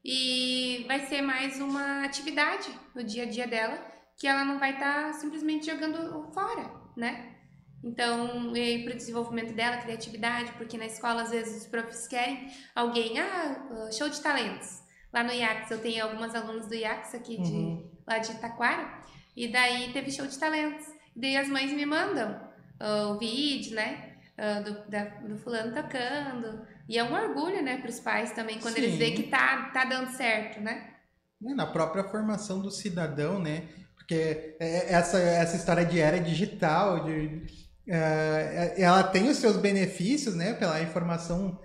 E 0.04 0.84
vai 0.86 1.06
ser 1.06 1.20
mais 1.20 1.60
uma 1.60 2.04
atividade 2.04 2.68
no 2.94 3.04
dia 3.04 3.24
a 3.24 3.26
dia 3.26 3.46
dela 3.46 3.78
que 4.16 4.26
ela 4.26 4.44
não 4.44 4.58
vai 4.58 4.72
estar 4.72 5.14
simplesmente 5.14 5.66
jogando 5.66 6.30
fora, 6.32 6.70
né? 6.96 7.36
Então, 7.82 8.54
e 8.54 8.82
para 8.84 8.92
o 8.92 8.96
desenvolvimento 8.96 9.54
dela, 9.54 9.78
criatividade, 9.78 10.52
porque 10.52 10.76
na 10.76 10.84
escola 10.84 11.22
às 11.22 11.30
vezes 11.30 11.62
os 11.62 11.66
profs 11.68 12.06
querem 12.06 12.50
alguém, 12.74 13.18
ah, 13.18 13.88
show 13.96 14.08
de 14.10 14.20
talentos. 14.20 14.82
Lá 15.12 15.24
no 15.24 15.32
IACS, 15.32 15.70
eu 15.70 15.80
tenho 15.80 16.04
algumas 16.04 16.34
alunas 16.34 16.66
do 16.68 16.74
IACS 16.74 17.14
aqui 17.14 17.40
de, 17.40 17.52
Uhum. 17.52 17.90
lá 18.06 18.18
de 18.18 18.30
Itaquara, 18.32 19.02
e 19.34 19.48
daí 19.48 19.90
teve 19.92 20.10
show 20.12 20.26
de 20.26 20.38
talentos. 20.38 20.86
E 21.16 21.20
daí 21.20 21.36
as 21.38 21.48
mães 21.48 21.72
me 21.72 21.86
mandam 21.86 22.38
ah, 22.78 23.08
o 23.08 23.18
vídeo, 23.18 23.74
né, 23.74 24.09
ah, 24.40 24.60
do, 24.60 24.90
da- 24.90 25.04
do 25.28 25.38
fulano 25.38 25.72
tocando. 25.74 26.66
E 26.88 26.98
é 26.98 27.04
um 27.04 27.14
orgulho, 27.14 27.62
né, 27.62 27.78
para 27.78 27.90
os 27.90 28.00
pais 28.00 28.32
também, 28.32 28.58
quando 28.60 28.78
eles 28.78 28.92
Sim. 28.92 28.98
veem 28.98 29.14
que 29.14 29.24
tá, 29.24 29.70
tá 29.72 29.84
dando 29.84 30.10
certo, 30.10 30.60
né? 30.60 30.94
né, 31.40 31.54
na 31.54 31.66
própria 31.66 32.04
formação 32.04 32.60
do 32.60 32.70
cidadão, 32.70 33.40
né? 33.40 33.68
Porque 33.96 34.56
é- 34.60 34.92
essa, 34.92 35.18
essa 35.18 35.56
história 35.56 35.84
de 35.84 36.00
era 36.00 36.20
digital, 36.20 37.04
de, 37.04 37.42
é, 37.88 38.74
ela 38.78 39.02
tem 39.04 39.28
os 39.28 39.38
seus 39.38 39.56
benefícios, 39.56 40.34
né? 40.34 40.54
Pela 40.54 40.82
informação, 40.82 41.60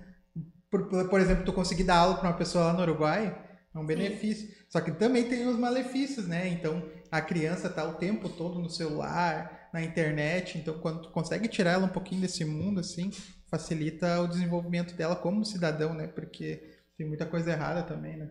por, 0.69 0.87
por 1.09 1.19
exemplo, 1.19 1.45
tu 1.45 1.53
conseguir 1.53 1.83
dar 1.83 1.97
aula 1.97 2.15
para 2.17 2.29
uma 2.29 2.37
pessoa 2.37 2.65
lá 2.65 2.73
no 2.73 2.81
Uruguai, 2.81 3.35
é 3.73 3.79
um 3.79 3.85
benefício. 3.85 4.49
Só 4.69 4.81
que 4.81 4.91
também 4.91 5.27
tem 5.29 5.47
os 5.47 5.57
malefícios, 5.57 6.27
né? 6.27 6.47
Então 6.49 6.83
a 7.11 7.21
criança 7.21 7.69
tá 7.69 7.83
o 7.85 7.95
tempo 7.95 8.29
todo 8.29 8.59
no 8.59 8.69
celular, 8.69 9.64
na 9.75 9.83
internet, 9.83 10.57
então 10.57 10.75
quando 10.79 11.01
tu 11.03 11.09
consegue 11.09 11.47
tirar 11.49 11.71
ela 11.73 11.85
um 11.85 11.89
pouquinho 11.89 12.21
desse 12.21 12.45
mundo, 12.45 12.79
assim, 12.79 13.11
facilita 13.51 14.21
o 14.21 14.27
desenvolvimento 14.27 14.95
dela 14.95 15.15
como 15.17 15.43
cidadão, 15.43 15.93
né? 15.93 16.07
Porque 16.07 16.61
tem 16.97 17.05
muita 17.05 17.25
coisa 17.25 17.51
errada 17.51 17.83
também, 17.83 18.15
né? 18.15 18.29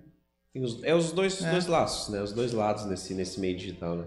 Os- 0.56 0.82
é 0.82 0.94
os 0.94 1.12
dois, 1.12 1.42
É. 1.44 1.50
dois 1.50 1.66
laços, 1.66 2.08
né? 2.12 2.22
Os 2.22 2.32
dois 2.32 2.52
lados 2.52 2.86
nesse, 2.86 3.12
nesse 3.12 3.38
meio 3.38 3.56
digital, 3.58 3.96
né? 3.96 4.06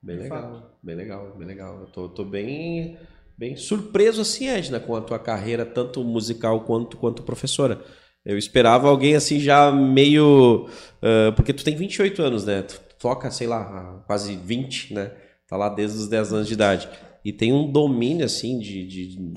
Bem 0.00 0.16
De 0.16 0.22
legal, 0.22 0.42
fato. 0.52 0.70
bem 0.82 0.94
legal, 0.94 1.34
bem 1.36 1.46
legal. 1.48 1.80
Eu 1.80 1.86
tô, 1.86 2.08
tô 2.08 2.24
bem, 2.24 2.96
bem 3.36 3.56
surpreso, 3.56 4.20
assim, 4.20 4.46
Edna, 4.48 4.78
com 4.78 4.94
a 4.94 5.00
tua 5.00 5.18
carreira, 5.18 5.66
tanto 5.66 6.04
musical 6.04 6.60
quanto, 6.64 6.96
quanto 6.96 7.22
professora. 7.24 7.82
Eu 8.24 8.38
esperava 8.38 8.88
alguém 8.88 9.16
assim 9.16 9.40
já 9.40 9.72
meio. 9.72 10.68
ah, 11.02 11.32
porque 11.34 11.52
tu 11.52 11.64
tem 11.64 11.74
28 11.74 12.22
anos, 12.22 12.44
né? 12.44 12.62
Tu 12.62 12.80
toca, 12.98 13.28
sei 13.30 13.46
lá, 13.48 14.02
quase 14.06 14.36
20, 14.36 14.94
né? 14.94 15.10
Tá 15.48 15.56
lá 15.56 15.68
desde 15.68 15.98
os 15.98 16.08
10 16.08 16.32
anos 16.32 16.46
de 16.46 16.52
idade. 16.52 16.88
E 17.24 17.32
tem 17.32 17.52
um 17.52 17.70
domínio, 17.70 18.24
assim, 18.24 18.58
de, 18.58 18.86
de- 18.86 19.32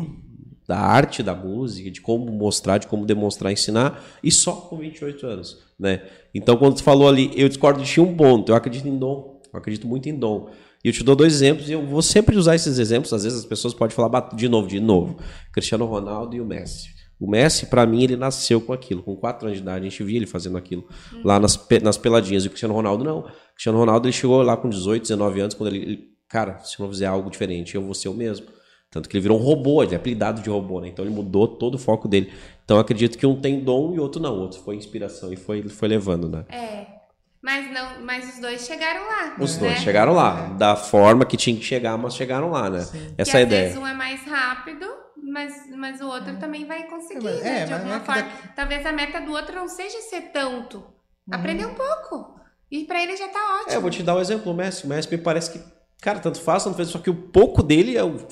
da 0.68 0.78
arte 0.78 1.24
da 1.24 1.34
música, 1.34 1.90
de 1.90 2.00
como 2.02 2.32
mostrar, 2.32 2.78
de 2.78 2.88
como 2.88 3.06
demonstrar, 3.06 3.52
ensinar, 3.52 4.04
e 4.24 4.32
só 4.32 4.52
com 4.54 4.78
28 4.78 5.26
anos, 5.26 5.58
né? 5.80 6.02
Então, 6.34 6.56
quando 6.58 6.76
tu 6.76 6.84
falou 6.84 7.08
ali, 7.10 7.32
eu 7.36 7.48
discordo 7.50 7.84
de 7.84 8.00
um 8.02 8.16
ponto, 8.16 8.52
eu 8.52 8.56
acredito 8.56 8.88
em 8.88 8.98
dom, 8.98 9.42
eu 9.52 9.58
acredito 9.58 9.88
muito 9.88 10.08
em 10.08 10.16
dom. 10.18 10.50
E 10.84 10.88
eu 10.88 10.94
te 10.94 11.04
dou 11.04 11.16
dois 11.16 11.34
exemplos, 11.34 11.70
e 11.70 11.74
eu 11.74 11.86
vou 11.86 12.02
sempre 12.02 12.36
usar 12.38 12.56
esses 12.56 12.78
exemplos, 12.80 13.12
às 13.14 13.24
vezes 13.24 13.40
as 13.40 13.46
pessoas 13.46 13.74
podem 13.74 13.96
falar 13.96 14.10
"Bah, 14.10 14.30
de 14.34 14.48
novo, 14.48 14.68
de 14.68 14.80
novo. 14.80 15.18
Cristiano 15.52 15.86
Ronaldo 15.86 16.36
e 16.36 16.42
o 16.42 16.46
Messi. 16.46 16.90
O 17.22 17.30
Messi, 17.30 17.68
pra 17.68 17.86
mim, 17.86 18.04
ele 18.04 18.16
nasceu 18.16 18.60
com 18.60 18.74
aquilo, 18.74 19.04
com 19.04 19.16
4 19.16 19.46
anos 19.48 19.60
de 19.60 19.64
idade, 19.64 19.86
a 19.86 19.90
gente 19.90 20.04
via 20.04 20.18
ele 20.18 20.26
fazendo 20.26 20.58
aquilo 20.58 20.88
lá 21.24 21.40
nas, 21.40 21.56
nas 21.84 21.96
peladinhas. 21.98 22.44
E 22.44 22.48
o 22.48 22.50
Cristiano 22.50 22.74
Ronaldo, 22.74 23.04
não. 23.04 23.20
O 23.20 23.26
Cristiano 23.54 23.78
Ronaldo, 23.78 24.08
ele 24.08 24.14
chegou 24.14 24.42
lá 24.42 24.58
com 24.58 24.68
18, 24.68 25.04
19 25.04 25.40
anos, 25.40 25.54
quando 25.54 25.68
ele, 25.74 25.86
ele- 25.86 26.08
cara, 26.28 26.58
se 26.64 26.80
eu 26.80 26.84
não 26.86 26.92
fizer 26.92 27.06
algo 27.06 27.30
diferente, 27.30 27.76
eu 27.76 27.82
vou 27.84 27.94
ser 27.94 28.10
o 28.10 28.14
mesmo. 28.14 28.48
Tanto 28.90 29.08
que 29.08 29.16
ele 29.16 29.22
virou 29.22 29.40
um 29.40 29.42
robô, 29.44 29.84
ele 29.84 29.94
é 29.94 29.98
apelidado 29.98 30.42
de 30.42 30.50
robô, 30.50 30.82
né? 30.82 30.88
Então 30.90 31.06
ele 31.06 31.14
mudou 31.14 31.48
todo 31.48 31.76
o 31.76 31.78
foco 31.78 32.08
dele. 32.08 32.34
Então 32.66 32.76
eu 32.78 32.82
acredito 32.82 33.18
que 33.18 33.26
um 33.26 33.40
tem 33.40 33.60
dom 33.62 33.94
e 33.96 34.00
outro 34.00 34.22
não. 34.22 34.36
O 34.36 34.40
outro 34.42 34.60
foi 34.60 34.76
inspiração 34.76 35.32
e 35.32 35.36
foi, 35.38 35.62
foi 35.70 35.88
levando, 35.88 36.28
né? 36.28 36.44
É. 36.50 36.88
Mas 37.42 37.72
não, 37.72 38.02
mas 38.06 38.34
os 38.36 38.40
dois 38.42 38.66
chegaram 38.66 39.02
lá. 39.08 39.36
Os 39.40 39.58
né? 39.58 39.68
dois 39.70 39.80
chegaram 39.80 40.14
lá, 40.14 40.48
da 40.58 40.76
forma 40.76 41.26
que 41.26 41.38
tinha 41.38 41.56
que 41.56 41.64
chegar, 41.64 41.98
mas 41.98 42.16
chegaram 42.16 42.50
lá, 42.52 42.70
né? 42.70 42.82
Sim. 42.82 43.14
Essa 43.18 43.38
é 43.38 43.40
a 43.40 43.44
às 43.44 43.48
ideia. 43.48 43.64
vezes 43.68 43.78
um 43.78 43.88
é 43.88 43.94
mais 43.94 44.22
rápido, 44.26 44.86
mas, 45.22 45.70
mas 45.76 46.02
o 46.02 46.08
outro 46.08 46.38
também 46.40 46.66
vai 46.66 46.84
conseguir, 46.88 47.28
É, 47.28 47.42
né? 47.42 47.62
é, 47.62 47.66
de 47.66 47.72
mas 47.72 47.80
alguma 47.82 47.96
é 47.98 48.00
forma. 48.00 48.32
Talvez 48.56 48.86
a 48.86 48.92
meta 48.92 49.22
do 49.22 49.32
outro 49.32 49.56
não 49.56 49.68
seja 49.68 50.00
ser 50.02 50.32
tanto. 50.32 50.84
Aprender 51.32 51.66
um 51.66 51.76
pouco. 51.76 52.40
E 52.70 52.86
pra 52.86 53.02
ele 53.02 53.16
já 53.18 53.28
tá 53.28 53.40
ótimo. 53.58 53.72
É, 53.72 53.76
eu 53.76 53.82
vou 53.82 53.90
te 53.90 54.02
dar 54.04 54.16
um 54.16 54.20
exemplo, 54.22 54.52
o 54.52 54.56
Messi. 54.56 54.86
O 54.86 54.90
Messi 54.90 55.10
me 55.12 55.18
parece 55.18 55.52
que, 55.52 55.62
cara, 56.02 56.20
tanto 56.20 56.42
faz, 56.42 56.64
tanto 56.64 56.76
fez, 56.76 56.90
só 56.90 57.00
que 57.00 57.10
o 57.10 57.16
pouco 57.16 57.62
dele 57.62 57.98
é, 57.98 58.04
o- 58.04 58.28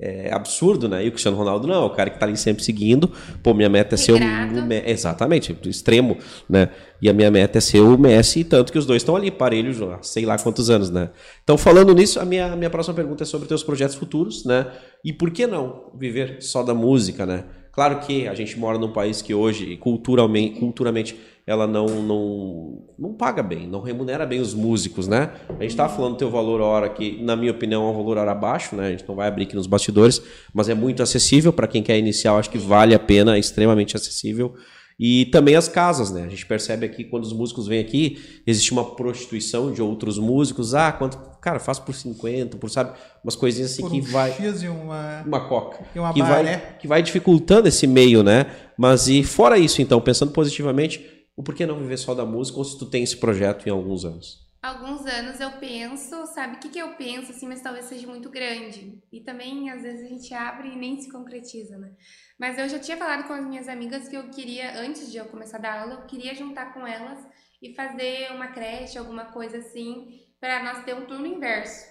é 0.00 0.32
absurdo, 0.32 0.88
né? 0.88 1.04
E 1.04 1.08
o 1.08 1.10
Cristiano 1.10 1.36
Ronaldo 1.36 1.66
não, 1.66 1.82
é 1.82 1.86
o 1.86 1.90
cara 1.90 2.08
que 2.10 2.18
tá 2.18 2.26
ali 2.26 2.36
sempre 2.36 2.64
seguindo. 2.64 3.10
Pô, 3.42 3.52
minha 3.54 3.68
meta 3.68 3.94
é 3.94 3.98
ser 3.98 4.12
o, 4.12 4.16
Regrado. 4.16 4.58
o 4.60 4.62
Me- 4.66 4.82
Exatamente, 4.86 5.56
extremo, 5.66 6.16
né? 6.48 6.70
E 7.02 7.08
a 7.08 7.12
minha 7.12 7.30
meta 7.30 7.58
é 7.58 7.60
ser 7.60 7.80
o 7.80 7.96
Messi, 7.98 8.44
tanto 8.44 8.72
que 8.72 8.78
os 8.78 8.86
dois 8.86 9.02
estão 9.02 9.14
ali, 9.16 9.30
parelhos, 9.30 9.78
sei 10.02 10.24
lá 10.26 10.38
quantos 10.38 10.70
anos, 10.70 10.90
né? 10.90 11.10
Então, 11.44 11.56
falando 11.58 11.94
nisso, 11.94 12.18
a 12.20 12.24
minha, 12.24 12.54
minha 12.56 12.70
próxima 12.70 12.94
pergunta 12.94 13.22
é 13.22 13.26
sobre 13.26 13.46
teus 13.48 13.62
projetos 13.62 13.94
futuros, 13.96 14.44
né? 14.44 14.66
E 15.04 15.12
por 15.12 15.30
que 15.30 15.46
não 15.46 15.90
viver 15.98 16.38
só 16.40 16.62
da 16.62 16.74
música, 16.74 17.24
né? 17.26 17.44
Claro 17.80 17.98
que 18.00 18.28
a 18.28 18.34
gente 18.34 18.58
mora 18.58 18.76
num 18.76 18.92
país 18.92 19.22
que 19.22 19.32
hoje, 19.32 19.74
culturalmente, 19.78 20.60
culturalmente 20.60 21.16
ela 21.46 21.66
não, 21.66 21.86
não, 21.86 22.82
não 22.98 23.14
paga 23.14 23.42
bem, 23.42 23.66
não 23.66 23.80
remunera 23.80 24.26
bem 24.26 24.38
os 24.38 24.52
músicos, 24.52 25.08
né? 25.08 25.32
A 25.48 25.62
gente 25.62 25.70
estava 25.70 25.90
falando 25.90 26.12
do 26.12 26.18
teu 26.18 26.30
valor 26.30 26.60
hora 26.60 26.90
que, 26.90 27.16
na 27.22 27.34
minha 27.34 27.50
opinião, 27.50 27.88
é 27.88 27.90
um 27.90 27.96
valor 27.96 28.18
hora 28.18 28.34
baixo, 28.34 28.76
né? 28.76 28.88
A 28.88 28.90
gente 28.90 29.08
não 29.08 29.14
vai 29.14 29.28
abrir 29.28 29.44
aqui 29.44 29.56
nos 29.56 29.66
bastidores, 29.66 30.20
mas 30.52 30.68
é 30.68 30.74
muito 30.74 31.02
acessível 31.02 31.54
para 31.54 31.66
quem 31.66 31.82
quer 31.82 31.98
iniciar, 31.98 32.34
acho 32.34 32.50
que 32.50 32.58
vale 32.58 32.94
a 32.94 32.98
pena, 32.98 33.36
é 33.36 33.38
extremamente 33.38 33.96
acessível. 33.96 34.54
E 34.98 35.24
também 35.32 35.56
as 35.56 35.66
casas, 35.66 36.10
né? 36.10 36.24
A 36.24 36.28
gente 36.28 36.44
percebe 36.44 36.84
aqui, 36.84 37.04
quando 37.04 37.24
os 37.24 37.32
músicos 37.32 37.66
vêm 37.66 37.80
aqui, 37.80 38.42
existe 38.46 38.72
uma 38.72 38.94
prostituição 38.94 39.72
de 39.72 39.80
outros 39.80 40.18
músicos. 40.18 40.74
Ah, 40.74 40.92
quanto. 40.92 41.18
Cara, 41.40 41.58
faz 41.58 41.78
por 41.78 41.94
50, 41.94 42.56
por, 42.58 42.68
sabe? 42.68 42.98
Umas 43.24 43.34
coisinhas 43.34 43.72
assim 43.72 43.82
Por 43.82 43.90
que 43.90 44.00
um 44.00 44.04
vai 44.04 44.32
X 44.32 44.62
e 44.62 44.68
uma... 44.68 45.22
uma 45.22 45.48
coca. 45.48 45.84
E 45.94 45.98
uma 45.98 46.12
que, 46.12 46.22
vai, 46.22 46.76
que 46.78 46.86
vai 46.86 47.02
dificultando 47.02 47.68
esse 47.68 47.86
meio, 47.86 48.22
né? 48.22 48.46
Mas 48.76 49.08
e 49.08 49.22
fora 49.24 49.58
isso, 49.58 49.80
então, 49.80 50.00
pensando 50.00 50.32
positivamente, 50.32 51.26
o 51.36 51.42
porquê 51.42 51.64
não 51.64 51.78
viver 51.78 51.96
só 51.96 52.14
da 52.14 52.24
música 52.24 52.58
ou 52.58 52.64
se 52.64 52.78
tu 52.78 52.86
tem 52.86 53.02
esse 53.02 53.16
projeto 53.16 53.66
em 53.66 53.70
alguns 53.70 54.04
anos? 54.04 54.50
Alguns 54.62 55.06
anos 55.06 55.40
eu 55.40 55.52
penso, 55.52 56.26
sabe 56.26 56.56
o 56.56 56.58
que, 56.58 56.68
que 56.68 56.78
eu 56.78 56.90
penso, 56.90 57.32
assim, 57.32 57.48
mas 57.48 57.62
talvez 57.62 57.86
seja 57.86 58.06
muito 58.06 58.28
grande. 58.28 59.02
E 59.10 59.20
também, 59.20 59.70
às 59.70 59.80
vezes, 59.80 60.04
a 60.04 60.08
gente 60.08 60.34
abre 60.34 60.68
e 60.68 60.76
nem 60.76 61.00
se 61.00 61.10
concretiza, 61.10 61.78
né? 61.78 61.92
Mas 62.38 62.58
eu 62.58 62.68
já 62.68 62.78
tinha 62.78 62.98
falado 62.98 63.26
com 63.26 63.32
as 63.32 63.46
minhas 63.46 63.68
amigas 63.68 64.06
que 64.06 64.16
eu 64.16 64.28
queria, 64.28 64.78
antes 64.78 65.10
de 65.10 65.16
eu 65.16 65.24
começar 65.24 65.56
a 65.56 65.60
dar 65.60 65.80
aula, 65.80 65.94
eu 65.94 66.06
queria 66.06 66.34
juntar 66.34 66.74
com 66.74 66.86
elas 66.86 67.18
e 67.62 67.74
fazer 67.74 68.30
uma 68.32 68.48
creche, 68.48 68.98
alguma 68.98 69.24
coisa 69.26 69.56
assim, 69.56 70.20
para 70.40 70.62
nós 70.62 70.84
ter 70.84 70.94
um 70.94 71.06
turno 71.06 71.26
inverso. 71.26 71.88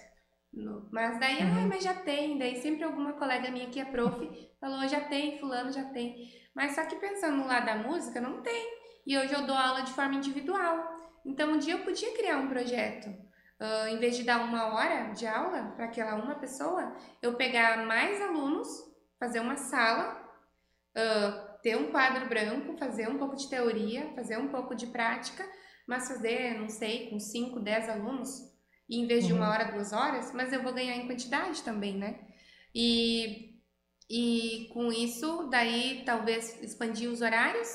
Mas 0.90 1.18
daí, 1.20 1.38
ai, 1.40 1.66
mas 1.66 1.84
já 1.84 1.94
tem. 1.94 2.36
Daí 2.36 2.60
sempre 2.60 2.82
alguma 2.84 3.12
colega 3.12 3.50
minha 3.50 3.70
que 3.70 3.80
é 3.80 3.84
prof 3.84 4.50
falou, 4.60 4.86
já 4.88 5.00
tem, 5.02 5.38
fulano 5.38 5.72
já 5.72 5.84
tem. 5.84 6.28
Mas 6.54 6.74
só 6.74 6.84
que 6.84 6.96
pensando 6.96 7.36
no 7.36 7.46
lado 7.46 7.66
da 7.66 7.76
música, 7.76 8.20
não 8.20 8.42
tem. 8.42 8.80
E 9.06 9.16
hoje 9.16 9.32
eu 9.32 9.46
dou 9.46 9.56
aula 9.56 9.82
de 9.82 9.92
forma 9.92 10.16
individual. 10.16 10.96
Então, 11.24 11.52
um 11.52 11.58
dia 11.58 11.74
eu 11.74 11.84
podia 11.84 12.12
criar 12.14 12.38
um 12.38 12.48
projeto. 12.48 13.08
Ah, 13.60 13.90
em 13.90 13.98
vez 13.98 14.16
de 14.16 14.24
dar 14.24 14.42
uma 14.42 14.74
hora 14.74 15.12
de 15.12 15.26
aula 15.26 15.72
para 15.76 15.84
aquela 15.84 16.14
uma 16.16 16.34
pessoa, 16.36 16.96
eu 17.20 17.34
pegar 17.34 17.86
mais 17.86 18.20
alunos, 18.20 18.68
fazer 19.18 19.40
uma 19.40 19.56
sala, 19.56 20.18
ah, 20.96 21.58
ter 21.62 21.76
um 21.76 21.90
quadro 21.90 22.26
branco, 22.26 22.78
fazer 22.78 23.08
um 23.08 23.18
pouco 23.18 23.36
de 23.36 23.48
teoria, 23.48 24.12
fazer 24.14 24.38
um 24.38 24.48
pouco 24.48 24.74
de 24.74 24.86
prática, 24.86 25.46
mas 25.90 26.08
fazer, 26.08 26.58
não 26.60 26.70
sei, 26.70 27.10
com 27.10 27.20
5, 27.20 27.60
10 27.60 27.88
alunos, 27.90 28.30
e 28.88 28.98
em 29.00 29.06
vez 29.08 29.26
de 29.26 29.34
uma 29.34 29.46
Uhum. 29.46 29.50
hora, 29.50 29.72
duas 29.72 29.92
horas, 29.92 30.32
mas 30.34 30.52
eu 30.52 30.62
vou 30.62 30.72
ganhar 30.74 30.96
em 30.96 31.06
quantidade 31.08 31.62
também, 31.62 31.96
né? 31.98 32.20
E, 32.74 33.50
E 34.10 34.68
com 34.72 34.92
isso, 34.92 35.48
daí 35.50 36.02
talvez 36.04 36.60
expandir 36.62 37.10
os 37.10 37.22
horários. 37.22 37.68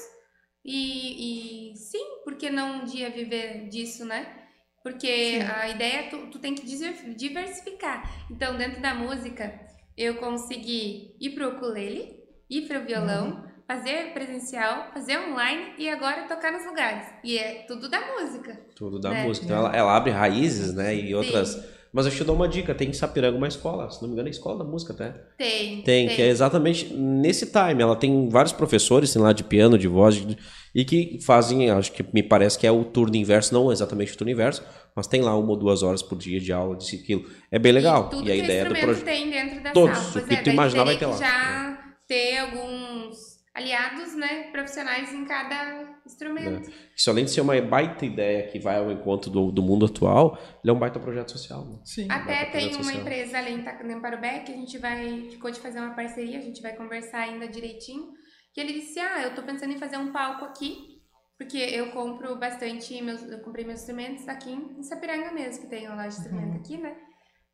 E, 0.63 1.71
e 1.73 1.77
sim, 1.77 2.21
por 2.23 2.35
que 2.37 2.49
não 2.49 2.81
um 2.81 2.85
dia 2.85 3.09
viver 3.09 3.69
disso, 3.69 4.05
né? 4.05 4.47
Porque 4.83 5.07
Sim. 5.19 5.41
a 5.47 5.69
ideia 5.69 6.01
é 6.01 6.09
tu, 6.09 6.27
tu 6.29 6.39
tem 6.39 6.55
que 6.55 6.65
diver- 6.65 7.13
diversificar. 7.15 8.27
Então, 8.31 8.57
dentro 8.57 8.81
da 8.81 8.93
música, 8.93 9.59
eu 9.97 10.17
consegui 10.17 11.15
ir 11.19 11.31
pro 11.35 11.49
ukulele, 11.55 12.23
ir 12.49 12.67
pro 12.67 12.83
violão, 12.85 13.27
Uhum. 13.29 13.54
Fazer 13.67 14.13
presencial, 14.13 14.87
fazer 14.93 15.17
online 15.19 15.73
e 15.77 15.89
agora 15.89 16.23
tocar 16.27 16.51
nos 16.51 16.65
lugares. 16.65 17.07
E 17.23 17.37
é 17.37 17.65
tudo 17.67 17.89
da 17.89 17.99
música. 18.13 18.59
Tudo 18.75 18.99
da 18.99 19.15
É. 19.15 19.23
música. 19.23 19.45
Então 19.45 19.57
ela, 19.57 19.75
ela 19.75 19.95
abre 19.97 20.11
raízes, 20.11 20.73
né? 20.73 20.95
E 20.95 21.13
outras. 21.15 21.49
Sim. 21.49 21.63
Mas 21.91 22.05
eu 22.05 22.11
te 22.11 22.23
dou 22.25 22.35
uma 22.35 22.47
dica: 22.47 22.75
tem 22.75 22.89
em 22.89 22.93
Sapiranga 22.93 23.37
uma 23.37 23.47
escola, 23.47 23.89
se 23.89 24.01
não 24.01 24.09
me 24.09 24.13
engano, 24.13 24.27
é 24.27 24.31
escola 24.31 24.57
da 24.59 24.65
música 24.69 24.91
até. 24.91 25.11
Tem. 25.37 25.81
Tem, 25.81 26.07
que 26.09 26.21
é 26.21 26.27
exatamente 26.27 26.93
nesse 26.93 27.45
time. 27.45 27.81
Ela 27.81 27.95
tem 27.95 28.27
vários 28.29 28.51
professores, 28.51 29.13
tem 29.13 29.21
lá 29.21 29.31
de 29.31 29.43
piano, 29.45 29.77
de 29.77 29.87
voz, 29.87 30.15
de- 30.15 30.37
e 30.75 30.83
que 30.83 31.19
fazem, 31.21 31.69
acho 31.71 31.93
que 31.93 32.05
me 32.13 32.21
parece 32.21 32.59
que 32.59 32.67
é 32.67 32.71
o 32.71 32.83
turno 32.83 33.15
inverso, 33.15 33.53
não 33.53 33.71
exatamente 33.71 34.11
o 34.13 34.17
turno 34.17 34.29
inverso, 34.33 34.61
mas 34.93 35.07
tem 35.07 35.21
lá 35.21 35.33
uma 35.37 35.49
ou 35.51 35.55
duas 35.55 35.83
horas 35.83 36.03
por 36.03 36.17
dia 36.17 36.37
de 36.37 36.51
aula 36.51 36.75
disso 36.75 36.95
e 36.95 36.99
aquilo. 36.99 37.25
É 37.49 37.57
bem 37.57 37.71
legal. 37.71 38.07
E, 38.07 38.09
tudo 38.09 38.27
E, 38.27 38.31
a 38.33 38.35
ideia 38.35 38.65
do 38.65 38.75
projeto. 38.75 39.05
tem 39.05 39.29
dentro 39.29 39.63
da 39.63 39.71
Todos, 39.71 39.97
sala. 39.97 40.09
o 40.09 40.11
Pois 40.11 40.25
que 40.25 40.33
é, 40.35 40.41
tu 40.41 40.49
imaginar 40.49 40.83
vai 40.83 40.97
ter 40.97 41.05
lá. 41.05 41.15
já 41.15 41.77
ter 42.05 42.37
alguns 42.39 43.34
aliados, 43.55 44.13
né, 44.15 44.51
profissionais 44.51 45.13
em 45.13 45.23
cada 45.25 45.97
instrumento. 46.05 46.69
Isso 46.93 47.09
além 47.09 47.23
de 47.23 47.31
ser 47.31 47.39
uma 47.39 47.59
baita 47.61 48.05
ideia 48.05 48.47
que 48.47 48.59
vai 48.59 48.77
ao 48.77 48.91
encontro 48.91 49.31
do, 49.31 49.49
do 49.49 49.63
mundo 49.63 49.85
atual, 49.85 50.37
ele 50.61 50.69
é 50.69 50.73
um 50.73 50.77
baita 50.77 50.99
projeto 50.99 51.31
social. 51.31 51.65
né? 51.65 51.79
Sim. 51.85 52.07
Até 52.11 52.43
pra 52.45 52.51
tem 52.59 52.75
uma 52.75 52.83
social. 52.83 53.01
empresa 53.01 53.37
ali 53.37 53.53
em 53.53 54.01
Parubé 54.01 54.39
que 54.39 54.51
a 54.51 54.55
gente 54.55 54.77
vai, 54.77 55.29
ficou 55.31 55.49
de 55.49 55.59
fazer 55.61 55.79
uma 55.79 55.95
parceria, 55.95 56.37
a 56.37 56.41
gente 56.41 56.61
vai 56.61 56.75
conversar 56.75 57.19
ainda 57.19 57.47
direitinho, 57.47 58.11
que 58.53 58.59
ele 58.59 58.73
disse, 58.73 58.99
ah, 58.99 59.23
eu 59.23 59.33
tô 59.33 59.41
pensando 59.41 59.71
em 59.71 59.77
fazer 59.79 59.97
um 59.97 60.11
palco 60.11 60.43
aqui, 60.45 61.01
porque 61.37 61.57
eu 61.57 61.91
compro 61.91 62.35
bastante, 62.37 63.01
meus, 63.01 63.23
eu 63.23 63.39
comprei 63.39 63.65
meus 63.65 63.79
instrumentos 63.79 64.27
aqui 64.27 64.51
em 64.51 64.83
Sapiranga 64.83 65.31
mesmo, 65.31 65.63
que 65.63 65.69
tem 65.69 65.87
uma 65.87 65.95
loja 65.95 66.09
de 66.09 66.15
instrumento 66.23 66.53
Uhum. 66.55 66.59
aqui, 66.59 66.77
né? 66.77 66.95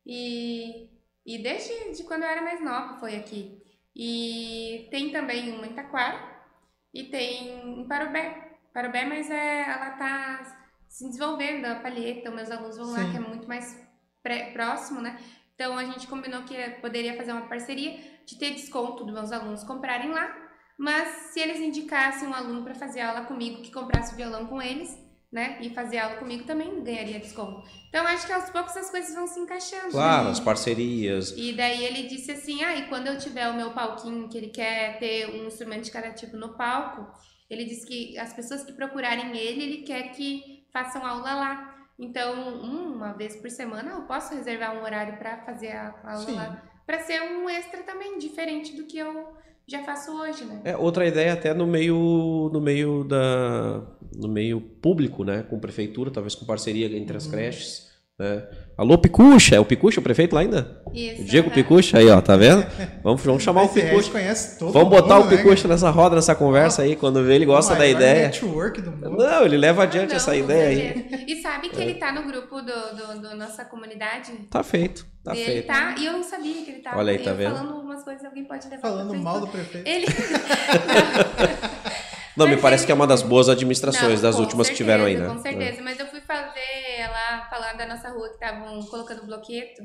E, 0.04 0.88
e 1.24 1.42
desde 1.42 1.92
de 1.96 2.02
quando 2.04 2.22
eu 2.24 2.28
era 2.28 2.42
mais 2.42 2.60
nova 2.62 2.98
foi 2.98 3.14
aqui. 3.16 3.62
E 3.94 4.88
tem 4.90 5.10
também 5.10 5.52
uma 5.52 5.66
em 5.66 5.74
Taquara 5.74 6.18
e 6.94 7.04
tem 7.04 7.80
em 7.80 7.86
Parubé. 7.86 8.58
Parubé, 8.72 9.04
mas 9.04 9.30
é, 9.30 9.62
ela 9.62 9.90
tá 9.92 10.58
se 10.88 11.06
desenvolvendo, 11.06 11.66
a 11.66 11.76
palheta, 11.76 12.30
meus 12.30 12.50
alunos 12.50 12.76
vão 12.76 12.90
lá, 12.90 13.04
Sim. 13.04 13.10
que 13.10 13.16
é 13.16 13.20
muito 13.20 13.48
mais 13.48 13.78
pré- 14.22 14.50
próximo, 14.52 15.00
né? 15.00 15.18
Então 15.54 15.76
a 15.76 15.84
gente 15.84 16.06
combinou 16.06 16.42
que 16.42 16.54
poderia 16.80 17.16
fazer 17.16 17.32
uma 17.32 17.48
parceria 17.48 17.98
de 18.26 18.38
ter 18.38 18.52
desconto 18.52 19.04
dos 19.04 19.12
meus 19.14 19.32
alunos 19.32 19.64
comprarem 19.64 20.10
lá, 20.10 20.34
mas 20.78 21.08
se 21.32 21.40
eles 21.40 21.60
indicassem 21.60 22.26
um 22.28 22.34
aluno 22.34 22.64
para 22.64 22.74
fazer 22.74 23.00
aula 23.00 23.26
comigo 23.26 23.62
que 23.62 23.70
comprasse 23.72 24.14
o 24.14 24.16
violão 24.16 24.46
com 24.46 24.60
eles, 24.60 24.98
né? 25.32 25.56
E 25.62 25.70
fazer 25.70 25.98
aula 25.98 26.16
comigo 26.16 26.44
também 26.44 26.84
ganharia 26.84 27.18
desconto. 27.18 27.66
Então 27.88 28.06
acho 28.06 28.26
que 28.26 28.32
aos 28.32 28.50
poucos 28.50 28.76
as 28.76 28.90
coisas 28.90 29.14
vão 29.14 29.26
se 29.26 29.40
encaixando. 29.40 29.90
Claro, 29.90 30.24
né? 30.24 30.30
as 30.30 30.40
parcerias. 30.40 31.32
E 31.34 31.54
daí 31.54 31.84
ele 31.84 32.06
disse 32.06 32.30
assim: 32.32 32.62
ah, 32.62 32.76
e 32.76 32.88
quando 32.88 33.06
eu 33.06 33.18
tiver 33.18 33.48
o 33.48 33.56
meu 33.56 33.70
palquinho, 33.70 34.28
que 34.28 34.36
ele 34.36 34.48
quer 34.48 34.98
ter 34.98 35.30
um 35.30 35.46
instrumento 35.46 35.84
de 35.84 35.90
cada 35.90 36.10
tipo 36.10 36.36
no 36.36 36.54
palco, 36.54 37.10
ele 37.48 37.64
disse 37.64 37.86
que 37.86 38.18
as 38.18 38.34
pessoas 38.34 38.62
que 38.62 38.72
procurarem 38.72 39.34
ele, 39.36 39.62
ele 39.62 39.82
quer 39.82 40.12
que 40.12 40.66
façam 40.70 41.04
aula 41.04 41.34
lá. 41.34 41.68
Então, 41.98 42.34
um, 42.62 42.94
uma 42.94 43.12
vez 43.12 43.36
por 43.36 43.50
semana, 43.50 43.92
eu 43.92 44.02
posso 44.02 44.34
reservar 44.34 44.76
um 44.76 44.82
horário 44.82 45.16
para 45.18 45.38
fazer 45.38 45.72
a 45.72 45.94
aula 46.04 46.26
Sim. 46.26 46.34
lá. 46.34 46.62
Para 46.84 46.98
ser 47.00 47.22
um 47.22 47.48
extra 47.48 47.82
também, 47.82 48.18
diferente 48.18 48.74
do 48.74 48.84
que 48.84 48.98
eu 48.98 49.34
já 49.66 49.82
faço 49.84 50.10
hoje, 50.12 50.44
né? 50.44 50.60
É, 50.64 50.76
outra 50.76 51.06
ideia 51.06 51.32
até 51.32 51.54
no 51.54 51.66
meio 51.66 52.50
no 52.52 52.60
meio 52.60 53.04
da 53.04 53.82
no 54.14 54.28
meio 54.28 54.60
público, 54.60 55.24
né, 55.24 55.42
com 55.42 55.58
prefeitura, 55.58 56.10
talvez 56.10 56.34
com 56.34 56.44
parceria 56.44 56.86
entre 56.86 57.12
Uhum. 57.12 57.16
as 57.16 57.26
creches, 57.26 57.91
né? 58.22 58.42
Alô 58.78 58.96
Picucha, 58.96 59.54
é 59.56 59.60
o 59.60 59.64
Picucha 59.66 60.00
o 60.00 60.02
prefeito 60.02 60.34
lá 60.34 60.40
ainda? 60.40 60.80
Isso. 60.94 61.24
Diego 61.24 61.48
aham. 61.48 61.54
Picucha 61.54 61.98
aí, 61.98 62.08
ó, 62.08 62.20
tá 62.22 62.36
vendo? 62.36 62.66
Vamos, 63.04 63.22
vamos 63.22 63.42
chamar 63.42 63.62
o 63.64 63.68
Picucha. 63.68 64.10
conhece 64.10 64.58
todo 64.58 64.72
Vamos 64.72 64.88
botar 64.88 65.16
mundo, 65.16 65.26
o 65.26 65.30
né, 65.30 65.36
Picucha 65.36 65.68
nessa 65.68 65.90
roda, 65.90 66.16
nessa 66.16 66.34
conversa 66.34 66.82
aí, 66.82 66.96
quando 66.96 67.22
vê 67.22 67.34
ele 67.34 67.44
gosta 67.44 67.74
da 67.74 67.86
ideia. 67.86 68.22
network 68.28 68.80
do 68.80 68.90
mundo. 68.90 69.10
Não, 69.18 69.44
ele 69.44 69.58
leva 69.58 69.82
adiante 69.82 70.06
Ah, 70.10 70.14
não, 70.14 70.16
essa 70.16 70.34
ideia 70.34 70.68
aí. 70.68 70.94
certeza. 70.94 71.24
E 71.28 71.42
sabe 71.42 71.68
que 71.68 71.80
ele 71.80 71.94
tá 71.94 72.12
no 72.12 72.22
grupo 72.22 72.62
do, 72.62 72.72
do, 72.72 73.20
do 73.28 73.36
nossa 73.36 73.64
comunidade? 73.66 74.32
Tá 74.50 74.62
feito, 74.62 75.04
tá 75.22 75.32
ele 75.36 75.44
feito. 75.44 75.66
tá, 75.66 75.94
e 75.98 76.06
eu 76.06 76.12
não 76.14 76.22
sabia 76.22 76.54
que 76.64 76.70
ele 76.70 76.80
tava. 76.80 76.98
Olha 76.98 77.12
aí, 77.12 77.18
tá 77.18 77.32
vendo? 77.34 77.54
falando 77.54 77.78
umas 77.78 78.02
coisas, 78.02 78.24
alguém 78.24 78.44
pode 78.44 78.68
levar 78.68 78.80
Falando 78.80 79.14
mal 79.14 79.38
do 79.40 79.48
prefeito. 79.48 79.86
Ele. 79.86 80.06
Não, 82.34 82.46
me 82.46 82.52
Mas 82.54 82.62
parece 82.62 82.82
ele- 82.84 82.86
que 82.86 82.92
é 82.92 82.94
uma 82.94 83.06
das 83.06 83.20
boas 83.20 83.50
administrações 83.50 84.22
Não, 84.22 84.30
das 84.30 84.38
últimas 84.38 84.66
que 84.70 84.74
tiveram 84.74 85.04
aí, 85.04 85.16
né? 85.18 85.28
Com 85.28 85.38
certeza, 85.38 85.82
mas 85.82 86.00
eu 86.00 86.06
fui 86.06 86.20
fazer 86.22 86.60
falar 87.50 87.72
da 87.74 87.86
nossa 87.86 88.08
rua 88.10 88.28
que 88.28 88.34
estavam 88.34 88.80
colocando 88.86 89.24
bloqueto. 89.26 89.82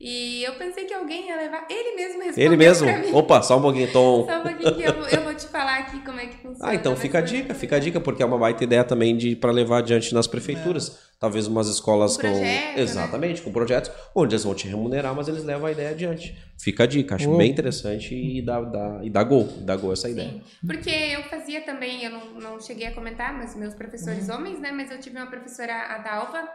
E 0.00 0.44
eu 0.44 0.54
pensei 0.54 0.84
que 0.84 0.94
alguém 0.94 1.26
ia 1.26 1.36
levar. 1.36 1.66
Ele 1.68 1.96
mesmo 1.96 2.22
respondeu 2.22 2.44
Ele 2.46 2.56
mesmo. 2.56 2.86
pra 2.86 2.98
mim. 2.98 3.12
Opa, 3.12 3.42
só 3.42 3.58
um 3.58 3.62
pouquinho, 3.62 3.92
Tom. 3.92 4.24
Só 4.30 4.38
um 4.38 4.42
pouquinho 4.42 4.74
que 4.76 4.82
eu, 4.82 4.94
eu 5.08 5.24
vou 5.24 5.34
te 5.34 5.46
falar 5.48 5.78
aqui 5.80 5.98
como 6.04 6.20
é 6.20 6.26
que 6.26 6.36
funciona. 6.36 6.70
Ah, 6.70 6.74
então 6.74 6.92
mas 6.92 7.00
fica 7.00 7.18
a 7.18 7.20
dica, 7.20 7.52
fica 7.52 7.76
a 7.76 7.78
dica, 7.80 8.00
porque 8.00 8.22
é 8.22 8.26
uma 8.26 8.38
baita 8.38 8.62
ideia 8.62 8.84
também 8.84 9.16
de 9.16 9.34
para 9.34 9.50
levar 9.50 9.78
adiante 9.78 10.14
nas 10.14 10.28
prefeituras. 10.28 11.08
Talvez 11.18 11.48
umas 11.48 11.66
escolas 11.66 12.16
Com 12.16 12.22
com. 12.22 12.28
projeto, 12.28 12.76
né? 12.76 12.80
Exatamente, 12.80 13.42
com 13.42 13.50
projetos, 13.50 13.90
onde 14.14 14.34
eles 14.36 14.44
vão 14.44 14.54
te 14.54 14.68
remunerar, 14.68 15.12
mas 15.16 15.26
eles 15.26 15.42
levam 15.42 15.66
a 15.66 15.72
ideia 15.72 15.90
adiante. 15.90 16.38
Fica 16.56 16.84
a 16.84 16.86
dica, 16.86 17.16
acho 17.16 17.28
Uou. 17.28 17.36
bem 17.36 17.50
interessante 17.50 18.14
e 18.14 18.40
dá, 18.40 18.60
dá, 18.60 19.00
e 19.02 19.10
dá 19.10 19.24
gol, 19.24 19.48
dá 19.62 19.74
gol 19.74 19.92
essa 19.92 20.08
ideia. 20.08 20.30
Sim, 20.30 20.42
porque 20.64 20.90
eu 20.90 21.24
fazia 21.24 21.60
também, 21.62 22.04
eu 22.04 22.10
não, 22.12 22.34
não 22.34 22.60
cheguei 22.60 22.86
a 22.86 22.94
comentar, 22.94 23.36
mas 23.36 23.56
meus 23.56 23.74
professores 23.74 24.28
homens, 24.28 24.60
né? 24.60 24.70
Mas 24.70 24.92
eu 24.92 25.00
tive 25.00 25.16
uma 25.16 25.26
professora, 25.26 25.74
a 25.74 25.98
Dalva, 25.98 26.48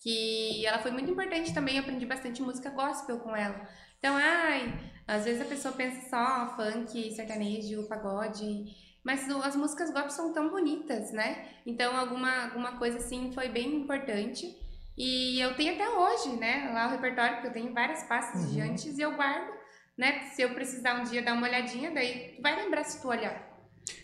que 0.00 0.64
ela 0.66 0.78
foi 0.78 0.90
muito 0.90 1.10
importante 1.10 1.52
também, 1.52 1.76
eu 1.76 1.82
aprendi 1.82 2.06
bastante 2.06 2.40
música 2.42 2.70
gospel 2.70 3.18
com 3.18 3.34
ela. 3.34 3.68
Então, 3.98 4.14
ai, 4.16 4.72
às 5.06 5.24
vezes 5.24 5.42
a 5.42 5.44
pessoa 5.44 5.74
pensa 5.74 6.08
só 6.08 6.54
funk, 6.56 7.12
sertanejo, 7.14 7.88
pagode, 7.88 8.64
mas 9.02 9.28
as 9.28 9.56
músicas 9.56 9.90
gospel 9.90 10.10
são 10.10 10.32
tão 10.32 10.50
bonitas, 10.50 11.10
né? 11.12 11.46
Então, 11.66 11.96
alguma, 11.96 12.44
alguma 12.44 12.76
coisa 12.78 12.98
assim 12.98 13.32
foi 13.32 13.48
bem 13.48 13.74
importante. 13.76 14.56
E 14.96 15.40
eu 15.40 15.54
tenho 15.54 15.74
até 15.74 15.88
hoje, 15.88 16.36
né? 16.36 16.70
Lá 16.74 16.88
o 16.88 16.90
repertório, 16.90 17.34
porque 17.34 17.48
eu 17.48 17.52
tenho 17.52 17.72
várias 17.72 18.02
pastas 18.04 18.52
de 18.52 18.60
Uhum. 18.60 18.70
antes 18.70 18.98
e 18.98 19.00
eu 19.00 19.14
guardo, 19.16 19.52
né? 19.96 20.20
Se 20.34 20.42
eu 20.42 20.50
precisar 20.54 21.00
um 21.00 21.04
dia 21.04 21.22
dar 21.22 21.34
uma 21.34 21.46
olhadinha, 21.46 21.90
daí 21.92 22.34
tu 22.36 22.42
vai 22.42 22.54
lembrar 22.56 22.84
se 22.84 23.00
tu 23.00 23.08
olhar. 23.08 23.46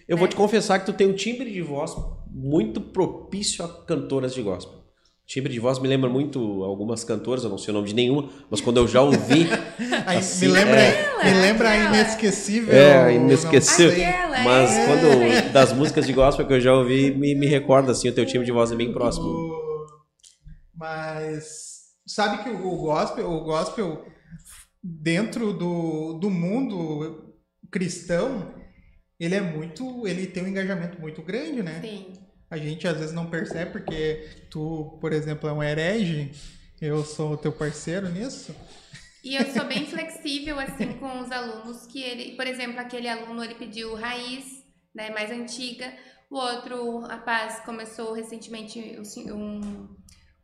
Eu 0.09 0.17
É. 0.17 0.19
vou 0.19 0.29
te 0.29 0.37
confessar 0.37 0.79
que 0.79 0.87
tu 0.87 0.93
tem 0.93 1.07
um 1.09 1.15
timbre 1.15 1.51
de 1.53 1.61
voz 1.63 1.95
muito 2.31 2.81
propício 2.81 3.65
a 3.65 3.85
cantoras 3.85 4.35
de 4.35 4.43
gospel. 4.43 4.84
Timbre 5.27 5.53
de 5.53 5.59
voz 5.59 5.79
me 5.79 5.89
lembra 5.89 6.11
muito 6.11 6.39
algumas 6.65 7.03
cantoras, 7.03 7.45
eu 7.45 7.51
não 7.51 7.57
sei 7.57 7.73
o 7.73 7.75
nome 7.75 7.89
de 7.89 7.95
nenhuma, 7.95 8.29
mas 8.51 8.61
quando 8.61 8.77
eu 8.77 8.87
já 8.87 9.01
ouvi, 9.01 9.49
Assim, 10.07 10.47
me 10.47 10.53
lembra, 10.53 10.81
é. 10.81 11.25
me 11.25 11.41
lembra 11.41 11.71
a 11.71 11.77
inesquecível. 11.77 12.75
É, 12.75 13.15
inesquecível. 13.15 13.91
Aquela, 13.93 14.39
mas 14.43 14.71
é. 14.73 14.87
quando 14.87 15.53
das 15.53 15.73
músicas 15.73 16.07
de 16.07 16.13
gospel 16.13 16.47
que 16.47 16.53
eu 16.53 16.61
já 16.61 16.75
ouvi, 16.75 17.11
me, 17.11 17.35
me 17.35 17.47
recorda 17.47 17.93
assim, 17.93 18.09
o 18.09 18.13
teu 18.13 18.27
timbre 18.27 18.45
de 18.45 18.53
voz 18.53 18.71
é 18.71 18.77
bem 18.77 18.93
próximo. 18.93 19.27
O- 19.27 19.87
Mas 20.75 21.85
sabe 22.07 22.43
que 22.43 22.51
o 22.51 22.77
gospel, 22.77 23.31
o 23.31 23.41
gospel 23.45 24.05
dentro 24.83 25.55
do, 25.55 26.19
do 26.19 26.29
mundo 26.31 27.33
cristão, 27.71 28.55
ele 29.19 29.35
é 29.35 29.41
muito, 29.41 30.07
ele 30.07 30.27
tem 30.27 30.45
um 30.45 30.49
engajamento 30.49 31.01
muito 31.01 31.23
grande, 31.23 31.63
né? 31.63 31.81
Sim. 31.81 32.07
A 32.55 32.57
gente 32.57 32.87
às 32.87 32.97
vezes 32.97 33.13
não 33.13 33.27
percebe 33.27 33.73
porque 33.73 34.29
tu, 34.49 34.97
por 35.01 35.13
exemplo, 35.13 35.49
é 35.49 35.53
um 35.53 35.61
herege, 35.61 36.31
eu 36.81 37.03
sou 37.05 37.33
o 37.33 37.37
teu 37.37 37.51
parceiro 37.51 38.09
nisso. 38.09 38.55
E 39.25 39.35
eu 39.35 39.45
sou 39.47 39.65
bem 39.65 39.85
flexível, 39.85 40.61
assim, 40.61 40.93
com 41.01 41.19
os 41.19 41.33
alunos, 41.33 41.85
que 41.87 42.01
ele, 42.01 42.37
por 42.37 42.47
exemplo, 42.47 42.79
aquele 42.79 43.09
aluno, 43.09 43.43
ele 43.43 43.57
pediu 43.57 43.97
raiz, 43.97 44.45
né, 44.95 45.11
mais 45.11 45.33
antiga. 45.33 45.93
O 46.31 46.37
outro 46.37 47.01
rapaz 47.01 47.59
começou 47.65 48.13
recentemente, 48.13 48.79
um, 49.33 49.89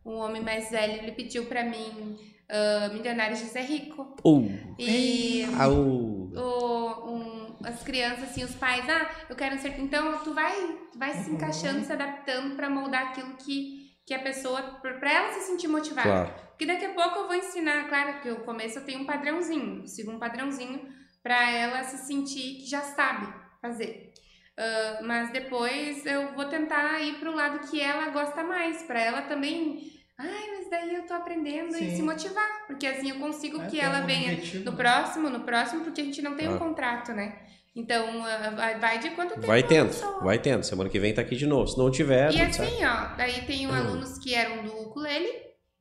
um 0.05 0.17
homem 0.17 0.43
mais 0.43 0.69
velho, 0.69 0.95
ele 0.95 1.13
pediu 1.13 1.47
pra 1.47 1.63
mim 1.63 2.19
ah, 2.51 2.91
Milionário 2.93 3.37
José 3.37 3.61
Rico. 3.61 4.17
Uh, 4.25 4.51
E 4.77 5.45
au. 5.57 5.73
o, 5.73 7.15
um, 7.15 7.40
as 7.65 7.83
crianças, 7.83 8.31
assim, 8.31 8.45
os 8.45 8.55
pais, 8.55 8.89
ah, 8.89 9.11
eu 9.29 9.37
quero 9.37 9.59
ser. 9.59 9.79
Então, 9.81 10.19
tu 10.25 10.35
vai, 10.35 10.79
vai 10.97 11.13
se 11.15 11.31
encaixando, 11.31 11.85
se 11.85 11.93
adaptando 11.93 12.57
pra 12.57 12.71
moldar 12.71 13.09
aquilo 13.09 13.37
que, 13.37 13.91
que 14.07 14.15
a 14.15 14.19
pessoa, 14.19 14.63
pra 14.81 14.95
pra 14.95 15.13
ela 15.13 15.33
se 15.33 15.41
sentir 15.41 15.69
motivada. 15.69 16.09
Claro. 16.09 16.35
Porque 16.51 16.67
daqui 16.67 16.85
a 16.85 16.95
pouco 16.95 17.21
eu 17.21 17.27
vou 17.27 17.37
ensinar, 17.37 17.89
claro 17.89 18.21
que 18.21 18.29
no 18.29 18.41
começo 18.41 18.79
eu 18.79 18.85
tenho 18.85 19.01
um 19.01 19.07
padrãozinho, 19.07 19.87
sigo 19.87 20.11
um 20.11 20.19
padrãozinho 20.19 20.89
pra 21.23 21.51
ela 21.51 21.83
se 21.85 21.99
sentir 22.07 22.59
que 22.59 22.67
já 22.67 22.81
sabe 22.83 23.33
fazer. 23.61 24.13
Ah, 24.61 25.01
mas 25.03 25.33
depois 25.33 26.05
eu 26.05 26.35
vou 26.35 26.45
tentar 26.45 27.01
ir 27.01 27.19
pro 27.19 27.35
lado 27.35 27.67
que 27.71 27.81
ela 27.81 28.11
gosta 28.11 28.45
mais, 28.45 28.83
pra 28.83 29.01
ela 29.01 29.23
também. 29.23 30.00
Ai, 30.23 30.51
mas 30.57 30.71
daí 30.71 30.95
eu 30.95 31.07
tô 31.07 31.15
aprendendo 31.15 31.71
e 31.77 31.91
Sim. 31.91 31.97
se 31.97 32.03
motivar, 32.03 32.67
porque 32.67 32.87
assim 32.87 33.11
eu 33.11 33.19
consigo 33.19 33.61
É, 33.63 33.67
que 33.67 33.81
ela 33.81 34.03
um 34.03 34.07
venha 34.07 34.33
objetivo, 34.35 34.65
no 34.65 34.71
né? 34.73 34.77
próximo, 34.77 35.31
no 35.31 35.41
próximo, 35.41 35.83
porque 35.85 36.01
a 36.01 36.05
gente 36.05 36.21
não 36.21 36.37
tem 36.37 36.49
um 36.49 36.57
Ah. 36.57 36.59
contrato, 36.59 37.13
né? 37.13 37.39
Então, 37.75 38.25
ah, 38.27 38.51
vai- 38.51 38.79
vai 38.79 38.99
de 38.99 39.11
quanto 39.11 39.35
tempo 39.35 39.47
Vai 39.47 39.63
tendo, 39.63 39.91
vai 40.23 40.39
tendo. 40.39 40.63
Semana 40.65 40.91
que 40.91 40.99
vem 40.99 41.15
tá 41.15 41.23
aqui 41.23 41.37
de 41.37 41.47
novo. 41.47 41.69
Se 41.69 41.79
não 41.79 41.91
tiver, 41.91 42.33
E 42.33 42.41
assim, 42.41 42.85
ó, 42.85 43.17
daí 43.17 43.47
tem 43.47 43.67
Hum. 43.67 43.73
alunos 43.73 44.19
que 44.19 44.35
eram 44.35 44.63
do 44.65 44.77
ukulele 44.83 45.33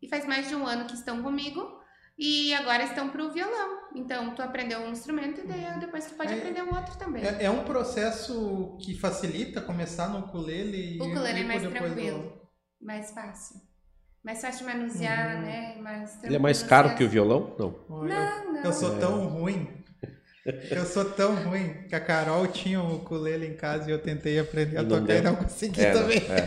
e 0.02 0.08
faz 0.08 0.26
mais 0.26 0.48
de 0.48 0.56
um 0.56 0.66
ano 0.68 0.86
que 0.86 0.94
estão 0.94 1.22
comigo 1.24 1.80
e 2.18 2.54
agora 2.54 2.84
estão 2.84 3.10
pro 3.10 3.32
violão. 3.32 3.80
Então, 3.96 4.36
tu 4.36 4.42
aprendeu 4.42 4.80
um 4.82 4.92
instrumento 4.92 5.42
e 5.42 5.48
daí 5.48 5.80
depois 5.80 6.06
tu 6.06 6.14
pode 6.14 6.32
É- 6.32 6.38
aprender 6.38 6.62
o 6.62 6.74
outro 6.76 6.96
também. 6.98 7.24
É, 7.26 7.46
é 7.46 7.50
um 7.50 7.64
processo 7.64 8.78
que 8.82 8.96
facilita 8.98 9.60
começar 9.60 10.10
no 10.10 10.20
ukulele 10.20 10.96
e 10.98 11.02
O 11.02 11.06
ukulele 11.08 11.40
é 11.40 11.42
e 11.42 11.46
mais 11.46 11.64
tranquilo, 11.64 12.40
mais 12.80 13.12
fácil. 13.12 13.60
Mais 14.24 14.42
fácil 14.42 14.66
de 14.68 14.74
manusear, 14.74 15.36
Uhum. 15.38 15.42
né? 15.42 15.76
Mais 15.82 16.24
Ele 16.24 16.36
é 16.36 16.40
mais 16.40 16.62
caro 16.62 16.96
que 16.96 17.04
o 17.04 17.10
violão? 17.10 17.56
Não. 17.58 17.76
Não, 17.90 18.54
não. 18.54 18.64
Eu 18.64 18.74
sou 18.74 18.98
tão 18.98 19.28
ruim. 19.28 19.68
Eu 20.72 20.84
sou 20.86 21.06
tão 21.06 21.36
ruim 21.36 21.74
que 21.88 21.94
a 21.96 22.00
Carol 22.00 22.48
tinha 22.48 22.82
um 22.82 22.96
ukulele 22.96 23.46
em 23.48 23.54
casa 23.56 23.90
e 23.90 23.94
eu 23.94 24.00
tentei 24.00 24.40
aprender 24.40 24.78
a 24.78 24.82
E 24.82 24.86
não 24.86 25.00
tocar 25.02 25.14
e 25.16 25.22
deu. 25.22 25.32
não 25.32 25.36
consegui 25.36 25.82
É, 25.82 25.94
não, 25.94 26.02
também. 26.02 26.18
é. 26.18 26.42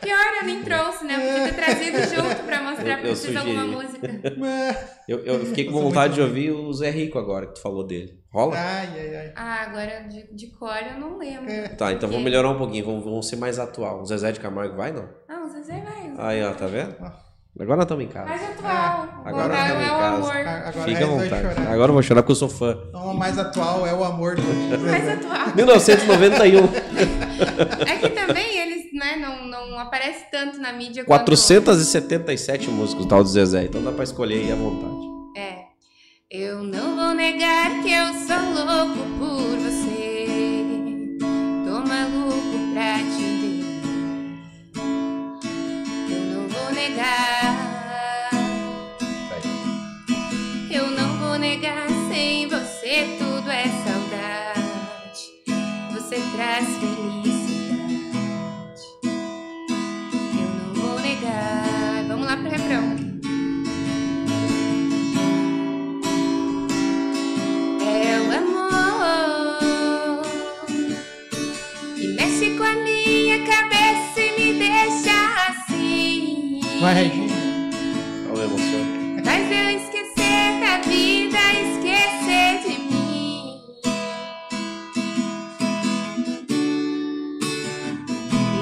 Pior, 0.00 0.18
eu 0.40 0.46
nem 0.46 0.62
trouxe, 0.62 1.04
né? 1.04 1.14
Eu 1.14 1.20
podia 1.20 1.44
ter 1.44 1.54
trazido 1.54 1.98
junto 2.14 2.42
pra 2.44 2.62
mostrar 2.62 2.90
Eu- 2.92 2.98
pra 2.98 3.08
eu 3.08 3.16
vocês 3.16 3.36
alguma 3.36 3.64
música. 3.64 4.08
Eu, 5.08 5.24
eu 5.24 5.46
fiquei 5.46 5.64
com 5.64 5.70
Eu 5.70 5.74
sou 5.74 5.82
vontade 5.84 6.14
de 6.14 6.20
ouvir 6.20 6.50
o 6.50 6.70
Zé 6.74 6.90
Rico 6.90 7.18
agora, 7.18 7.46
que 7.46 7.54
tu 7.54 7.62
falou 7.62 7.82
dele. 7.86 8.18
Rola? 8.30 8.54
Ai, 8.58 8.88
ai, 8.92 9.16
ai. 9.16 9.32
Ah, 9.34 9.62
agora 9.62 10.00
de, 10.06 10.34
de 10.34 10.46
cor 10.48 10.76
eu 10.92 11.00
não 11.00 11.16
lembro. 11.16 11.50
É. 11.50 11.68
Tá, 11.68 11.86
então 11.92 12.00
Porque- 12.00 12.06
vamos 12.08 12.22
melhorar 12.24 12.50
um 12.50 12.58
pouquinho, 12.58 12.84
vamos, 12.84 13.04
vamos 13.04 13.26
ser 13.28 13.36
mais 13.36 13.58
atual. 13.58 14.02
O 14.02 14.04
Zezé 14.06 14.32
de 14.32 14.40
Camargo 14.40 14.76
vai, 14.76 14.92
não? 14.92 15.08
Ah, 15.26 15.44
o 15.44 15.48
Zezé 15.48 15.80
vai. 15.80 15.97
Aí, 16.18 16.42
ó, 16.44 16.52
tá 16.52 16.66
vendo? 16.66 16.94
Agora 17.60 17.76
nós 17.76 17.84
estamos 17.86 18.04
em 18.04 18.08
casa. 18.08 18.28
Mais 18.28 18.42
atual. 18.42 18.70
Ah, 18.70 19.08
agora 19.24 19.48
Voltar 19.48 19.66
estamos 19.66 19.82
em 19.82 19.88
é 19.88 19.92
o 19.92 19.98
casa. 19.98 20.14
amor. 20.16 20.36
Agora 20.36 20.72
Fica 20.72 20.80
à 20.80 20.84
Rez 20.84 20.98
vai 20.98 21.08
vontade. 21.08 21.42
chorar. 21.54 21.72
Agora 21.72 21.88
eu 21.88 21.92
vou 21.94 22.02
chorar 22.02 22.22
porque 22.22 22.32
eu 22.32 22.36
sou 22.36 22.48
fã. 22.48 22.78
Então, 22.88 23.06
o 23.10 23.14
mais 23.18 23.38
atual 23.38 23.86
é 23.86 23.94
o 23.94 24.04
amor 24.04 24.36
do 24.36 24.42
Mais 24.80 25.08
atual. 25.08 25.56
1991. 25.56 26.64
É 27.86 27.96
que 27.96 28.08
também 28.10 28.58
eles, 28.58 28.92
né, 28.92 29.16
não, 29.16 29.46
não 29.46 29.78
aparece 29.78 30.24
tanto 30.30 30.58
na 30.60 30.72
mídia 30.72 31.04
quanto- 31.04 31.24
477 31.26 32.70
músicos, 32.70 33.06
tal 33.06 33.22
do 33.22 33.28
Zezé. 33.28 33.64
Então 33.64 33.82
dá 33.82 33.90
pra 33.92 34.04
escolher 34.04 34.36
aí 34.38 34.52
à 34.52 34.54
vontade. 34.56 35.08
É. 35.36 35.58
Eu 36.30 36.62
não 36.62 36.94
vou 36.94 37.14
negar 37.14 37.82
que 37.82 37.92
eu 37.92 38.06
sou 38.14 38.64
louco 38.64 38.98
por 39.18 39.67
negar. 46.88 48.30
Eu 50.70 50.90
não 50.90 51.18
vou 51.18 51.38
negar. 51.38 51.86
Sem 52.08 52.48
você 52.48 53.16
tudo 53.18 53.50
é 53.50 53.64
saudade. 53.84 55.22
Você 55.92 56.16
traz 56.34 56.66
felicidade. 56.78 57.28
Eu 60.34 60.48
não 60.56 60.74
vou 60.74 61.00
negar. 61.00 62.04
Vamos 62.08 62.26
lá 62.26 62.36
pro 62.36 62.50
refrão. 62.50 62.96
É 67.82 68.20
o 68.20 68.32
amor 68.38 70.22
que 71.96 72.08
mexe 72.08 72.56
com 72.56 72.64
a 72.64 72.72
minha 72.72 73.44
cabeça 73.44 74.20
e 74.20 74.32
me 74.38 74.58
deixa. 74.58 75.27
Vai, 76.80 76.94
Regina. 76.94 77.34
Olha 78.30 78.42
a 78.42 78.44
emoção. 78.44 79.24
Faz 79.24 79.50
eu 79.50 79.70
esquecer 79.80 80.60
da 80.60 80.80
vida, 80.88 81.38
esquecer 81.52 82.62
de 82.62 82.78
mim. 82.94 83.60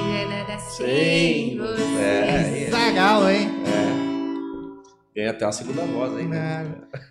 E 0.03 0.21
é 0.21 0.25
nada 0.27 0.59
sem 0.59 1.57
você. 1.57 2.01
É, 2.01 2.69
Zagal, 2.71 3.29
hein? 3.29 3.49
é. 3.65 5.17
Ganha 5.19 5.31
até 5.31 5.45
a 5.45 5.51
segunda 5.51 5.83
voz 5.83 6.15
aí. 6.15 6.27
É. 6.31 6.65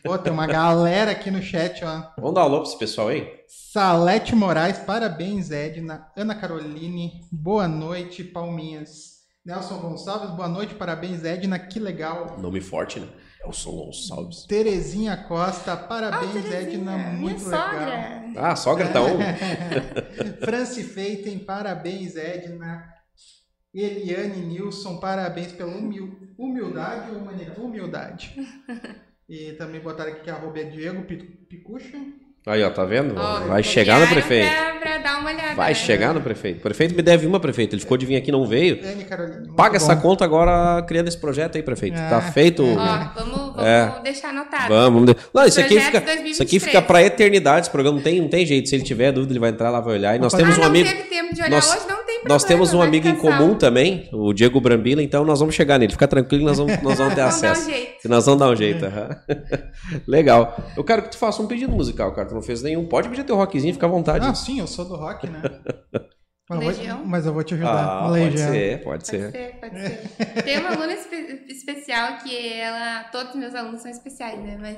Pô, 0.05 0.19
tem 0.19 0.33
uma 0.33 0.47
galera 0.47 1.13
aqui 1.13 1.31
no 1.31 1.43
chat, 1.43 1.85
ó. 1.85 2.03
Vamos 2.17 2.35
dar 2.35 2.43
um 2.43 2.45
alô 2.45 2.61
pra 2.61 2.69
esse 2.69 2.79
pessoal 2.79 3.09
aí? 3.09 3.29
Salete 3.49 4.35
Moraes, 4.35 4.79
parabéns, 4.79 5.51
Edna. 5.53 6.09
Ana 6.17 6.35
Caroline, 6.35 7.21
boa 7.31 7.69
noite, 7.69 8.25
Palminhas. 8.25 9.16
Nelson 9.47 9.79
Gonçalves, 9.79 10.31
boa 10.31 10.49
noite, 10.49 10.75
parabéns, 10.75 11.25
Edna, 11.25 11.57
que 11.59 11.79
legal. 11.79 12.37
Nome 12.41 12.61
forte, 12.61 12.99
né? 12.99 13.07
É 13.41 13.47
o 13.49 13.53
Som 13.53 13.71
Gonçalves. 13.77 14.45
Terezinha 14.45 15.17
Costa, 15.17 15.73
Ah, 15.75 15.77
parabéns, 15.77 16.33
Terezinha, 16.33 16.61
Edna, 16.63 16.97
minha 16.99 17.13
muito 17.13 17.45
legal. 17.45 17.71
sogra. 17.71 18.25
Ah, 18.37 18.53
a 18.53 18.57
sogra 18.57 18.89
tá 18.89 19.01
on. 19.03 19.19
Franci 20.45 20.83
Feiten, 20.83 21.39
parabéns, 21.39 22.17
Edna. 22.17 22.93
Eliane 23.73 24.41
Nilson, 24.41 24.99
parabéns 24.99 25.53
pela 25.53 25.71
humil- 25.77 26.17
humildade 26.37 27.11
ou 27.13 27.19
humanidade? 27.19 27.61
Humildade. 27.61 28.35
E 29.29 29.55
também 29.55 29.81
botaram 29.81 30.13
aqui 30.13 30.21
que 30.23 30.31
a 30.31 30.37
arroba 30.37 30.61
é 30.61 30.63
Diego 30.63 31.03
Pi- 31.03 31.17
Picucha. 31.51 31.99
Aí, 32.47 32.63
ó, 32.63 32.71
tá 32.71 32.85
vendo? 32.85 33.17
Ó, 33.19 33.41
Vai 33.41 33.61
chegar 33.61 33.99
no 33.99 34.07
prefeito. 34.07 34.49
Pra, 34.49 34.75
pra 34.77 34.96
dar 35.17 35.21
uma 35.21 35.31
olhada. 35.31 35.55
Vai 35.55 35.69
né? 35.69 35.75
chegar 35.75 36.15
no 36.15 36.21
prefeito. 36.21 36.59
O 36.59 36.63
prefeito 36.63 36.95
me 36.95 37.03
deve 37.03 37.27
uma, 37.27 37.41
prefeito. 37.41 37.75
Ele 37.75 37.81
ficou 37.81 37.97
de 37.97 38.07
vir 38.07 38.17
aqui, 38.17 38.31
não 38.33 38.47
veio. 38.47 38.79
Paga 39.57 39.77
essa 39.77 39.97
conta 39.97 40.25
agora 40.25 40.83
criando 40.83 41.09
esse 41.09 41.19
projeto 41.19 41.57
aí, 41.57 41.63
prefeito. 41.63 41.99
Ah, 41.99 42.09
Tá 42.09 42.21
feito. 42.21 42.63
é. 42.63 42.67
Ó, 42.75 42.75
vamos, 43.21 43.37
vamos 43.55 43.65
É. 43.67 43.93
deixar 44.03 44.29
anotado. 44.31 44.69
Vamos, 44.69 45.05
vamos. 45.07 45.15
Não, 45.35 45.45
isso 45.47 45.61
aqui 45.61 45.81
fica, 45.81 46.01
2023. 46.01 46.31
isso 46.31 46.43
aqui 46.43 46.61
fica 46.61 46.83
pra 46.83 47.03
eternidade. 47.03 47.63
Esse 47.63 47.71
programa 47.71 47.97
não 47.99 48.03
tem, 48.05 48.21
não 48.21 48.29
tem 48.29 48.45
jeito. 48.47 48.69
Se 48.69 48.75
ele 48.77 48.85
tiver 48.85 49.13
dúvida, 49.13 49.33
ele 49.33 49.41
vai 49.41 49.51
entrar 49.51 49.71
lá, 49.71 49.81
vai 49.81 49.95
olhar. 49.95 50.17
E 50.17 50.19
nós 50.19 50.33
Ah, 50.35 50.37
temos 50.37 50.55
ah, 50.55 50.59
um 50.59 50.61
não 50.63 50.69
amigo. 50.69 50.89
teve 50.89 51.03
tempo 51.05 51.35
de 51.35 51.41
olhar 51.41 51.51
nós- 51.51 51.71
hoje, 51.75 51.87
não. 51.89 51.96
Nós 52.29 52.45
temos 52.45 52.73
um 52.75 52.83
amigo 52.83 53.07
em 53.09 53.17
comum 53.17 53.55
também, 53.55 54.09
o 54.13 54.33
Diego 54.33 54.61
Brambila, 54.61 55.03
então 55.03 55.25
nós 55.25 55.41
vamos 55.41 55.55
chegar 55.55 55.79
nele. 55.79 55.93
Fica 55.93 56.09
tranquilo, 56.09 56.45
nós 56.45 56.59
vamos, 56.59 56.81
nós 56.83 56.99
vamos 56.99 57.15
ter 57.15 57.21
Vamos 57.23 57.41
dar 57.41 57.49
um 57.49 57.51
acesso. 57.53 57.71
jeito. 57.71 57.97
E 58.05 58.09
nós 58.09 58.25
vamos 58.27 58.41
dar 58.41 58.49
um 58.51 58.57
jeito. 58.57 58.85
aham. 58.85 59.09
Legal. 60.07 60.57
Eu 60.77 60.85
quero 60.85 61.03
que 61.03 61.11
tu 61.11 61.19
faça 61.19 61.43
um 61.43 61.47
pedido 61.47 61.73
musical, 61.73 62.13
cara. 62.15 62.29
Tu 62.29 62.35
não 62.35 62.43
fez 62.43 62.63
nenhum. 62.63 62.87
Pode 62.87 63.09
pedir 63.09 63.25
teu 63.25 63.37
rockzinho, 63.37 63.73
fica 63.75 63.87
à 63.87 63.89
vontade. 63.89 64.27
Ah, 64.27 64.35
sim, 64.35 64.61
eu 64.61 64.67
sou 64.67 64.85
do 64.85 64.97
rock, 64.97 65.29
né? 65.29 65.43
Mas, 66.49 66.59
eu 66.61 66.65
vou- 66.65 66.69
Legião? 66.79 67.03
mas 67.05 67.27
eu 67.27 67.33
vou 67.35 67.43
te 67.43 67.55
ajudar. 67.55 67.73
Ah, 67.85 68.09
pode 68.09 68.21
Legião. 68.23 68.53
ser, 68.53 68.83
pode 68.85 68.85
Pode 68.85 69.07
ser. 69.09 69.31
ser, 69.33 69.57
pode 69.61 69.81
ser. 69.81 70.43
Tem 70.45 70.59
uma 70.61 70.69
aluna 70.71 70.93
espe- 70.93 71.45
especial 71.49 72.19
que 72.19 72.53
ela. 72.53 73.03
Todos 73.11 73.31
os 73.35 73.41
meus 73.41 73.53
alunos 73.53 73.83
são 73.83 73.91
especiais, 73.91 74.39
né? 74.39 74.57
Mas 74.61 74.77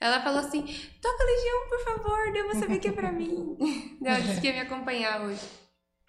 ela 0.00 0.22
falou 0.22 0.38
assim: 0.40 0.62
toca 0.62 1.24
Legião, 1.24 1.68
por 1.68 1.80
favor, 1.84 2.32
daí 2.32 2.40
eu 2.40 2.46
vou 2.50 2.58
saber 2.58 2.78
que 2.78 2.88
é 2.88 2.92
pra 2.92 3.12
mim. 3.12 3.54
Ela 4.02 4.18
disse 4.18 4.40
que 4.40 4.46
ia 4.46 4.54
me 4.54 4.60
acompanhar 4.60 5.20
hoje. 5.20 5.40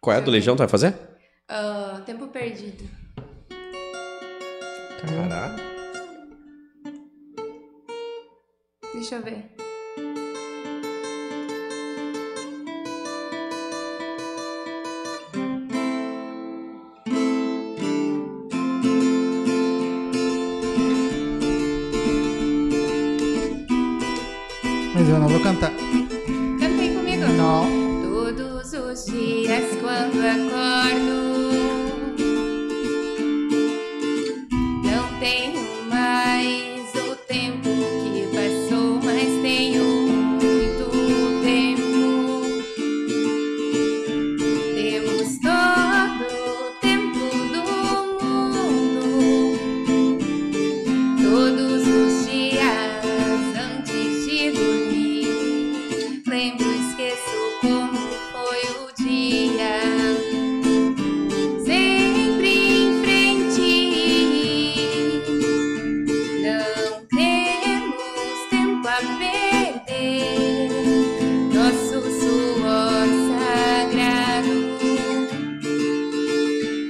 Qual 0.01 0.15
é 0.15 0.17
a 0.17 0.21
do 0.21 0.31
Legião 0.31 0.55
tu 0.55 0.59
vai 0.59 0.67
fazer? 0.67 0.97
Ah, 1.47 2.01
tempo 2.03 2.27
perdido. 2.29 2.89
Caraca. 4.99 5.61
Deixa 8.93 9.15
eu 9.15 9.21
ver. 9.21 9.45
Mas 24.95 25.09
eu 25.09 25.19
não 25.19 25.27
vou 25.27 25.43
cantar. 25.43 25.71
Dias 29.05 29.77
quando 29.81 30.19
acordo, 30.19 31.20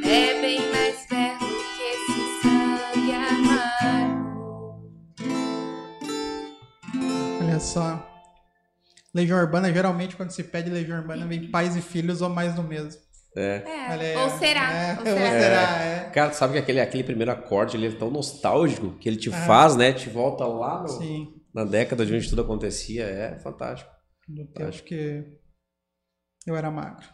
é 0.04 0.42
bem 0.42 0.60
mais 0.72 1.06
que 1.06 1.16
esse 1.84 2.42
sangue. 2.42 3.12
Olha 7.42 7.60
só. 7.60 8.08
Legião 9.14 9.40
Urbana, 9.40 9.72
geralmente 9.74 10.16
quando 10.16 10.32
se 10.32 10.44
pede 10.44 10.70
Legião 10.70 11.00
Urbana, 11.00 11.26
vem 11.26 11.50
pais 11.50 11.76
e 11.76 11.82
filhos 11.82 12.22
ou 12.22 12.30
mais 12.30 12.56
do 12.56 12.64
mesmo. 12.64 13.00
É. 13.36 13.64
é. 14.02 14.18
Ou 14.18 14.30
será? 14.32 14.74
É. 14.74 14.98
Ou 15.00 15.06
será? 15.06 15.84
É. 15.84 16.08
é. 16.08 16.10
Cara, 16.14 16.34
sabe 16.34 16.54
que 16.54 16.60
aquele, 16.60 16.82
aquele 16.82 17.04
primeiro 17.04 17.32
acorde 17.32 17.78
ele 17.78 17.88
é 17.88 17.92
tão 17.92 18.10
nostálgico 18.10 18.92
que 19.00 19.08
ele 19.08 19.18
te 19.18 19.30
é. 19.30 19.32
faz, 19.32 19.76
né? 19.76 19.94
Te 19.94 20.10
volta 20.10 20.46
lá 20.46 20.84
no, 20.84 21.42
na 21.54 21.64
década 21.64 22.06
de 22.06 22.14
onde 22.14 22.30
tudo 22.30 22.42
acontecia. 22.42 23.06
É 23.06 23.40
fantástico 23.40 23.90
do 24.28 24.46
tempo 24.48 24.84
que 24.84 25.24
eu 26.48 26.56
era 26.56 26.72
magro. 26.72 27.06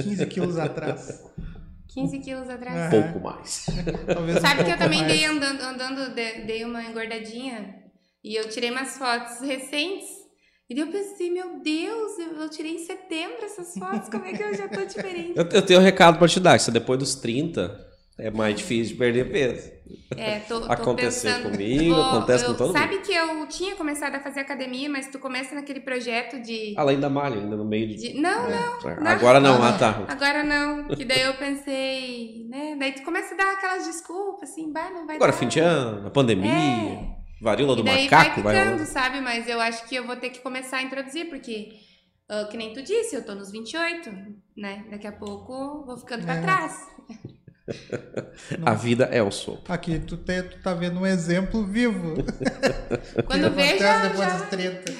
15 0.00 0.26
quilos 0.28 0.58
atrás. 0.58 1.22
15 1.88 2.18
quilos 2.20 2.48
atrás. 2.48 2.92
É. 2.92 3.02
Pouco 3.02 3.20
mais. 3.20 3.66
Talvez 4.12 4.36
um 4.38 4.40
Sabe 4.40 4.64
que 4.64 4.70
eu 4.70 4.78
também 4.78 5.00
mais. 5.02 5.12
dei 5.12 5.24
andando, 5.26 5.60
andando 5.62 6.14
de- 6.14 6.44
dei 6.46 6.64
uma 6.64 6.82
engordadinha 6.84 7.82
e 8.24 8.34
eu 8.34 8.48
tirei 8.48 8.70
umas 8.70 8.96
fotos 8.96 9.40
recentes. 9.40 10.08
E 10.70 10.74
daí 10.74 10.84
eu 10.84 10.90
pensei, 10.92 11.30
meu 11.30 11.60
Deus, 11.60 12.18
eu, 12.18 12.48
tirei 12.48 12.76
em 12.76 12.86
setembro 12.86 13.44
essas 13.44 13.74
fotos, 13.74 14.08
como 14.08 14.24
é 14.24 14.32
que 14.32 14.42
eu 14.42 14.54
já 14.54 14.68
tô 14.68 14.82
diferente? 14.86 15.34
Eu, 15.36 15.44
eu 15.50 15.60
tenho 15.66 15.80
um 15.80 15.82
recado 15.82 16.18
pra 16.18 16.26
te 16.26 16.40
dar, 16.40 16.56
que 16.56 16.64
se 16.64 16.70
depois 16.70 16.98
dos 16.98 17.14
30 17.16 17.91
é 18.18 18.30
mais 18.30 18.56
difícil 18.56 18.92
de 18.94 18.98
perder 18.98 19.30
peso. 19.30 19.70
É, 20.16 20.38
tô, 20.40 20.60
tô 20.60 20.72
Aconteceu 20.72 21.32
pensando, 21.32 21.50
comigo, 21.52 21.94
acontece 21.94 22.44
com 22.46 22.54
todo 22.54 22.72
Sabe 22.72 22.98
que 22.98 23.12
eu 23.12 23.46
tinha 23.48 23.74
começado 23.74 24.14
a 24.14 24.20
fazer 24.20 24.40
academia, 24.40 24.88
mas 24.88 25.08
tu 25.08 25.18
começa 25.18 25.54
naquele 25.54 25.80
projeto 25.80 26.40
de... 26.40 26.74
Além 26.76 26.98
da 27.00 27.08
malha, 27.10 27.36
ainda 27.40 27.56
no 27.56 27.64
meio 27.64 27.88
de. 27.88 27.96
de- 27.96 28.20
não, 28.20 28.48
não, 28.48 28.80
não. 28.80 29.06
Agora 29.08 29.40
não, 29.40 29.62
Ah, 29.62 29.68
ah, 29.68 29.70
não. 29.72 29.78
tá. 29.78 30.04
agora 30.08 30.42
não. 30.44 30.88
Que 30.88 31.04
daí 31.04 31.22
eu 31.22 31.34
pensei, 31.34 32.46
né? 32.48 32.76
Daí 32.78 32.92
tu 32.92 33.02
começa 33.02 33.34
a 33.34 33.36
dar 33.36 33.52
aquelas 33.52 33.86
desculpas, 33.86 34.50
assim, 34.50 34.72
bah, 34.72 34.90
não 34.90 35.06
vai 35.06 35.16
Agora 35.16 35.32
dar. 35.32 35.38
fim 35.38 35.48
de 35.48 35.60
ano, 35.60 36.06
a 36.06 36.10
pandemia, 36.10 36.50
É. 36.50 37.16
varíola 37.42 37.74
do 37.74 37.82
E 37.82 37.84
daí 37.84 38.04
macaco, 38.04 38.40
vai 38.40 38.42
vai 38.42 38.54
ficando, 38.54 38.70
rolando. 38.72 38.90
sabe? 38.90 39.20
Mas 39.20 39.48
eu 39.48 39.60
acho 39.60 39.86
que 39.88 39.94
eu 39.94 40.06
vou 40.06 40.16
ter 40.16 40.30
que 40.30 40.40
começar 40.40 40.78
a 40.78 40.82
introduzir, 40.82 41.28
porque, 41.28 41.70
ah, 42.28 42.46
que 42.50 42.56
nem 42.56 42.72
tu 42.72 42.82
disse, 42.82 43.14
eu 43.16 43.24
tô 43.26 43.34
nos 43.34 43.50
28, 43.50 44.10
né? 44.56 44.84
Daqui 44.90 45.06
a 45.06 45.12
pouco 45.12 45.84
vou 45.84 45.96
ficando 45.98 46.24
pra 46.24 46.36
É. 46.36 46.40
trás. 47.66 48.60
A 48.64 48.74
vida 48.74 49.04
é 49.04 49.22
o 49.22 49.30
soco. 49.30 49.62
Aqui, 49.68 49.98
tu, 49.98 50.16
te, 50.16 50.42
tu 50.42 50.58
tá 50.62 50.74
vendo 50.74 51.00
um 51.00 51.06
exemplo 51.06 51.64
vivo. 51.64 52.14
Quando 53.26 53.46
acontece 53.46 53.78
já, 53.78 54.02
depois 54.02 54.28
já... 54.28 54.36
dos 54.36 54.48
30. 54.48 54.92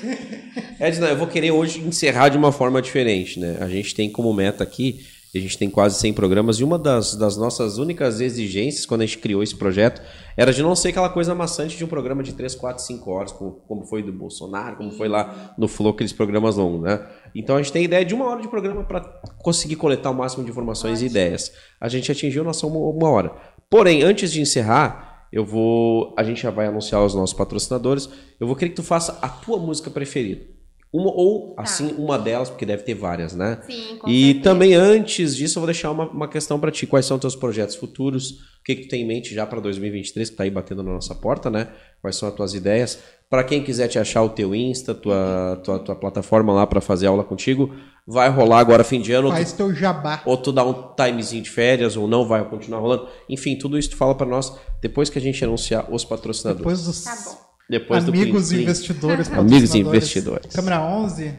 Edna, 0.79 1.07
eu 1.09 1.17
vou 1.17 1.27
querer 1.27 1.51
hoje 1.51 1.81
encerrar 1.81 2.29
de 2.29 2.39
uma 2.39 2.53
forma 2.53 2.81
diferente, 2.81 3.39
né? 3.39 3.59
A 3.61 3.69
gente 3.69 3.95
tem 3.95 4.11
como 4.11 4.33
meta 4.33 4.63
aqui, 4.65 5.07
a 5.39 5.41
gente 5.41 5.57
tem 5.57 5.71
quase 5.71 5.99
100 5.99 6.13
programas, 6.13 6.57
e 6.57 6.65
uma 6.65 6.79
das, 6.79 7.15
das 7.15 7.39
nossas 7.39 7.79
únicas 7.79 8.21
exigências 8.21 8.85
quando 8.85 9.01
a 9.01 9.07
gente 9.07 9.19
criou 9.19 9.43
esse 9.43 9.57
projeto 9.57 10.03
era 10.37 10.53
de 10.53 10.63
não 10.63 10.77
ser 10.77 10.89
aquela 10.89 11.09
coisa 11.09 11.35
maçante 11.35 11.77
de 11.77 11.85
um 11.85 11.89
programa 11.89 12.23
de 12.23 12.35
3, 12.35 12.55
4, 12.55 12.85
5 12.85 13.11
horas, 13.11 13.33
como, 13.33 13.53
como 13.67 13.85
foi 13.85 14.03
do 14.03 14.13
Bolsonaro, 14.13 14.77
como 14.77 14.91
foi 14.91 15.09
lá 15.09 15.55
no 15.57 15.69
Flow, 15.69 15.93
aqueles 15.93 16.13
programas 16.13 16.57
longos, 16.57 16.83
né? 16.83 17.07
Então 17.35 17.57
a 17.57 17.63
gente 17.63 17.73
tem 17.73 17.85
ideia 17.85 18.05
de 18.05 18.15
uma 18.15 18.27
hora 18.27 18.43
de 18.43 18.49
programa 18.49 18.85
para 18.85 19.01
conseguir 19.39 19.77
coletar 19.77 20.11
o 20.11 20.15
máximo 20.15 20.45
de 20.45 20.51
informações 20.51 21.01
e 21.01 21.07
ideias. 21.07 21.51
A 21.81 21.89
gente 21.89 22.13
atingiu 22.13 22.45
nossa 22.45 22.67
uma, 22.67 22.79
uma 22.79 23.09
hora. 23.09 23.35
Porém, 23.71 24.03
antes 24.03 24.31
de 24.31 24.41
encerrar, 24.43 25.29
eu 25.33 25.47
vou. 25.47 26.15
A 26.19 26.23
gente 26.23 26.43
já 26.43 26.51
vai 26.51 26.67
anunciar 26.67 27.03
os 27.03 27.15
nossos 27.15 27.35
patrocinadores. 27.35 28.07
Eu 28.39 28.47
vou 28.47 28.55
querer 28.55 28.71
que 28.71 28.77
tu 28.77 28.83
faça 28.83 29.19
a 29.23 29.29
tua 29.31 29.59
música 29.59 29.91
preferida. 29.91 30.45
Uma, 30.93 31.11
ou, 31.11 31.55
Tá. 31.55 31.63
assim, 31.63 31.95
uma 31.97 32.19
delas, 32.19 32.51
porque 32.51 32.67
deve 32.67 32.83
ter 32.83 32.93
várias, 32.95 33.35
né? 33.35 33.59
Sim, 33.67 33.97
com 33.99 34.09
E 34.11 34.25
certeza. 34.27 34.45
também, 34.45 34.75
antes 34.75 35.35
disso, 35.35 35.59
eu 35.59 35.63
vou 35.63 35.67
deixar 35.67 35.91
uma, 35.91 36.07
uma 36.11 36.29
questão 36.29 36.61
para 36.61 36.71
ti. 36.71 36.87
Quais 36.87 37.07
são 37.07 37.17
os 37.17 37.21
teus 37.21 37.35
projetos 37.35 37.77
futuros? 37.77 38.31
O 38.33 38.65
que, 38.65 38.77
que 38.77 38.83
tu 38.83 38.89
tem 38.91 39.03
em 39.03 39.07
mente 39.07 39.35
já 39.35 39.47
para 39.47 39.59
2023, 39.59 40.29
que 40.31 40.37
tá 40.37 40.45
aí 40.45 40.51
batendo 40.51 40.83
na 40.83 40.93
nossa 40.93 41.15
porta, 41.15 41.49
né? 41.51 41.69
Quais 42.03 42.17
são 42.17 42.29
as 42.29 42.35
tuas 42.35 42.53
ideias? 42.53 42.99
Para 43.31 43.43
quem 43.43 43.63
quiser 43.65 43.89
te 43.89 43.99
achar 43.99 44.23
o 44.23 44.29
teu 44.29 44.55
Insta, 44.55 44.95
tua, 44.95 45.59
tua, 45.65 45.79
tua 45.79 45.97
plataforma 45.97 46.53
lá 46.53 46.67
para 46.67 46.83
fazer 46.83 47.07
aula 47.07 47.25
contigo, 47.25 47.75
vai 48.07 48.29
rolar 48.29 48.59
agora 48.59 48.85
fim 48.85 49.01
de 49.01 49.13
ano. 49.13 49.29
ou 49.29 49.33
tu- 49.33 49.37
Faz 49.37 49.53
teu 49.55 49.75
jabá. 49.75 50.23
ou 50.27 50.37
tu 50.37 50.53
dá 50.53 50.63
um 50.63 50.95
timezinho 50.95 51.43
de 51.43 51.49
férias, 51.49 51.97
ou 51.97 52.07
não 52.07 52.27
vai 52.29 52.45
continuar 52.47 52.81
rolando. 52.81 53.09
Enfim, 53.31 53.57
tudo 53.57 53.79
isso 53.79 53.89
tu 53.91 53.97
fala 53.97 54.15
para 54.15 54.27
nós 54.27 54.53
depois 54.83 55.09
que 55.09 55.19
a 55.19 55.23
gente 55.23 55.43
anunciar 55.43 55.91
os 55.91 56.05
patrocinadores. 56.05 56.59
Depois 56.59 56.85
dos 56.85 57.03
Tá 57.05 57.17
bom. 57.25 57.52
Depois 57.73 58.05
do 58.05 58.11
amigos 58.13 58.49
plim. 58.51 58.63
investidores. 58.63 59.33
Amigos 59.33 59.75
investidores. 59.75 60.53
Câmera 60.55 60.81
11. 60.83 61.33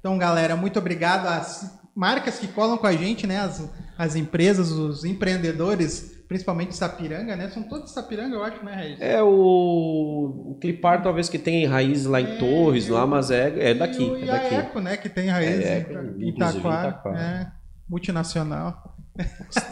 Então, 0.00 0.16
galera, 0.16 0.56
muito 0.56 0.78
obrigado 0.78 1.26
às 1.26 1.70
marcas 1.94 2.38
que 2.38 2.46
colam 2.48 2.78
com 2.78 2.86
a 2.86 2.92
gente, 2.94 3.26
né? 3.26 3.38
As, 3.40 3.68
as 3.98 4.16
empresas, 4.16 4.70
os 4.70 5.04
empreendedores, 5.04 6.12
principalmente 6.26 6.68
de 6.70 6.76
Sapiranga, 6.76 7.36
né? 7.36 7.50
São 7.50 7.62
todos 7.64 7.92
Sapiranga, 7.92 8.34
eu 8.36 8.42
acho, 8.42 8.64
né, 8.64 8.74
Regis? 8.74 9.00
É 9.00 9.22
o, 9.22 10.52
o 10.52 10.58
Clipar 10.60 11.02
talvez 11.02 11.28
que 11.28 11.38
tem 11.38 11.66
raiz 11.66 12.06
lá 12.06 12.20
em 12.20 12.24
É, 12.24 12.36
Torres, 12.38 12.88
eu- 12.88 12.94
lá, 12.94 13.06
mas 13.06 13.30
é, 13.30 13.70
é 13.70 13.74
daqui, 13.74 14.02
E, 14.02 14.10
o- 14.10 14.16
é 14.16 14.24
e 14.24 14.30
a 14.30 14.32
daqui. 14.32 14.54
Eco, 14.54 14.80
né? 14.80 14.96
Que 14.96 15.08
tem 15.10 15.28
raiz 15.28 15.50
É, 15.50 15.78
em, 15.78 15.80
Eco, 15.80 15.92
em 15.92 15.96
inclusive 15.96 16.24
em 16.24 16.28
Itaquá. 16.30 16.88
Itaquá. 16.88 17.20
É, 17.20 17.46
multinacional. 17.88 18.94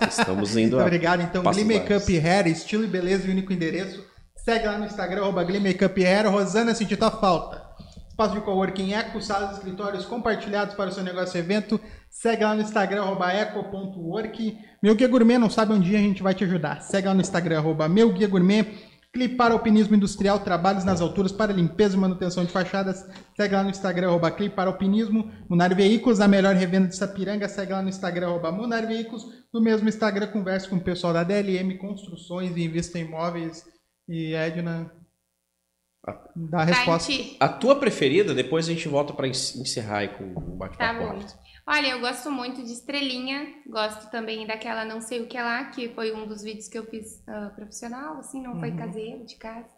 Estamos 0.09 0.51
indo 0.57 0.73
Muito 0.73 0.81
a 0.81 0.83
obrigado. 0.83 1.23
Então, 1.23 1.43
Glee 1.45 1.65
Makeup. 1.65 2.19
Hair, 2.19 2.49
estilo 2.49 2.85
e 2.85 2.89
beleza 2.89 3.29
e 3.29 3.31
único 3.31 3.53
endereço. 3.53 4.05
Segue 4.47 4.65
lá 4.65 4.79
no 4.79 4.85
Instagram, 4.85 5.23
arroba. 5.23 5.45
Rosana, 6.31 6.73
senti 6.73 6.97
tua 6.97 7.11
falta. 7.11 7.61
Espaço 8.09 8.33
de 8.33 8.41
coworking 8.43 8.93
Eco, 8.93 9.21
salas 9.21 9.57
escritórios 9.57 10.05
compartilhados 10.05 10.77
para 10.77 10.89
o 10.89 10.93
seu 10.93 11.03
negócio 11.03 11.37
e 11.37 11.41
evento. 11.41 11.81
Segue 12.09 12.45
lá 12.45 12.55
no 12.55 12.63
Instagram, 12.63 13.03
arroba 13.03 13.33
eco.work. 13.33 14.57
Meu 14.81 14.95
Guia 14.95 15.09
Gourmet, 15.09 15.37
não 15.37 15.51
sabe 15.51 15.73
onde 15.73 15.97
a 15.97 15.99
gente 15.99 16.23
vai 16.23 16.33
te 16.33 16.45
ajudar. 16.45 16.81
Segue 16.81 17.09
lá 17.09 17.15
no 17.15 17.21
Instagram, 17.21 17.59
arroba 17.59 17.89
Meu 17.89 18.13
Guia 18.13 18.29
Gourmet. 18.29 18.69
Clipar 19.13 19.51
Alpinismo 19.51 19.97
Industrial, 19.97 20.39
trabalhos 20.39 20.85
nas 20.85 21.01
alturas 21.01 21.33
para 21.33 21.53
limpeza 21.53 21.97
e 21.97 21.99
manutenção 21.99 22.45
de 22.45 22.53
fachadas. 22.53 23.05
Segue 23.37 23.53
lá 23.53 23.65
no 23.65 23.71
Instagram, 23.71 24.11
arroba 24.11 24.31
Clipar 24.31 24.69
Alpinismo. 24.69 25.29
Munar 25.49 25.75
Veículos, 25.75 26.21
a 26.21 26.29
melhor 26.29 26.55
revenda 26.55 26.87
de 26.87 26.95
Sapiranga. 26.95 27.49
Segue 27.49 27.73
lá 27.73 27.83
no 27.83 27.89
Instagram, 27.89 28.29
arroba 28.29 28.53
Munar 28.53 28.87
Veículos. 28.87 29.27
No 29.53 29.61
mesmo 29.61 29.89
Instagram, 29.89 30.29
converse 30.29 30.69
com 30.69 30.77
o 30.77 30.81
pessoal 30.81 31.13
da 31.13 31.25
DLM 31.25 31.77
Construções 31.79 32.57
e 32.57 32.63
Invista 32.63 32.97
em 32.97 33.07
Imóveis. 33.07 33.75
E 34.09 34.35
Edna, 34.35 34.93
dá 36.37 36.63
a 36.63 36.67
Tá, 36.67 36.73
resposta. 36.73 37.13
A 37.41 37.49
tua 37.49 37.79
preferida, 37.79 38.35
depois 38.35 38.69
a 38.69 38.73
gente 38.73 38.87
volta 38.89 39.13
para 39.13 39.27
encerrar 39.27 39.99
aí 39.99 40.09
com 40.09 40.25
o 40.33 40.35
Tá 40.35 40.41
bate-papo. 40.41 41.01
bom. 41.01 41.07
rápido. 41.09 41.33
Olha, 41.69 41.89
eu 41.89 42.01
gosto 42.01 42.31
muito 42.31 42.63
de 42.63 42.73
estrelinha, 42.73 43.45
gosto 43.69 44.09
também 44.11 44.47
daquela 44.47 44.85
não 44.85 45.01
sei 45.01 45.23
o 45.23 45.27
que 45.27 45.37
lá, 45.37 45.65
que 45.71 45.89
foi 45.95 46.13
um 46.13 46.25
dos 46.27 46.43
vídeos 46.43 46.69
que 46.69 46.79
eu 46.79 46.87
fiz 46.87 47.27
ah, 47.29 47.51
profissional, 47.57 48.19
assim, 48.19 48.41
não 48.41 48.61
foi 48.61 48.71
Uhum. 48.71 48.77
caseiro, 48.77 49.27
de 49.27 49.37
casa. 49.37 49.69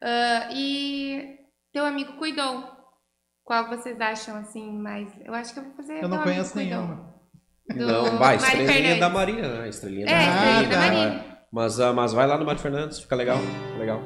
Ah, 0.00 0.48
e 0.52 1.36
teu 1.72 1.84
amigo 1.84 2.12
cuidou. 2.18 2.72
Qual 3.42 3.68
vocês 3.68 4.00
acham, 4.00 4.36
assim, 4.36 4.72
mais... 4.72 5.12
Eu 5.24 5.34
acho 5.34 5.52
que 5.52 5.58
eu 5.58 5.64
vou 5.64 5.74
fazer 5.74 6.02
Eu 6.02 6.08
não 6.08 6.22
conheço 6.22 6.56
nenhuma. 6.56 7.12
Do 7.68 7.76
Não, 7.86 8.04
vai, 8.18 8.36
Mário 8.36 8.36
estrelinha 8.36 8.72
Fernandes. 8.72 9.00
da 9.00 9.08
Marina, 9.10 9.48
né? 9.60 9.68
Estrelinha 9.68 10.06
É, 10.06 10.08
da 10.08 10.20
estrelinha 10.22 10.58
Ah, 10.60 10.62
da 10.62 11.24
tá. 11.28 11.33
Mas, 11.54 11.78
ah, 11.78 11.92
mas 11.92 12.12
vai 12.12 12.26
lá 12.26 12.36
no 12.36 12.44
Mário 12.44 12.60
Fernandes, 12.60 12.98
fica 12.98 13.14
legal. 13.14 13.38
Legal. 13.78 14.02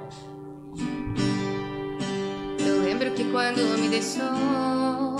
Eu 2.59 2.82
lembro 2.82 3.11
que 3.12 3.24
quando 3.32 3.57
me 3.80 3.88
deixou, 3.88 5.16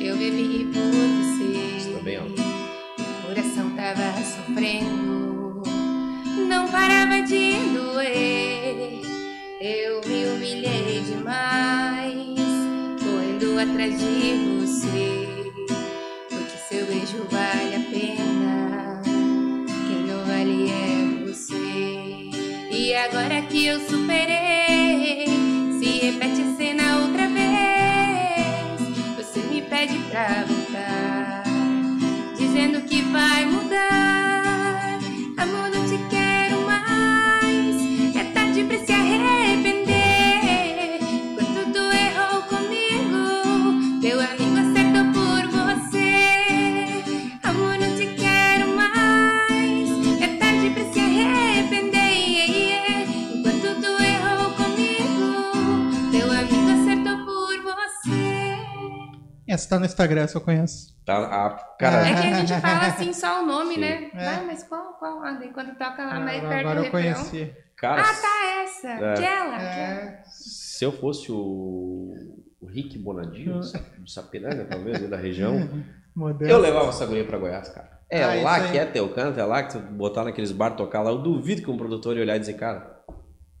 eu 0.00 0.16
bebi 0.16 0.70
por 0.72 0.80
você. 0.80 1.76
Isso 1.78 1.92
tá 1.94 2.00
bem 2.04 2.18
alto. 2.18 2.40
O 2.40 3.26
coração 3.26 3.70
tava 3.74 4.22
sofrendo, 4.22 5.64
não 6.46 6.68
parava 6.68 7.22
de 7.22 7.56
doer. 7.74 9.00
Eu 9.60 10.00
me 10.06 10.26
humilhei 10.26 11.00
demais, 11.00 12.38
correndo 13.02 13.58
atrás 13.58 13.98
de 13.98 14.60
você. 14.60 15.21
Que 23.52 23.66
eu 23.66 23.78
superei, 23.80 24.61
tá 59.76 59.78
no 59.80 59.86
Instagram, 59.86 60.26
se 60.26 60.36
eu 60.36 60.40
conheço. 60.40 60.92
Tá, 61.04 61.16
a, 61.18 61.50
cara, 61.78 62.06
É 62.08 62.14
que 62.14 62.26
a 62.26 62.34
gente 62.34 62.52
fala 62.60 62.86
assim 62.86 63.12
só 63.12 63.42
o 63.42 63.46
nome, 63.46 63.74
Sim. 63.74 63.80
né? 63.80 64.10
É. 64.14 64.26
Ah, 64.28 64.42
mas 64.46 64.62
qual, 64.64 64.94
qual? 64.94 65.22
Ah, 65.22 65.38
quando 65.52 65.76
toca 65.76 66.04
lá 66.04 66.20
mais 66.20 66.40
perto 66.40 66.54
Agora 66.60 66.80
do 66.80 66.86
eu 66.86 66.92
refrão. 66.92 67.14
conheci. 67.14 67.52
cara 67.76 68.02
Ah, 68.02 68.14
tá, 68.14 68.62
essa. 68.62 68.88
É. 68.88 69.12
Aquela. 69.12 69.56
aquela. 69.56 69.56
É, 69.58 70.22
se 70.26 70.84
eu 70.84 70.92
fosse 70.92 71.32
o, 71.32 72.14
o 72.60 72.66
Rick 72.66 72.98
Bonadio, 72.98 73.60
do 73.98 74.08
Sapiranga, 74.10 74.64
talvez, 74.64 75.08
da 75.08 75.16
região. 75.16 75.68
Eu 76.40 76.58
levava 76.58 76.90
essa 76.90 77.06
guria 77.06 77.24
pra 77.24 77.38
Goiás, 77.38 77.70
cara. 77.70 77.90
É 78.10 78.22
Ah, 78.22 78.42
lá 78.42 78.68
que 78.68 78.76
é 78.76 78.84
teu 78.84 79.08
canto, 79.14 79.40
é 79.40 79.44
lá 79.46 79.62
que 79.62 79.72
tu 79.72 79.78
botar 79.78 80.24
naqueles 80.24 80.52
bar 80.52 80.72
tocar 80.76 81.00
lá. 81.00 81.10
Eu 81.10 81.22
duvido 81.22 81.62
que 81.62 81.70
um 81.70 81.76
produtor 81.78 82.14
ia 82.16 82.22
olhar 82.22 82.36
e 82.36 82.40
dizer, 82.40 82.52
cara, 82.52 83.00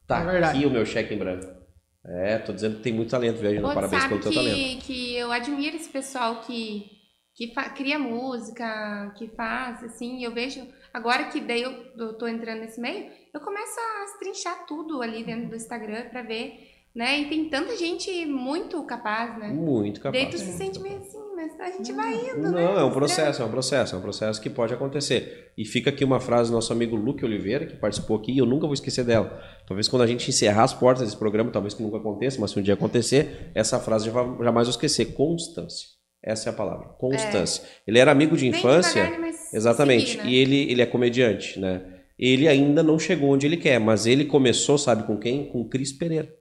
tá 0.06 0.20
É 0.34 0.44
aqui 0.44 0.66
o 0.66 0.70
meu 0.70 0.84
cheque 0.84 1.14
em 1.14 1.18
branco. 1.18 1.61
É, 2.04 2.38
tô 2.38 2.52
dizendo 2.52 2.76
que 2.76 2.82
tem 2.82 2.92
muito 2.92 3.10
talento, 3.10 3.38
viajando. 3.38 3.68
Pô, 3.68 3.74
Parabéns 3.74 4.06
pelo 4.06 4.20
teu 4.20 4.32
talento. 4.32 4.56
que, 4.56 4.76
que 4.78 5.16
eu 5.16 5.30
admiro 5.30 5.76
esse 5.76 5.88
pessoal 5.88 6.40
que, 6.40 6.90
que 7.34 7.52
cria 7.76 7.98
música, 7.98 9.14
que 9.16 9.28
faz, 9.28 9.84
assim, 9.84 10.24
eu 10.24 10.32
vejo, 10.32 10.66
agora 10.92 11.24
que 11.24 11.40
daí 11.40 11.62
eu, 11.62 11.72
eu 11.96 12.18
tô 12.18 12.26
entrando 12.26 12.60
nesse 12.60 12.80
meio, 12.80 13.08
eu 13.32 13.40
começo 13.40 13.78
a 13.78 14.18
trinchar 14.18 14.66
tudo 14.66 15.00
ali 15.00 15.22
dentro 15.22 15.48
do 15.48 15.56
Instagram 15.56 16.08
pra 16.08 16.22
ver, 16.22 16.71
né, 16.94 17.20
e 17.20 17.28
tem 17.28 17.48
tanta 17.48 17.76
gente 17.76 18.26
muito 18.26 18.82
capaz, 18.84 19.38
né, 19.38 19.48
Muito 19.48 20.00
capaz. 20.00 20.22
daí 20.24 20.32
tu 20.32 20.38
se 20.38 20.52
sente 20.52 20.78
meio 20.78 20.98
assim, 20.98 21.18
mas 21.34 21.58
a 21.58 21.70
gente 21.76 21.92
vai 21.92 22.14
indo, 22.14 22.42
né, 22.42 22.50
Não, 22.50 22.78
é 22.78 22.84
um 22.84 22.90
processo, 22.90 23.42
é 23.42 23.44
um 23.44 23.50
processo, 23.50 23.94
é 23.94 23.98
um 23.98 24.02
processo 24.02 24.40
que 24.40 24.50
pode 24.50 24.74
acontecer. 24.74 25.50
E 25.56 25.64
fica 25.64 25.90
aqui 25.90 26.04
uma 26.04 26.20
frase 26.20 26.50
do 26.50 26.54
nosso 26.54 26.72
amigo 26.72 26.94
Luke 26.94 27.24
Oliveira, 27.24 27.66
que 27.66 27.76
participou 27.76 28.16
aqui, 28.16 28.32
e 28.32 28.38
eu 28.38 28.46
nunca 28.46 28.66
vou 28.66 28.74
esquecer 28.74 29.04
dela. 29.04 29.42
Talvez 29.66 29.88
quando 29.88 30.02
a 30.02 30.06
gente 30.06 30.28
encerrar 30.28 30.64
as 30.64 30.74
portas 30.74 31.04
desse 31.04 31.16
programa, 31.16 31.50
talvez 31.50 31.74
que 31.74 31.82
nunca 31.82 31.96
aconteça, 31.96 32.40
mas 32.40 32.50
se 32.50 32.58
um 32.58 32.62
dia 32.62 32.74
acontecer, 32.74 33.50
essa 33.54 33.78
frase 33.80 34.10
jamais 34.10 34.66
vou 34.66 34.70
esquecer. 34.72 35.06
Constância. 35.14 35.88
Essa 36.22 36.50
é 36.50 36.52
a 36.52 36.54
palavra. 36.54 36.86
Constância. 36.98 37.64
Ele 37.86 37.98
era 37.98 38.12
amigo 38.12 38.36
de 38.36 38.48
Bem 38.48 38.58
infância. 38.58 39.02
devagar, 39.02 39.20
mas 39.20 39.52
Exatamente. 39.52 40.12
seguir, 40.12 40.22
né? 40.24 40.30
E 40.30 40.36
ele, 40.36 40.70
ele 40.70 40.82
é 40.82 40.86
comediante, 40.86 41.58
né? 41.58 41.82
Ele 42.18 42.46
ainda 42.46 42.82
não 42.82 42.98
chegou 42.98 43.30
onde 43.30 43.46
ele 43.46 43.56
quer, 43.56 43.80
mas 43.80 44.06
ele 44.06 44.24
começou, 44.26 44.78
sabe 44.78 45.02
com 45.04 45.16
quem? 45.18 45.46
Com 45.46 45.68
Cris 45.68 45.92
Pereira. 45.92 46.32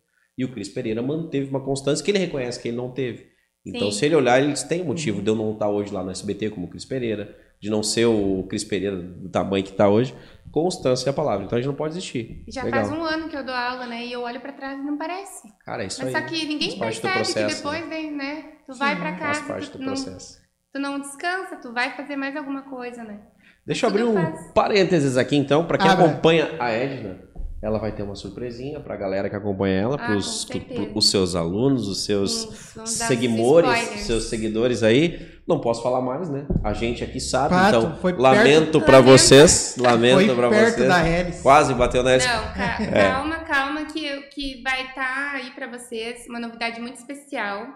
E 0.42 0.46
o 0.46 0.52
Cris 0.52 0.68
Pereira 0.70 1.04
manteve 1.04 1.48
uma 1.52 1.64
constância 1.64 2.04
que 2.04 2.10
ele 2.10 2.18
reconhece 2.18 2.60
que 2.60 2.70
ele 2.70 2.78
não 2.78 2.90
teve. 2.90 3.28
Então, 3.64 3.92
Sim. 3.92 4.00
se 4.00 4.06
ele 4.08 4.16
olhar, 4.16 4.42
eles 4.42 4.64
têm 4.64 4.84
motivo 4.84 5.22
de 5.22 5.30
eu 5.30 5.36
não 5.36 5.54
estar 5.54 5.70
hoje 5.70 5.94
lá 5.94 6.04
no 6.04 6.10
SBT 6.10 6.50
como 6.50 6.66
o 6.66 6.70
Cris 6.72 6.84
Pereira, 6.84 7.38
de 7.60 7.70
não 7.70 7.84
ser 7.84 8.08
o 8.08 8.44
Cris 8.50 8.64
Pereira 8.64 8.98
do 8.98 9.30
tamanho 9.30 9.64
que 9.64 9.70
está 9.70 9.88
hoje. 9.88 10.16
Constância 10.52 11.08
é 11.08 11.12
a 11.12 11.14
palavra. 11.14 11.46
Então 11.46 11.56
a 11.60 11.62
gente 11.62 11.70
não 11.70 11.76
pode 11.76 11.94
desistir. 11.94 12.44
Já 12.50 12.64
Legal. 12.64 12.86
faz 12.88 12.98
um 13.00 13.04
ano 13.04 13.30
que 13.30 13.38
eu 13.38 13.46
dou 13.46 13.54
aula, 13.54 13.86
né? 13.86 14.04
E 14.04 14.12
eu 14.12 14.22
olho 14.22 14.42
pra 14.42 14.52
trás 14.52 14.80
e 14.80 14.84
não 14.84 14.98
parece. 14.98 15.48
Cara, 15.64 15.84
é 15.84 15.86
isso 15.86 16.04
Mas 16.04 16.16
aí. 16.16 16.22
só 16.24 16.28
que 16.28 16.46
ninguém 16.48 16.80
Faz 16.80 17.00
parte 17.00 17.02
percebe 17.02 17.34
que 17.34 17.34
processo, 17.62 17.64
depois, 17.64 17.88
vem, 17.88 18.12
né? 18.12 18.46
Tu 18.66 18.74
vai 18.76 18.96
pra 18.96 19.16
Faz 19.16 19.38
casa, 19.38 19.48
parte 19.48 19.70
tu, 19.70 19.78
do 19.78 19.84
não, 19.86 19.94
processo. 19.94 20.40
tu 20.74 20.80
não 20.82 21.00
descansa, 21.00 21.56
tu 21.58 21.72
vai 21.72 21.96
fazer 21.96 22.16
mais 22.16 22.36
alguma 22.36 22.64
coisa, 22.64 23.04
né? 23.04 23.20
Deixa 23.64 23.86
eu 23.86 23.90
abrir 23.92 24.04
um 24.06 24.16
faz. 24.16 24.52
parênteses 24.54 25.18
aqui, 25.18 25.36
então, 25.36 25.68
para 25.68 25.78
quem 25.78 25.88
Abra. 25.88 26.06
acompanha 26.06 26.50
a 26.60 26.72
Edna. 26.72 27.30
Ela 27.62 27.78
vai 27.78 27.92
ter 27.92 28.02
uma 28.02 28.16
surpresinha 28.16 28.80
para 28.80 28.96
a 28.96 28.98
galera 28.98 29.30
que 29.30 29.36
acompanha 29.36 29.82
ela, 29.82 29.96
Ah, 29.96 29.98
para 30.08 30.16
os 30.18 31.10
seus 31.10 31.36
alunos, 31.36 31.88
os 31.88 32.04
seus 32.06 32.74
seguidores, 32.86 33.80
seus 34.02 34.24
seguidores 34.26 34.84
aí. 34.84 35.30
Não 35.48 35.60
posso 35.60 35.84
falar 35.84 36.02
mais, 36.02 36.30
né? 36.30 36.46
A 36.64 36.74
gente 36.74 37.04
aqui 37.04 37.20
sabe, 37.20 37.54
Fato, 37.54 37.78
então 37.78 37.98
foi 37.98 38.14
lamento 38.14 38.80
para 38.82 39.00
vocês, 39.02 39.76
lamento 39.78 40.36
para 40.36 40.50
vocês. 40.50 40.88
da 40.88 41.06
hélice. 41.08 41.42
Quase 41.44 41.74
bateu 41.74 42.02
na 42.04 42.12
hélice. 42.12 42.28
Não, 42.28 42.54
ca- 42.54 42.78
É. 42.82 43.10
calma, 43.12 43.36
calma, 43.40 43.86
que, 43.86 44.06
eu- 44.06 44.24
que 44.30 44.62
vai 44.64 44.88
estar 44.88 45.36
aí 45.36 45.52
pra 45.52 45.68
vocês 45.68 46.26
uma 46.30 46.40
novidade 46.40 46.80
muito 46.80 46.96
especial. 46.98 47.68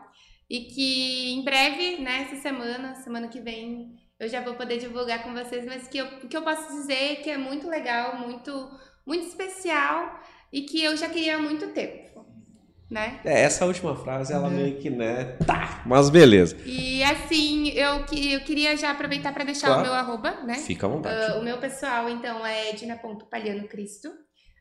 E 0.50 0.62
que 0.62 1.34
em 1.34 1.44
breve, 1.44 1.98
né, 2.02 2.28
essa 2.30 2.42
semana, 2.42 2.96
semana 2.96 3.28
que 3.28 3.40
vem, 3.42 3.94
eu 4.20 4.30
já 4.30 4.42
vou 4.42 4.54
poder 4.54 4.78
divulgar 4.78 5.24
com 5.24 5.34
vocês, 5.34 5.66
mas 5.66 5.88
que 5.88 5.98
eu, 5.98 6.06
o 6.24 6.28
que 6.28 6.38
eu 6.38 6.44
posso 6.44 6.72
dizer 6.72 6.94
é 6.94 7.16
que 7.16 7.30
é 7.32 7.38
muito 7.38 7.68
legal, 7.68 8.20
muito, 8.20 8.52
muito 9.06 9.26
especial 9.28 10.20
e 10.52 10.62
que 10.62 10.84
eu 10.84 10.96
já 10.98 11.08
queria 11.10 11.36
há 11.36 11.40
muito 11.40 11.68
tempo, 11.68 12.26
né? 12.90 13.20
É, 13.26 13.42
essa 13.42 13.66
última 13.66 13.96
frase, 13.96 14.32
ela 14.34 14.50
meio 14.50 14.78
que, 14.80 14.90
né? 14.90 15.38
Tá, 15.46 15.82
mas 15.86 16.10
beleza. 16.10 16.58
E 16.66 17.04
assim, 17.04 17.70
eu, 17.70 18.04
que- 18.06 18.34
eu 18.34 18.42
queria 18.42 18.76
já 18.78 18.92
aproveitar 18.92 19.34
para 19.34 19.44
deixar 19.44 19.68
Claro. 19.68 19.82
o 19.82 19.84
meu 19.86 19.94
arroba, 19.94 20.32
né? 20.44 20.56
Fica 20.56 20.86
à 20.86 20.90
vontade. 20.90 21.32
Ah, 21.32 21.36
o 21.38 21.44
meu 21.44 21.58
pessoal, 21.58 22.10
então, 22.10 22.46
é 22.46 22.70
edna.palhanocristo. 22.72 24.10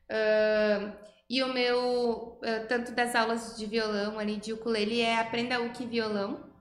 Ah, 0.09 0.91
e 1.29 1.41
o 1.41 1.51
meu, 1.53 2.39
ah, 2.43 2.65
tanto 2.67 2.91
das 2.91 3.15
aulas 3.15 3.55
de 3.57 3.65
violão 3.65 4.19
ali, 4.19 4.37
de 4.37 4.53
ukulele, 4.53 5.01
é 5.01 5.17
Aprenda 5.19 5.61
Uki 5.61 5.85
Violão. 5.85 6.53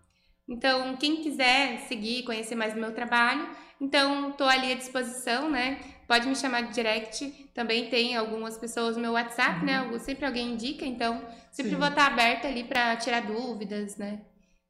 Então, 0.48 0.96
quem 0.96 1.16
quiser 1.22 1.80
seguir, 1.88 2.22
conhecer 2.24 2.54
mais 2.54 2.74
do 2.74 2.80
meu 2.80 2.92
trabalho, 2.92 3.48
então, 3.80 4.32
tô 4.32 4.44
ali 4.44 4.72
à 4.72 4.74
disposição, 4.74 5.50
né? 5.50 5.78
Pode 6.06 6.26
me 6.28 6.36
chamar 6.36 6.62
de 6.62 6.74
direct. 6.74 7.26
Também 7.54 7.88
tem 7.88 8.16
algumas 8.16 8.58
pessoas 8.58 8.96
no 8.96 9.02
meu 9.02 9.12
WhatsApp, 9.12 9.64
né? 9.64 9.76
Algu- 9.78 9.98
Sempre 9.98 10.26
alguém 10.26 10.52
indica, 10.52 10.84
então 10.84 11.22
sempre 11.50 11.72
Sim. 11.72 11.78
vou 11.78 11.88
estar 11.88 12.06
aberta 12.06 12.48
ali 12.48 12.64
para 12.64 12.96
tirar 12.96 13.20
dúvidas, 13.26 13.96
né? 13.96 14.20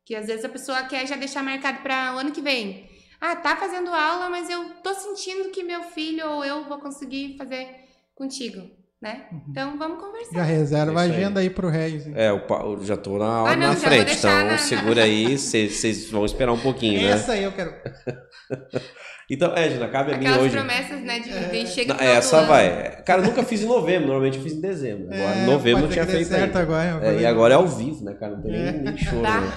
Que 0.04 0.14
às 0.14 0.26
vezes 0.26 0.44
a 0.44 0.48
pessoa 0.48 0.82
quer 0.84 1.06
já 1.06 1.16
deixar 1.16 1.42
marcado 1.42 1.80
para 1.82 2.14
o 2.14 2.18
ano 2.18 2.30
que 2.32 2.40
vem. 2.42 2.88
Ah, 3.20 3.36
tá 3.36 3.56
fazendo 3.56 3.88
aula, 3.88 4.28
mas 4.28 4.50
eu 4.50 4.68
tô 4.82 4.92
sentindo 4.94 5.50
que 5.50 5.62
meu 5.62 5.82
filho 5.82 6.28
ou 6.28 6.44
eu 6.44 6.64
vou 6.64 6.78
conseguir 6.78 7.36
fazer 7.38 7.84
contigo, 8.14 8.70
né? 9.04 9.20
Então 9.50 9.78
vamos 9.78 10.00
conversar. 10.02 10.34
Já 10.34 10.42
reserva 10.42 11.00
a 11.00 11.04
É 11.04 11.06
isso 11.06 11.14
aí. 11.14 11.20
agenda 11.22 11.40
aí 11.40 11.50
pro 11.50 11.68
Reis. 11.68 12.06
hein? 12.06 12.14
É, 12.16 12.32
o 12.32 12.40
pa- 12.40 12.62
eu 12.64 12.82
já 12.84 12.96
tô 12.96 13.18
na 13.18 13.26
aula 13.26 13.50
Ah, 13.50 13.56
não, 13.56 13.68
na 13.68 13.76
frente, 13.76 14.16
então 14.16 14.44
na- 14.46 14.58
segura 14.58 15.02
aí, 15.04 15.36
vocês 15.38 16.10
vão 16.10 16.24
esperar 16.24 16.52
um 16.52 16.58
pouquinho, 16.58 17.00
né? 17.02 17.10
Essa 17.10 17.32
aí 17.32 17.44
eu 17.44 17.52
quero. 17.52 17.72
Então, 19.30 19.56
Edna, 19.56 19.88
cabe 19.88 20.12
a 20.12 20.18
mim 20.18 20.26
Aquelas 20.26 20.42
hoje. 20.44 20.54
promessas, 20.54 21.00
né, 21.00 21.18
de, 21.18 21.30
de 21.64 21.66
chega 21.66 21.94
Não, 21.94 22.00
essa 22.02 22.36
ano. 22.38 22.46
vai. 22.46 23.02
Cara, 23.06 23.22
eu 23.22 23.26
nunca 23.26 23.42
fiz 23.42 23.62
em 23.62 23.66
novembro, 23.66 24.08
normalmente 24.08 24.36
eu 24.36 24.42
fiz 24.44 24.52
em 24.52 24.60
dezembro. 24.60 25.06
Agora, 25.06 25.34
em 25.36 25.42
É, 25.42 25.46
novembro 25.46 25.80
não 25.80 25.88
pode 25.88 25.92
tinha 25.94 26.06
feito 26.06 26.28
certo 26.28 26.44
ainda. 26.44 26.60
agora. 26.60 26.88
eu 27.02 27.10
É, 27.10 27.20
e 27.22 27.26
agora 27.26 27.54
é 27.54 27.56
ao 27.56 27.66
vivo, 27.66 28.04
né, 28.04 28.12
cara? 28.20 28.32
Não 28.36 28.42
tem 28.42 28.54
É. 28.54 28.72
nem 28.72 28.96
choro, 28.98 29.22
Tá. 29.22 29.40
né? 29.40 29.52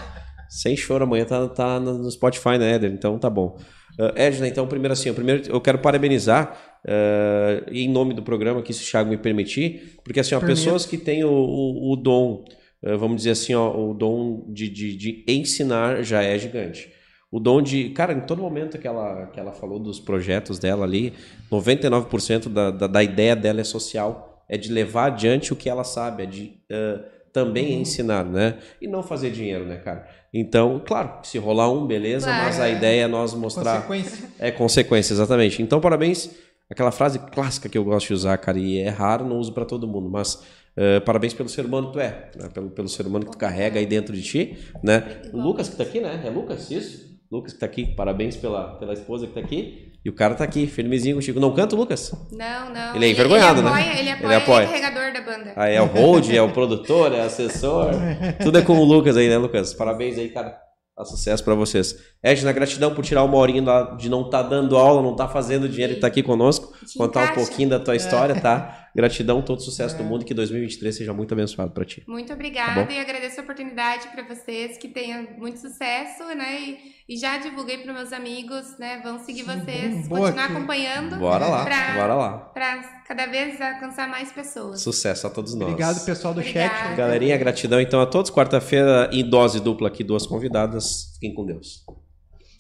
Sem 0.47 0.77
choro, 0.77 1.03
amanhã 1.03 1.25
tá, 1.25 1.45
tá 1.49 1.79
no 1.81 2.09
Spotify, 2.09 2.57
né, 2.57 2.75
Éder? 2.75 2.91
Então 2.93 3.19
tá 3.19 3.29
bom. 3.29 3.57
Uh, 3.99 4.13
Edna, 4.15 4.47
então, 4.47 4.65
primeiro 4.67 4.93
assim, 4.93 5.09
eu 5.09 5.15
primeiro 5.15 5.43
eu 5.49 5.59
quero 5.59 5.79
parabenizar 5.79 6.55
uh, 6.85 7.71
em 7.71 7.89
nome 7.89 8.13
do 8.13 8.21
programa, 8.23 8.61
que 8.61 8.73
se 8.73 8.83
o 8.83 8.91
Thiago 8.91 9.09
me 9.09 9.17
permitir, 9.17 9.97
porque 10.03 10.19
assim, 10.19 10.35
ó, 10.35 10.39
Permito. 10.39 10.59
pessoas 10.59 10.85
que 10.85 10.97
têm 10.97 11.23
o, 11.23 11.29
o, 11.31 11.93
o 11.93 11.95
dom, 11.95 12.45
uh, 12.83 12.97
vamos 12.97 13.17
dizer 13.17 13.31
assim, 13.31 13.53
ó, 13.53 13.69
o 13.75 13.93
dom 13.93 14.45
de, 14.49 14.69
de, 14.69 14.95
de 14.95 15.25
ensinar 15.27 16.03
já 16.03 16.21
é 16.23 16.37
gigante. 16.37 16.91
O 17.29 17.39
dom 17.41 17.61
de. 17.61 17.89
Cara, 17.89 18.13
em 18.13 18.21
todo 18.21 18.41
momento 18.41 18.77
que 18.77 18.87
ela, 18.87 19.27
que 19.27 19.39
ela 19.39 19.51
falou 19.51 19.79
dos 19.79 19.99
projetos 19.99 20.59
dela 20.59 20.85
ali, 20.85 21.11
99% 21.51 22.47
da, 22.49 22.71
da, 22.71 22.87
da 22.87 23.03
ideia 23.03 23.35
dela 23.35 23.61
é 23.61 23.63
social. 23.63 24.25
É 24.49 24.57
de 24.57 24.71
levar 24.71 25.07
adiante 25.07 25.51
o 25.51 25.55
que 25.57 25.69
ela 25.69 25.83
sabe, 25.83 26.23
é 26.23 26.25
de 26.25 26.53
uh, 26.71 27.03
também 27.33 27.81
ensinar, 27.81 28.23
né? 28.23 28.59
E 28.81 28.87
não 28.87 29.03
fazer 29.03 29.29
dinheiro, 29.29 29.65
né, 29.65 29.75
cara? 29.75 30.07
Então, 30.33 30.81
claro, 30.85 31.19
se 31.23 31.37
rolar 31.37 31.69
um, 31.69 31.85
beleza, 31.85 32.27
Claro. 32.27 32.45
mas 32.45 32.57
a 32.57 32.69
ideia 32.69 33.03
é 33.03 33.07
nós 33.07 33.33
mostrar. 33.33 33.81
Consequência. 33.85 34.29
É 34.39 34.49
consequência, 34.49 35.13
exatamente. 35.13 35.61
Então, 35.61 35.81
parabéns. 35.81 36.31
Aquela 36.69 36.91
frase 36.91 37.19
clássica 37.19 37.69
que 37.69 37.77
eu 37.77 37.83
gosto 37.83 38.07
de 38.07 38.13
usar, 38.13 38.37
cara, 38.37 38.59
e 38.59 38.79
é 38.79 38.89
raro, 38.89 39.25
não 39.25 39.37
uso 39.37 39.53
pra 39.53 39.63
todo 39.63 39.87
mundo, 39.87 40.09
mas 40.09 40.43
eh, 40.75 40.99
parabéns 40.99 41.33
pelo 41.33 41.47
ser 41.47 41.65
humano 41.65 41.87
que 41.87 41.93
tu 41.93 41.99
é, 41.99 42.29
né? 42.35 42.49
pelo, 42.53 42.69
pelo 42.69 42.89
ser 42.89 43.07
humano 43.07 43.25
que 43.25 43.31
tu 43.31 43.37
carrega 43.37 43.79
aí 43.79 43.85
dentro 43.85 44.13
de 44.13 44.21
ti, 44.21 44.57
né? 44.83 45.21
O 45.33 45.39
Lucas 45.41 45.69
que 45.69 45.75
tá 45.77 45.83
aqui, 45.83 46.01
né? 46.01 46.21
É 46.25 46.29
Lucas, 46.29 46.69
isso? 46.69 47.07
Lucas 47.31 47.53
que 47.53 47.59
tá 47.59 47.65
aqui, 47.65 47.85
parabéns 47.95 48.35
pela, 48.35 48.75
pela 48.75 48.93
esposa 48.93 49.27
que 49.27 49.33
tá 49.33 49.39
aqui. 49.39 49.93
E 50.05 50.09
o 50.09 50.13
cara 50.13 50.35
tá 50.35 50.43
aqui, 50.45 50.67
firmezinho 50.67 51.15
contigo. 51.15 51.39
Não 51.39 51.53
canta, 51.53 51.75
Lucas? 51.75 52.13
Não, 52.31 52.73
não. 52.73 52.95
Ele 52.95 53.05
é 53.05 53.09
envergonhado, 53.09 53.59
ele 53.59 53.69
né? 53.69 53.73
apoia, 53.75 53.99
Ele 53.99 54.09
apoia, 54.11 54.27
Ele 54.27 54.35
apoia. 54.35 54.63
é 54.63 54.67
carregador 54.67 55.13
da 55.13 55.21
banda. 55.21 55.53
Aí 55.55 55.75
é 55.75 55.81
o 55.81 55.85
hold, 55.85 56.29
é 56.29 56.41
o 56.41 56.49
produtor, 56.53 57.13
é 57.13 57.19
o 57.19 57.23
assessor. 57.23 57.91
Tudo 58.41 58.57
é 58.57 58.61
com 58.61 58.77
o 58.77 58.85
Lucas 58.85 59.17
aí, 59.17 59.27
né, 59.27 59.37
Lucas? 59.37 59.73
Parabéns 59.73 60.17
aí, 60.17 60.29
cara. 60.29 60.57
Dá 60.97 61.05
sucesso 61.05 61.43
pra 61.43 61.53
vocês. 61.53 61.95
Edna, 62.23 62.51
gratidão 62.51 62.91
por 62.95 63.05
tirar 63.05 63.23
uma 63.23 63.37
horinha 63.37 63.61
de 63.99 64.09
não 64.09 64.21
estar 64.25 64.41
dando 64.41 64.75
aula, 64.75 65.03
não 65.03 65.11
estar 65.11 65.27
fazendo 65.27 65.69
dinheiro 65.69 65.93
e 65.93 65.95
estar 65.97 66.07
aqui 66.07 66.23
conosco. 66.23 66.73
Te 66.83 66.97
Contar 66.97 67.19
um 67.19 67.23
encaixa. 67.25 67.41
pouquinho 67.45 67.69
da 67.69 67.79
tua 67.79 67.95
história, 67.95 68.41
tá? 68.41 68.89
Gratidão, 68.95 69.43
todo 69.43 69.61
sucesso 69.61 69.95
do 69.95 70.03
mundo 70.03 70.23
e 70.23 70.25
que 70.25 70.33
2023 70.33 70.95
seja 70.95 71.13
muito 71.13 71.31
abençoado 71.35 71.69
pra 71.71 71.85
ti. 71.85 72.03
Muito 72.07 72.29
Tá 72.29 72.33
obrigada 72.33 72.83
bom? 72.83 72.91
e 72.91 72.97
agradeço 72.99 73.39
a 73.39 73.43
oportunidade 73.43 74.07
para 74.07 74.23
vocês, 74.23 74.75
que 74.79 74.87
tenham 74.87 75.27
muito 75.37 75.59
sucesso, 75.59 76.23
né? 76.35 76.61
E, 76.61 76.77
e 77.09 77.15
já 77.17 77.37
divulguei 77.37 77.77
para 77.77 77.93
meus 77.93 78.11
amigos, 78.11 78.77
né? 78.77 78.99
Vão 79.01 79.17
seguir 79.19 79.45
Sim, 79.45 79.59
vocês, 79.61 80.07
boa, 80.09 80.21
continuar 80.31 80.45
acompanhando 80.51 81.15
Bora 81.17 81.47
lá, 81.47 81.63
Pra- 81.63 81.93
bora 81.95 82.13
lá. 82.15 82.37
para 82.37 82.83
cada 83.07 83.25
vez 83.27 83.61
alcançar 83.61 84.09
mais 84.09 84.31
pessoas. 84.31 84.81
Sucesso 84.81 85.25
a 85.25 85.29
todos 85.29 85.53
nós. 85.53 85.69
Obrigado, 85.69 86.03
pessoal 86.03 86.33
do 86.33 86.41
Obrigada. 86.41 86.69
chat. 86.69 86.95
Galerinha, 86.97 87.37
gratidão 87.37 87.79
então 87.79 88.01
a 88.01 88.05
todos. 88.05 88.29
Quarta-feira, 88.29 89.09
em 89.13 89.27
dose 89.29 89.61
dupla 89.61 89.87
aqui, 89.87 90.03
duas 90.03 90.27
convidadas. 90.27 91.13
Fiquem 91.13 91.33
com 91.33 91.45
Deus. 91.45 91.85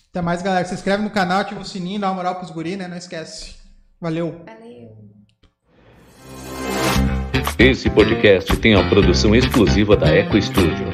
Até 0.09 0.21
mais, 0.21 0.41
galera. 0.41 0.65
Se 0.65 0.73
inscreve 0.73 1.03
no 1.03 1.09
canal, 1.09 1.41
ativa 1.41 1.59
o 1.59 1.65
sininho, 1.65 1.99
dá 1.99 2.07
uma 2.07 2.15
moral 2.15 2.35
pros 2.35 2.49
guri, 2.49 2.77
né? 2.77 2.87
Não 2.87 2.97
esquece. 2.97 3.55
Valeu. 3.99 4.43
Valeu. 4.45 4.77
Esse 7.59 7.89
podcast 7.89 8.55
tem 8.57 8.75
a 8.75 8.87
produção 8.87 9.35
exclusiva 9.35 9.97
da 9.97 10.07
Eco 10.07 10.41
Studio. 10.41 10.87